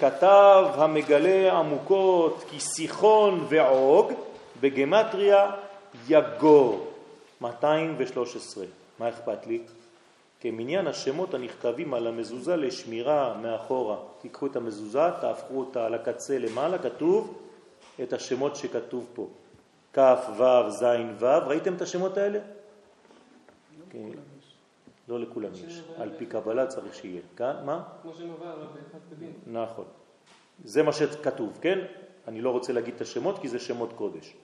כתב 0.00 0.64
המגלה 0.74 1.58
עמוקות 1.58 2.44
כי 2.50 2.60
סיחון 2.60 3.46
ועוג 3.48 4.12
בגמטריה 4.60 5.50
יגור 6.08 6.86
213. 7.40 8.64
מה 8.98 9.08
אכפת 9.08 9.46
לי? 9.46 9.60
כמניין 10.40 10.86
השמות 10.86 11.34
הנכתבים 11.34 11.94
על 11.94 12.06
המזוזה 12.06 12.56
לשמירה 12.56 13.34
מאחורה. 13.42 13.96
תיקחו 14.22 14.46
את 14.46 14.56
המזוזה, 14.56 15.10
תהפכו 15.20 15.58
אותה 15.58 15.86
על 15.86 15.94
הקצה 15.94 16.38
למעלה, 16.38 16.78
כתוב 16.78 17.38
את 18.02 18.12
השמות 18.12 18.56
שכתוב 18.56 19.06
פה. 19.14 19.28
כ', 19.92 19.98
ו', 20.38 20.70
ז', 20.70 20.84
ו', 21.18 21.24
ראיתם 21.24 21.74
את 21.74 21.82
השמות 21.82 22.18
האלה? 22.18 22.38
כן. 23.90 24.33
לא 25.08 25.20
לכולם 25.20 25.50
יש. 25.66 25.82
על 25.96 26.10
פי 26.18 26.26
קבלה 26.26 26.66
צריך 26.66 26.94
שיהיה. 26.94 27.20
כאן, 27.36 27.56
מה? 27.64 27.82
כמו 28.02 28.14
שנובע 28.14 28.54
באחד 28.56 28.98
בדין. 29.10 29.32
נכון. 29.46 29.84
זה 30.64 30.82
מה 30.82 30.92
שכתוב, 30.92 31.58
כן? 31.60 31.78
אני 32.28 32.40
לא 32.40 32.50
רוצה 32.50 32.72
להגיד 32.72 32.94
את 32.94 33.00
השמות 33.00 33.38
כי 33.38 33.48
זה 33.48 33.58
שמות 33.58 33.92
קודש. 33.92 34.34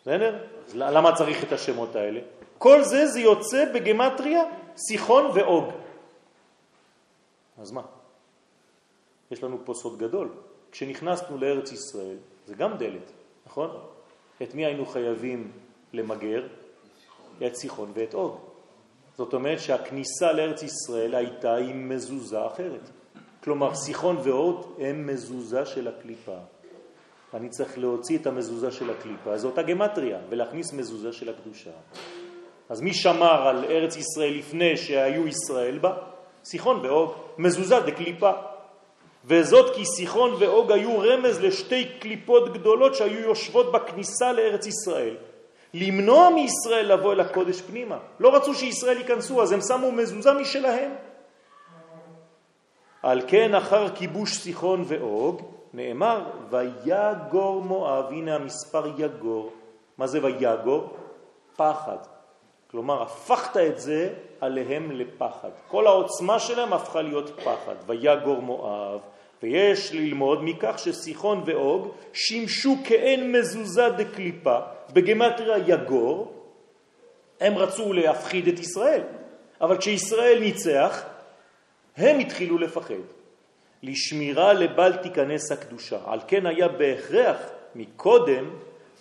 בסדר? 0.00 0.44
למה 0.74 1.16
צריך 1.16 1.44
את 1.44 1.52
השמות 1.52 1.96
האלה? 1.96 2.20
כל 2.58 2.82
זה 2.82 3.06
זה 3.06 3.20
יוצא 3.20 3.72
בגמטריה 3.74 4.42
סיחון 4.76 5.30
ואוג. 5.34 5.64
אז 7.58 7.72
מה? 7.72 7.82
יש 9.30 9.42
לנו 9.42 9.58
פה 9.64 9.74
סוד 9.74 9.98
גדול. 9.98 10.28
כשנכנסנו 10.72 11.38
לארץ 11.38 11.72
ישראל, 11.72 12.16
זה 12.46 12.54
גם 12.54 12.76
דלת, 12.78 13.10
נכון? 13.46 13.70
את 14.42 14.54
מי 14.54 14.66
היינו 14.66 14.86
חייבים 14.86 15.52
למגר? 15.92 16.46
את 17.46 17.54
סיחון 17.56 17.92
ואת 17.94 18.14
אוג. 18.14 18.53
זאת 19.16 19.34
אומרת 19.34 19.60
שהכניסה 19.60 20.32
לארץ 20.32 20.62
ישראל 20.62 21.14
הייתה 21.14 21.56
עם 21.56 21.88
מזוזה 21.88 22.46
אחרת. 22.46 22.90
כלומר, 23.44 23.74
סיחון 23.74 24.16
ואוג 24.22 24.66
הם 24.78 25.06
מזוזה 25.06 25.66
של 25.66 25.88
הקליפה. 25.88 26.36
אני 27.34 27.48
צריך 27.48 27.78
להוציא 27.78 28.18
את 28.18 28.26
המזוזה 28.26 28.70
של 28.70 28.90
הקליפה, 28.90 29.38
זו 29.38 29.48
אותה 29.48 29.62
גמטריה, 29.62 30.18
ולהכניס 30.28 30.72
מזוזה 30.72 31.12
של 31.12 31.28
הקדושה. 31.28 31.70
אז 32.68 32.80
מי 32.80 32.94
שמר 32.94 33.48
על 33.48 33.64
ארץ 33.64 33.96
ישראל 33.96 34.34
לפני 34.38 34.76
שהיו 34.76 35.28
ישראל 35.28 35.78
בה? 35.78 35.96
סיחון 36.44 36.86
ואוג, 36.86 37.12
מזוזה 37.38 37.80
דקליפה. 37.80 38.30
וזאת 39.24 39.74
כי 39.74 39.84
סיחון 39.84 40.34
ואוג 40.38 40.72
היו 40.72 40.98
רמז 40.98 41.40
לשתי 41.40 41.84
קליפות 41.98 42.52
גדולות 42.52 42.94
שהיו 42.94 43.20
יושבות 43.20 43.72
בכניסה 43.72 44.32
לארץ 44.32 44.66
ישראל. 44.66 45.16
למנוע 45.74 46.30
מישראל 46.30 46.92
לבוא 46.92 47.12
אל 47.12 47.20
הקודש 47.20 47.60
פנימה. 47.60 47.98
לא 48.20 48.36
רצו 48.36 48.54
שישראל 48.54 48.96
ייכנסו, 48.98 49.42
אז 49.42 49.52
הם 49.52 49.60
שמו 49.60 49.92
מזוזה 49.92 50.32
משלהם. 50.32 50.90
על 53.02 53.22
כן 53.26 53.54
אחר 53.54 53.94
כיבוש 53.94 54.38
סיחון 54.38 54.84
ואוג 54.86 55.42
נאמר 55.74 56.22
ויגור 56.50 57.62
מואב, 57.62 58.04
הנה 58.10 58.34
המספר 58.34 58.86
יגור. 58.98 59.52
מה 59.98 60.06
זה 60.06 60.24
ויגור? 60.24 60.96
פחד. 61.56 61.98
כלומר, 62.70 63.02
הפכת 63.02 63.56
את 63.56 63.78
זה 63.78 64.14
עליהם 64.40 64.90
לפחד. 64.90 65.50
כל 65.68 65.86
העוצמה 65.86 66.38
שלהם 66.38 66.72
הפכה 66.72 67.02
להיות 67.02 67.30
פחד. 67.40 67.74
ויגור 67.86 68.42
מואב, 68.42 69.00
ויש 69.44 69.92
ללמוד 69.92 70.38
מכך 70.42 70.78
שסיחון 70.78 71.42
ואוג 71.46 71.94
שימשו 72.12 72.76
כאין 72.84 73.32
מזוזה 73.32 73.88
דקליפה, 73.88 74.58
בגמטריה 74.92 75.58
יגור, 75.66 76.32
הם 77.40 77.58
רצו 77.58 77.92
להפחיד 77.92 78.48
את 78.48 78.58
ישראל, 78.58 79.02
אבל 79.60 79.78
כשישראל 79.78 80.38
ניצח, 80.40 81.04
הם 81.96 82.18
התחילו 82.18 82.58
לפחד. 82.58 83.04
לשמירה 83.82 84.52
לבל 84.52 84.96
תיכנס 84.96 85.52
הקדושה. 85.52 85.98
על 86.06 86.20
כן 86.28 86.46
היה 86.46 86.68
בהכרח 86.68 87.36
מקודם 87.74 88.50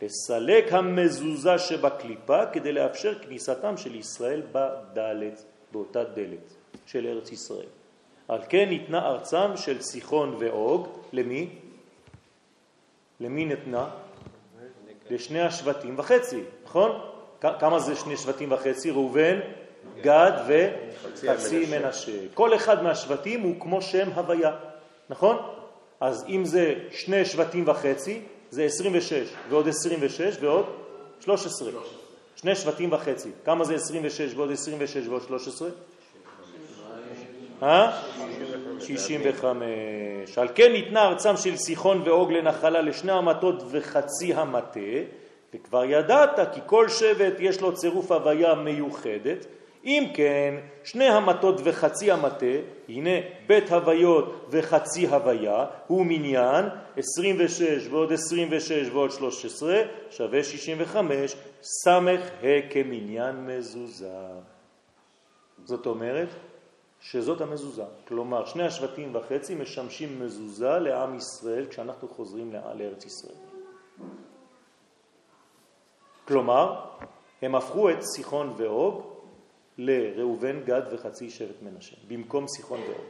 לסלק 0.02 0.74
המזוזה 0.74 1.58
שבקליפה 1.58 2.46
כדי 2.46 2.72
לאפשר 2.72 3.20
כניסתם 3.20 3.78
של 3.78 3.96
ישראל 3.96 4.42
בדלת, 4.52 5.44
באותה 5.72 6.04
דלת 6.04 6.54
של 6.86 7.08
ארץ 7.08 7.32
ישראל. 7.32 7.83
על 8.28 8.40
כן 8.50 8.70
ניתנה 8.70 9.08
ארצם 9.08 9.58
של 9.58 9.82
סיחון 9.82 10.36
ואוג, 10.40 10.88
למי? 11.14 11.50
למי 13.20 13.46
נתנה? 13.46 13.90
לשני 15.10 15.42
השבטים 15.42 16.00
וחצי, 16.00 16.44
נכון? 16.66 17.02
כמה 17.60 17.80
זה 17.80 17.96
שני 17.96 18.18
שבטים 18.18 18.52
וחצי? 18.52 18.92
ראובן, 18.92 19.40
גד 20.02 20.32
וחצי 20.48 21.66
מנשה. 21.72 22.12
כל 22.34 22.56
אחד 22.56 22.84
מהשבטים 22.84 23.42
הוא 23.42 23.56
כמו 23.60 23.82
שם 23.82 24.10
הוויה, 24.16 24.56
נכון? 25.10 25.38
אז 26.00 26.26
אם 26.30 26.46
זה 26.46 26.74
שני 26.92 27.26
שבטים 27.26 27.68
וחצי, 27.68 28.22
זה 28.50 28.64
26, 28.64 29.34
ועוד 29.50 29.68
26 29.68 30.38
ועוד 30.42 30.66
13. 31.20 31.72
שני 32.36 32.56
שבטים 32.56 32.94
וחצי. 32.94 33.30
כמה 33.46 33.66
זה 33.66 33.76
26 33.76 34.34
ועוד 34.36 34.52
26 34.52 35.08
ועוד 35.08 35.22
13? 35.28 35.70
אה? 37.64 37.92
65. 38.80 40.38
על 40.38 40.48
כן 40.56 40.72
ניתנה 40.72 41.08
ארצם 41.08 41.38
של 41.38 41.58
סיחון 41.58 42.02
ואוג 42.06 42.32
לנחלה 42.32 42.82
לשני 42.82 43.12
המטות 43.12 43.64
וחצי 43.72 44.34
המטה, 44.34 44.80
וכבר 45.54 45.86
ידעת 45.86 46.40
כי 46.54 46.60
כל 46.66 46.90
שבט 46.90 47.34
יש 47.40 47.62
לו 47.62 47.74
צירוף 47.74 48.12
הוויה 48.12 48.56
מיוחדת, 48.56 49.46
אם 49.86 50.12
כן, 50.14 50.56
שני 50.84 51.06
המטות 51.06 51.62
וחצי 51.64 52.12
המטה, 52.12 52.46
הנה 52.90 53.10
בית 53.48 53.72
הוויות 53.72 54.48
וחצי 54.50 55.08
הוויה, 55.08 55.66
הוא 55.88 56.06
מניין 56.06 56.66
26 56.98 57.88
ועוד 57.90 58.12
26 58.12 58.90
ועוד 58.92 59.12
13 59.12 59.82
שווה 60.10 60.44
65, 60.44 61.36
סמך 61.62 62.22
ה' 62.44 62.70
כמניין 62.70 63.36
מזוזה. 63.46 64.08
זאת 65.64 65.86
אומרת 65.86 66.28
שזאת 67.04 67.42
המזוזה. 67.42 67.84
כלומר, 68.08 68.46
שני 68.46 68.64
השבטים 68.64 69.16
וחצי 69.16 69.56
משמשים 69.56 70.26
מזוזה 70.26 70.80
לעם 70.80 71.16
ישראל 71.16 71.66
כשאנחנו 71.66 72.08
חוזרים 72.08 72.54
לארץ 72.54 73.06
ישראל. 73.06 73.36
כלומר, 76.28 76.86
הם 77.42 77.56
הפכו 77.56 77.90
את 77.90 78.02
סיחון 78.02 78.54
ואוג 78.58 79.02
לראובן, 79.78 80.64
גד 80.64 80.82
וחצי 80.92 81.30
שבט 81.30 81.62
מנשה, 81.62 81.96
במקום 82.08 82.48
סיחון 82.48 82.80
ואוג. 82.80 83.06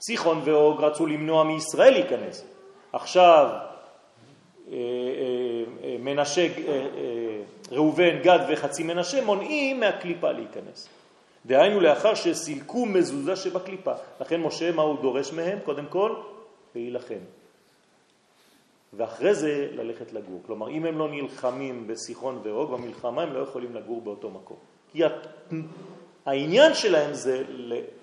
סיחון 0.00 0.40
ואוג 0.44 0.84
רצו 0.84 1.06
למנוע 1.06 1.44
מישראל 1.44 1.92
להיכנס. 1.92 2.44
עכשיו 2.92 3.48
אה, 3.50 4.72
אה, 4.72 4.78
אה, 5.84 5.96
מנשה, 5.98 6.46
ראובן, 7.70 8.22
גד 8.22 8.38
וחצי 8.48 8.82
מנשה 8.82 9.24
מונעים 9.24 9.80
מהקליפה 9.80 10.32
להיכנס. 10.32 10.88
דהיינו 11.46 11.80
לאחר 11.80 12.14
שסילקו 12.14 12.86
מזוזה 12.86 13.36
שבקליפה. 13.36 13.92
לכן 14.20 14.40
משה, 14.40 14.72
מה 14.72 14.82
הוא 14.82 15.02
דורש 15.02 15.32
מהם? 15.32 15.58
קודם 15.64 15.86
כל, 15.86 16.14
להילחם. 16.74 17.18
ואחרי 18.96 19.34
זה 19.34 19.68
ללכת 19.72 20.12
לגור. 20.12 20.40
כלומר, 20.46 20.68
אם 20.68 20.84
הם 20.84 20.98
לא 20.98 21.08
נלחמים 21.08 21.86
בסיחון 21.86 22.40
ואוג, 22.42 22.70
במלחמה 22.70 23.22
הם 23.22 23.32
לא 23.32 23.38
יכולים 23.38 23.74
לגור 23.74 24.00
באותו 24.00 24.30
מקום. 24.30 24.56
כי 24.92 25.02
העניין 26.26 26.74
שלהם 26.74 27.14
זה 27.14 27.42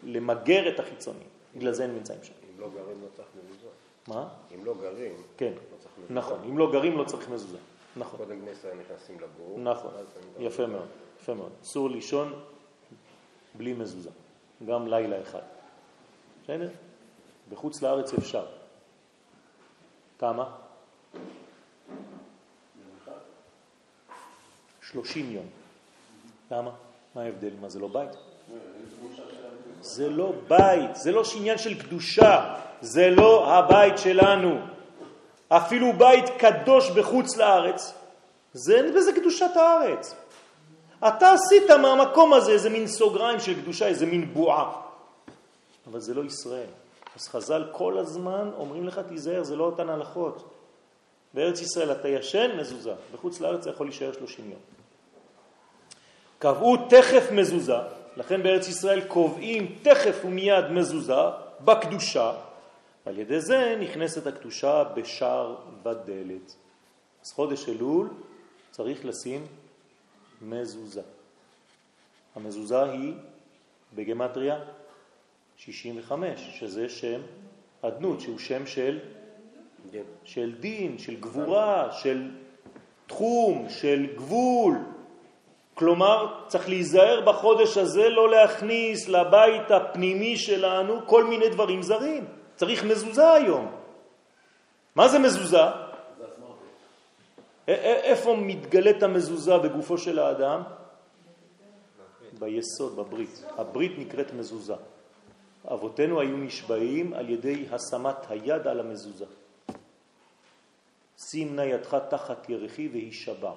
למגר 0.03 0.69
את 0.69 0.79
החיצונים, 0.79 1.27
בגלל 1.55 1.73
זה 1.73 1.83
הם 1.83 1.93
נמצאים 1.93 2.19
שם. 2.23 2.33
אם 2.49 2.61
לא 2.61 2.67
גרים 2.69 3.01
לא 3.01 3.07
צריך 3.15 3.27
מזוזה. 3.43 3.67
מה? 4.07 4.27
אם 4.55 4.65
לא 4.65 4.73
גרים, 4.81 5.13
כן, 5.37 5.53
לא 5.71 5.77
צריך 5.79 5.93
מזוזה. 5.97 6.13
נכון, 6.13 6.39
אם 6.49 6.57
לא 6.57 6.71
גרים 6.71 6.97
לא 6.97 7.03
צריך 7.03 7.29
מזוזה. 7.29 7.57
נכון, 7.97 8.19
קודם 8.19 8.41
בני 8.41 8.51
ישראל 8.51 8.77
נכנסים 8.77 9.17
לגור. 9.19 9.59
נכון, 9.59 9.91
יפה 10.39 10.67
מאוד, 10.67 10.87
יפה 11.21 11.33
מאוד. 11.33 11.49
אסור 11.63 11.89
לישון 11.89 12.33
בלי 13.55 13.73
מזוזה, 13.73 14.09
גם 14.65 14.87
לילה 14.87 15.21
אחד. 15.21 15.41
בסדר? 16.43 16.69
בחוץ 17.49 17.81
לארץ 17.81 18.13
אפשר. 18.13 18.45
כמה? 20.19 20.45
30 24.81 25.31
יום. 25.31 25.45
למה? 26.51 26.71
מה 27.15 27.21
ההבדל? 27.21 27.51
מה 27.61 27.69
זה 27.69 27.79
לא 27.79 27.87
בית? 27.87 28.09
זה 29.81 30.09
לא 30.09 30.33
בית, 30.47 30.95
זה 30.95 31.11
לא 31.11 31.23
עניין 31.37 31.57
של 31.57 31.81
קדושה, 31.81 32.55
זה 32.81 33.09
לא 33.09 33.53
הבית 33.53 33.97
שלנו. 33.97 34.59
אפילו 35.47 35.93
בית 35.93 36.25
קדוש 36.37 36.89
בחוץ 36.89 37.37
לארץ, 37.37 37.93
זה 38.53 38.75
אין 38.75 38.93
בזה 38.93 39.11
קדושת 39.13 39.55
הארץ. 39.55 40.15
אתה 41.07 41.33
עשית 41.33 41.71
מהמקום 41.71 42.33
הזה 42.33 42.51
איזה 42.51 42.69
מין 42.69 42.87
סוגריים 42.87 43.39
של 43.39 43.61
קדושה, 43.61 43.87
איזה 43.87 44.05
מין 44.05 44.33
בועה. 44.33 44.81
אבל 45.87 45.99
זה 45.99 46.13
לא 46.13 46.23
ישראל. 46.23 46.69
אז 47.15 47.27
חז"ל 47.27 47.63
כל 47.71 47.97
הזמן 47.97 48.49
אומרים 48.57 48.87
לך 48.87 49.01
תיזהר, 49.09 49.43
זה 49.43 49.55
לא 49.55 49.63
אותן 49.63 49.89
הלכות. 49.89 50.53
בארץ 51.33 51.61
ישראל 51.61 51.91
אתה 51.91 52.07
ישן, 52.07 52.57
מזוזה. 52.59 52.93
בחוץ 53.13 53.41
לארץ 53.41 53.63
זה 53.63 53.69
יכול 53.69 53.87
להישאר 53.87 54.13
30 54.13 54.45
יום. 54.49 54.59
קבעו 56.39 56.77
תכף 56.89 57.31
מזוזה, 57.31 57.77
לכן 58.17 58.43
בארץ 58.43 58.67
ישראל 58.67 59.01
קובעים 59.01 59.75
תכף 59.81 60.25
ומיד 60.25 60.65
מזוזה 60.71 61.21
בקדושה, 61.61 62.33
על 63.05 63.17
ידי 63.17 63.41
זה 63.41 63.77
נכנסת 63.79 64.27
הקדושה 64.27 64.83
בשער 64.93 65.55
ודלת. 65.83 66.55
אז 67.25 67.31
חודש 67.31 67.69
אלול 67.69 68.09
צריך 68.71 69.05
לשים 69.05 69.47
מזוזה. 70.41 71.01
המזוזה 72.35 72.83
היא 72.83 73.13
בגמטריה 73.95 74.59
65, 75.57 76.57
שזה 76.59 76.89
שם 76.89 77.21
אדנות, 77.81 78.21
שהוא 78.21 78.39
שם 78.39 78.65
של, 78.65 78.99
של 80.23 80.55
דין, 80.59 80.97
של 80.97 81.15
גבורה, 81.15 81.91
של 81.91 82.29
תחום, 83.07 83.69
של 83.69 84.05
גבול. 84.15 84.77
כלומר, 85.73 86.33
צריך 86.47 86.69
להיזהר 86.69 87.21
בחודש 87.21 87.77
הזה 87.77 88.09
לא 88.09 88.31
להכניס 88.31 89.09
לבית 89.09 89.71
הפנימי 89.71 90.37
שלנו 90.37 90.99
כל 91.05 91.23
מיני 91.23 91.49
דברים 91.49 91.81
זרים. 91.81 92.25
צריך 92.55 92.83
מזוזה 92.83 93.33
היום. 93.33 93.71
מה 94.95 95.07
זה 95.07 95.19
מזוזה? 95.19 95.90
איפה 97.67 98.35
מתגלית 98.35 99.03
המזוזה 99.03 99.57
בגופו 99.57 99.97
של 99.97 100.19
האדם? 100.19 100.63
ביסוד, 102.39 102.95
בברית. 102.95 103.43
הברית 103.57 103.91
נקראת 103.97 104.33
מזוזה. 104.33 104.75
אבותינו 105.67 106.19
היו 106.19 106.37
נשבעים 106.37 107.13
על 107.13 107.29
ידי 107.29 107.65
השמת 107.71 108.15
היד 108.29 108.67
על 108.67 108.79
המזוזה. 108.79 109.25
שים 111.17 111.55
נא 111.55 111.61
ידך 111.61 111.97
תחת 112.09 112.49
ירחי 112.49 112.87
והישבע. 112.87 113.51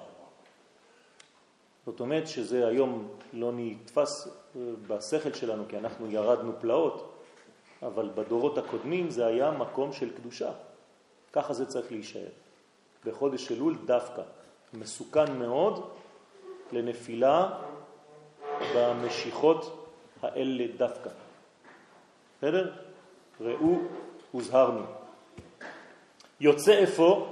זאת 1.85 1.99
אומרת 1.99 2.27
שזה 2.27 2.67
היום 2.67 3.07
לא 3.33 3.51
נתפס 3.55 4.27
אה, 4.27 4.61
בשכל 4.87 5.33
שלנו 5.33 5.63
כי 5.69 5.77
אנחנו 5.77 6.11
ירדנו 6.11 6.51
פלאות, 6.59 7.13
אבל 7.81 8.09
בדורות 8.15 8.57
הקודמים 8.57 9.09
זה 9.09 9.25
היה 9.25 9.51
מקום 9.51 9.93
של 9.93 10.15
קדושה. 10.17 10.51
ככה 11.33 11.53
זה 11.53 11.65
צריך 11.65 11.91
להישאר. 11.91 12.44
בחודש 13.05 13.51
אלול 13.51 13.75
דווקא. 13.85 14.21
מסוכן 14.73 15.37
מאוד 15.39 15.89
לנפילה 16.71 17.49
במשיכות 18.75 19.87
האלה 20.21 20.63
דווקא. 20.77 21.09
בסדר? 22.37 22.71
ראו, 23.41 23.77
הוזהרנו. 24.31 24.83
יוצא 26.39 26.83
אפוא 26.83 27.25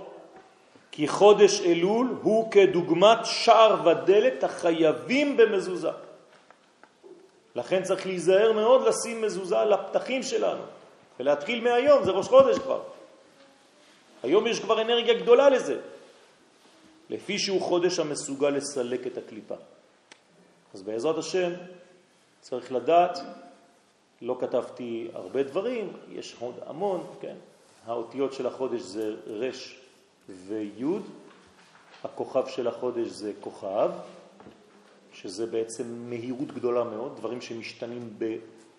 כי 0.92 1.08
חודש 1.08 1.62
אלול 1.62 2.18
הוא 2.22 2.52
כדוגמת 2.52 3.18
שער 3.24 3.88
ודלת 3.88 4.44
החייבים 4.44 5.38
במזוזה. 5.38 5.92
לכן 7.56 7.84
צריך 7.84 8.06
להיזהר 8.06 8.52
מאוד 8.52 8.88
לשים 8.88 9.22
מזוזה 9.22 9.60
על 9.60 9.74
הפתחים 9.74 10.24
שלנו, 10.24 10.62
ולהתחיל 11.20 11.64
מהיום, 11.64 12.04
זה 12.04 12.12
ראש 12.12 12.28
חודש 12.28 12.58
כבר. 12.60 12.82
היום 14.24 14.48
יש 14.48 14.60
כבר 14.60 14.82
אנרגיה 14.82 15.14
גדולה 15.14 15.50
לזה, 15.50 15.80
לפי 17.10 17.40
שהוא 17.40 17.62
חודש 17.62 18.00
המסוגל 18.00 18.50
לסלק 18.50 19.08
את 19.08 19.18
הקליפה. 19.18 19.56
אז 20.74 20.82
בעזרת 20.82 21.18
השם 21.18 21.52
צריך 22.42 22.72
לדעת, 22.72 23.20
לא 24.22 24.38
כתבתי 24.40 25.08
הרבה 25.14 25.44
דברים, 25.44 25.94
יש 26.12 26.36
עוד 26.40 26.56
המון, 26.66 27.08
כן? 27.22 27.36
האותיות 27.86 28.34
של 28.34 28.48
החודש 28.48 28.82
זה 28.82 29.16
רש 29.28 29.80
ויוד, 30.48 31.04
הכוכב 32.04 32.48
של 32.48 32.68
החודש 32.68 33.08
זה 33.08 33.32
כוכב, 33.40 33.92
שזה 35.14 35.46
בעצם 35.46 35.84
מהירות 36.10 36.48
גדולה 36.48 36.84
מאוד, 36.84 37.16
דברים 37.18 37.42
שמשתנים 37.42 38.14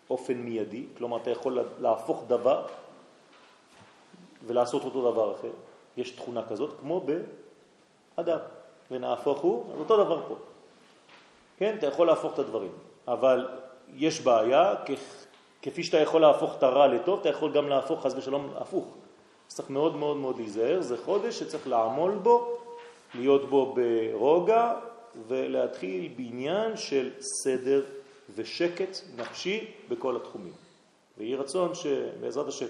באופן 0.09 0.35
מיידי, 0.35 0.85
כלומר 0.99 1.17
אתה 1.17 1.31
יכול 1.31 1.59
להפוך 1.81 2.25
דבר 2.29 2.67
ולעשות 4.47 4.85
אותו 4.85 5.13
דבר 5.13 5.33
אחר. 5.33 5.51
יש 5.97 6.11
תכונה 6.11 6.43
כזאת 6.49 6.71
כמו 6.81 7.07
באדם, 8.17 8.39
ונהפוך 8.91 9.41
הוא, 9.41 9.65
אז 9.73 9.81
אותו 9.81 10.05
דבר 10.05 10.23
פה. 10.29 10.35
כן, 11.59 11.77
אתה 11.79 11.87
יכול 11.87 12.07
להפוך 12.07 12.35
את 12.35 12.39
הדברים, 12.39 12.73
אבל 13.09 13.49
יש 13.95 14.21
בעיה, 14.21 14.75
כפי 15.63 15.83
שאתה 15.83 15.97
יכול 15.99 16.21
להפוך 16.21 16.55
את 16.59 16.63
הרע 16.63 16.87
לטוב, 16.87 17.21
אתה 17.21 17.29
יכול 17.29 17.53
גם 17.53 17.69
להפוך 17.69 18.07
חס 18.07 18.15
ושלום 18.17 18.51
הפוך. 18.57 18.85
אז 19.49 19.55
צריך 19.55 19.71
מאוד 19.71 19.97
מאוד 19.97 20.17
מאוד 20.17 20.37
להיזהר, 20.37 20.81
זה 20.81 20.97
חודש 21.05 21.39
שצריך 21.39 21.69
לעמול 21.69 22.15
בו, 22.15 22.57
להיות 23.15 23.51
בו 23.51 23.75
ברוגע 23.75 24.75
ולהתחיל 25.29 26.13
בעניין 26.17 26.77
של 26.77 27.11
סדר 27.21 27.83
ושקט 28.35 28.99
נפשי 29.17 29.71
בכל 29.89 30.17
התחומים. 30.17 30.53
ויהי 31.19 31.37
רצון 31.37 31.75
שבעזרת 31.75 32.49
השם, 32.49 32.67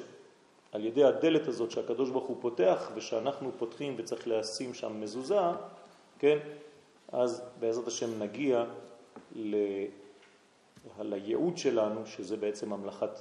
על 0.75 0.85
ידי 0.85 1.05
הדלת 1.05 1.49
הזאת 1.49 1.71
שהקדוש 1.71 2.11
ברוך 2.11 2.25
הוא 2.25 2.37
פותח 2.41 2.91
ושאנחנו 2.95 3.51
פותחים 3.59 3.95
וצריך 3.99 4.29
לשים 4.29 4.75
שם 4.75 5.01
מזוזה, 5.01 5.41
כן, 6.19 6.39
אז 7.13 7.43
בעזרת 7.61 7.87
השם 7.87 8.23
נגיע 8.23 8.65
ל... 9.37 9.57
לייעוד 11.01 11.59
שלנו, 11.59 12.07
שזה 12.07 12.37
בעצם 12.37 12.73
המלאכת 12.73 13.19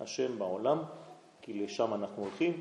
השם 0.00 0.38
בעולם, 0.38 0.78
כי 1.42 1.54
לשם 1.54 1.94
אנחנו 1.94 2.22
הולכים. 2.22 2.60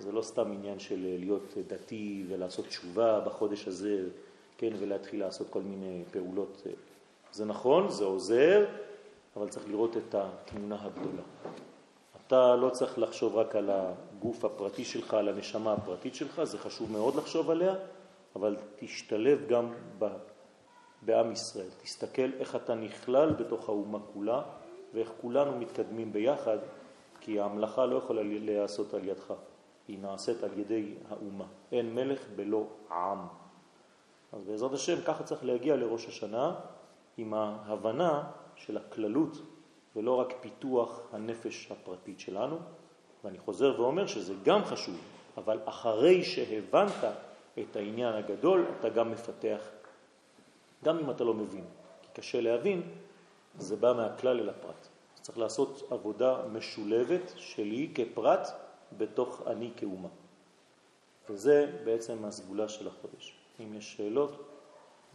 זה 0.00 0.12
לא 0.12 0.22
סתם 0.22 0.52
עניין 0.52 0.78
של 0.78 1.16
להיות 1.18 1.54
דתי 1.66 2.24
ולעשות 2.28 2.66
תשובה 2.66 3.20
בחודש 3.20 3.68
הזה, 3.68 4.04
כן, 4.58 4.72
ולהתחיל 4.78 5.20
לעשות 5.20 5.46
כל 5.50 5.62
מיני 5.62 6.02
פעולות. 6.10 6.62
זה 7.32 7.44
נכון, 7.44 7.90
זה 7.90 8.04
עוזר, 8.04 8.66
אבל 9.36 9.48
צריך 9.48 9.68
לראות 9.68 9.96
את 9.96 10.14
התמונה 10.14 10.84
הגדולה. 10.84 11.22
אתה 12.28 12.56
לא 12.56 12.70
צריך 12.70 12.98
לחשוב 12.98 13.36
רק 13.36 13.56
על 13.56 13.70
הגוף 13.72 14.44
הפרטי 14.44 14.84
שלך, 14.84 15.14
על 15.14 15.28
הנשמה 15.28 15.72
הפרטית 15.72 16.14
שלך, 16.14 16.44
זה 16.44 16.58
חשוב 16.58 16.92
מאוד 16.92 17.16
לחשוב 17.16 17.50
עליה, 17.50 17.74
אבל 18.36 18.56
תשתלב 18.76 19.48
גם 19.48 19.72
ב, 19.98 20.06
בעם 21.02 21.32
ישראל. 21.32 21.68
תסתכל 21.82 22.30
איך 22.38 22.56
אתה 22.56 22.74
נכלל 22.74 23.32
בתוך 23.32 23.68
האומה 23.68 23.98
כולה 24.12 24.42
ואיך 24.94 25.12
כולנו 25.20 25.58
מתקדמים 25.58 26.12
ביחד, 26.12 26.58
כי 27.20 27.40
המלאכה 27.40 27.86
לא 27.86 27.96
יכולה 27.96 28.22
להיעשות 28.22 28.94
על 28.94 29.08
ידך. 29.08 29.32
היא 29.88 29.98
נעשית 29.98 30.42
על 30.42 30.58
ידי 30.58 30.94
האומה. 31.08 31.46
אין 31.72 31.94
מלך 31.94 32.20
בלא 32.36 32.66
עם. 32.90 33.18
אז 34.32 34.44
בעזרת 34.44 34.72
השם 34.72 35.00
ככה 35.06 35.24
צריך 35.24 35.44
להגיע 35.44 35.76
לראש 35.76 36.06
השנה 36.06 36.54
עם 37.16 37.34
ההבנה 37.34 38.30
של 38.56 38.76
הכללות 38.76 39.36
ולא 39.96 40.20
רק 40.20 40.34
פיתוח 40.40 41.00
הנפש 41.12 41.72
הפרטית 41.72 42.20
שלנו. 42.20 42.58
ואני 43.24 43.38
חוזר 43.38 43.80
ואומר 43.80 44.06
שזה 44.06 44.34
גם 44.44 44.64
חשוב, 44.64 44.96
אבל 45.36 45.60
אחרי 45.64 46.24
שהבנת 46.24 47.04
את 47.58 47.76
העניין 47.76 48.14
הגדול, 48.14 48.66
אתה 48.80 48.88
גם 48.88 49.12
מפתח, 49.12 49.60
גם 50.84 50.98
אם 50.98 51.10
אתה 51.10 51.24
לא 51.24 51.34
מבין. 51.34 51.64
כי 52.02 52.08
קשה 52.12 52.40
להבין, 52.40 52.82
זה 53.58 53.76
בא 53.76 53.92
מהכלל 53.92 54.40
אל 54.40 54.48
הפרט. 54.48 54.88
צריך 55.20 55.38
לעשות 55.38 55.82
עבודה 55.90 56.46
משולבת 56.52 57.32
שלי 57.36 57.90
כפרט 57.94 58.48
בתוך 58.98 59.42
אני 59.46 59.70
כאומה. 59.76 60.08
וזה 61.30 61.80
בעצם 61.84 62.24
הסגולה 62.24 62.68
של 62.68 62.88
החודש. 62.88 63.34
אם 63.60 63.74
יש 63.74 63.96
שאלות, 63.96 64.48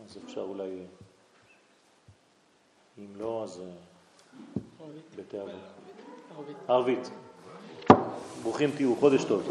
אז 0.05 0.17
אפשר 0.25 0.41
אולי... 0.41 0.85
אם 2.97 3.15
לא, 3.15 3.43
אז 3.43 3.61
בתאווה. 5.17 5.53
ערבית. 6.67 7.09
ברוכים 8.43 8.71
תהיו, 8.71 8.95
חודש 8.95 9.23
טוב. 9.23 9.41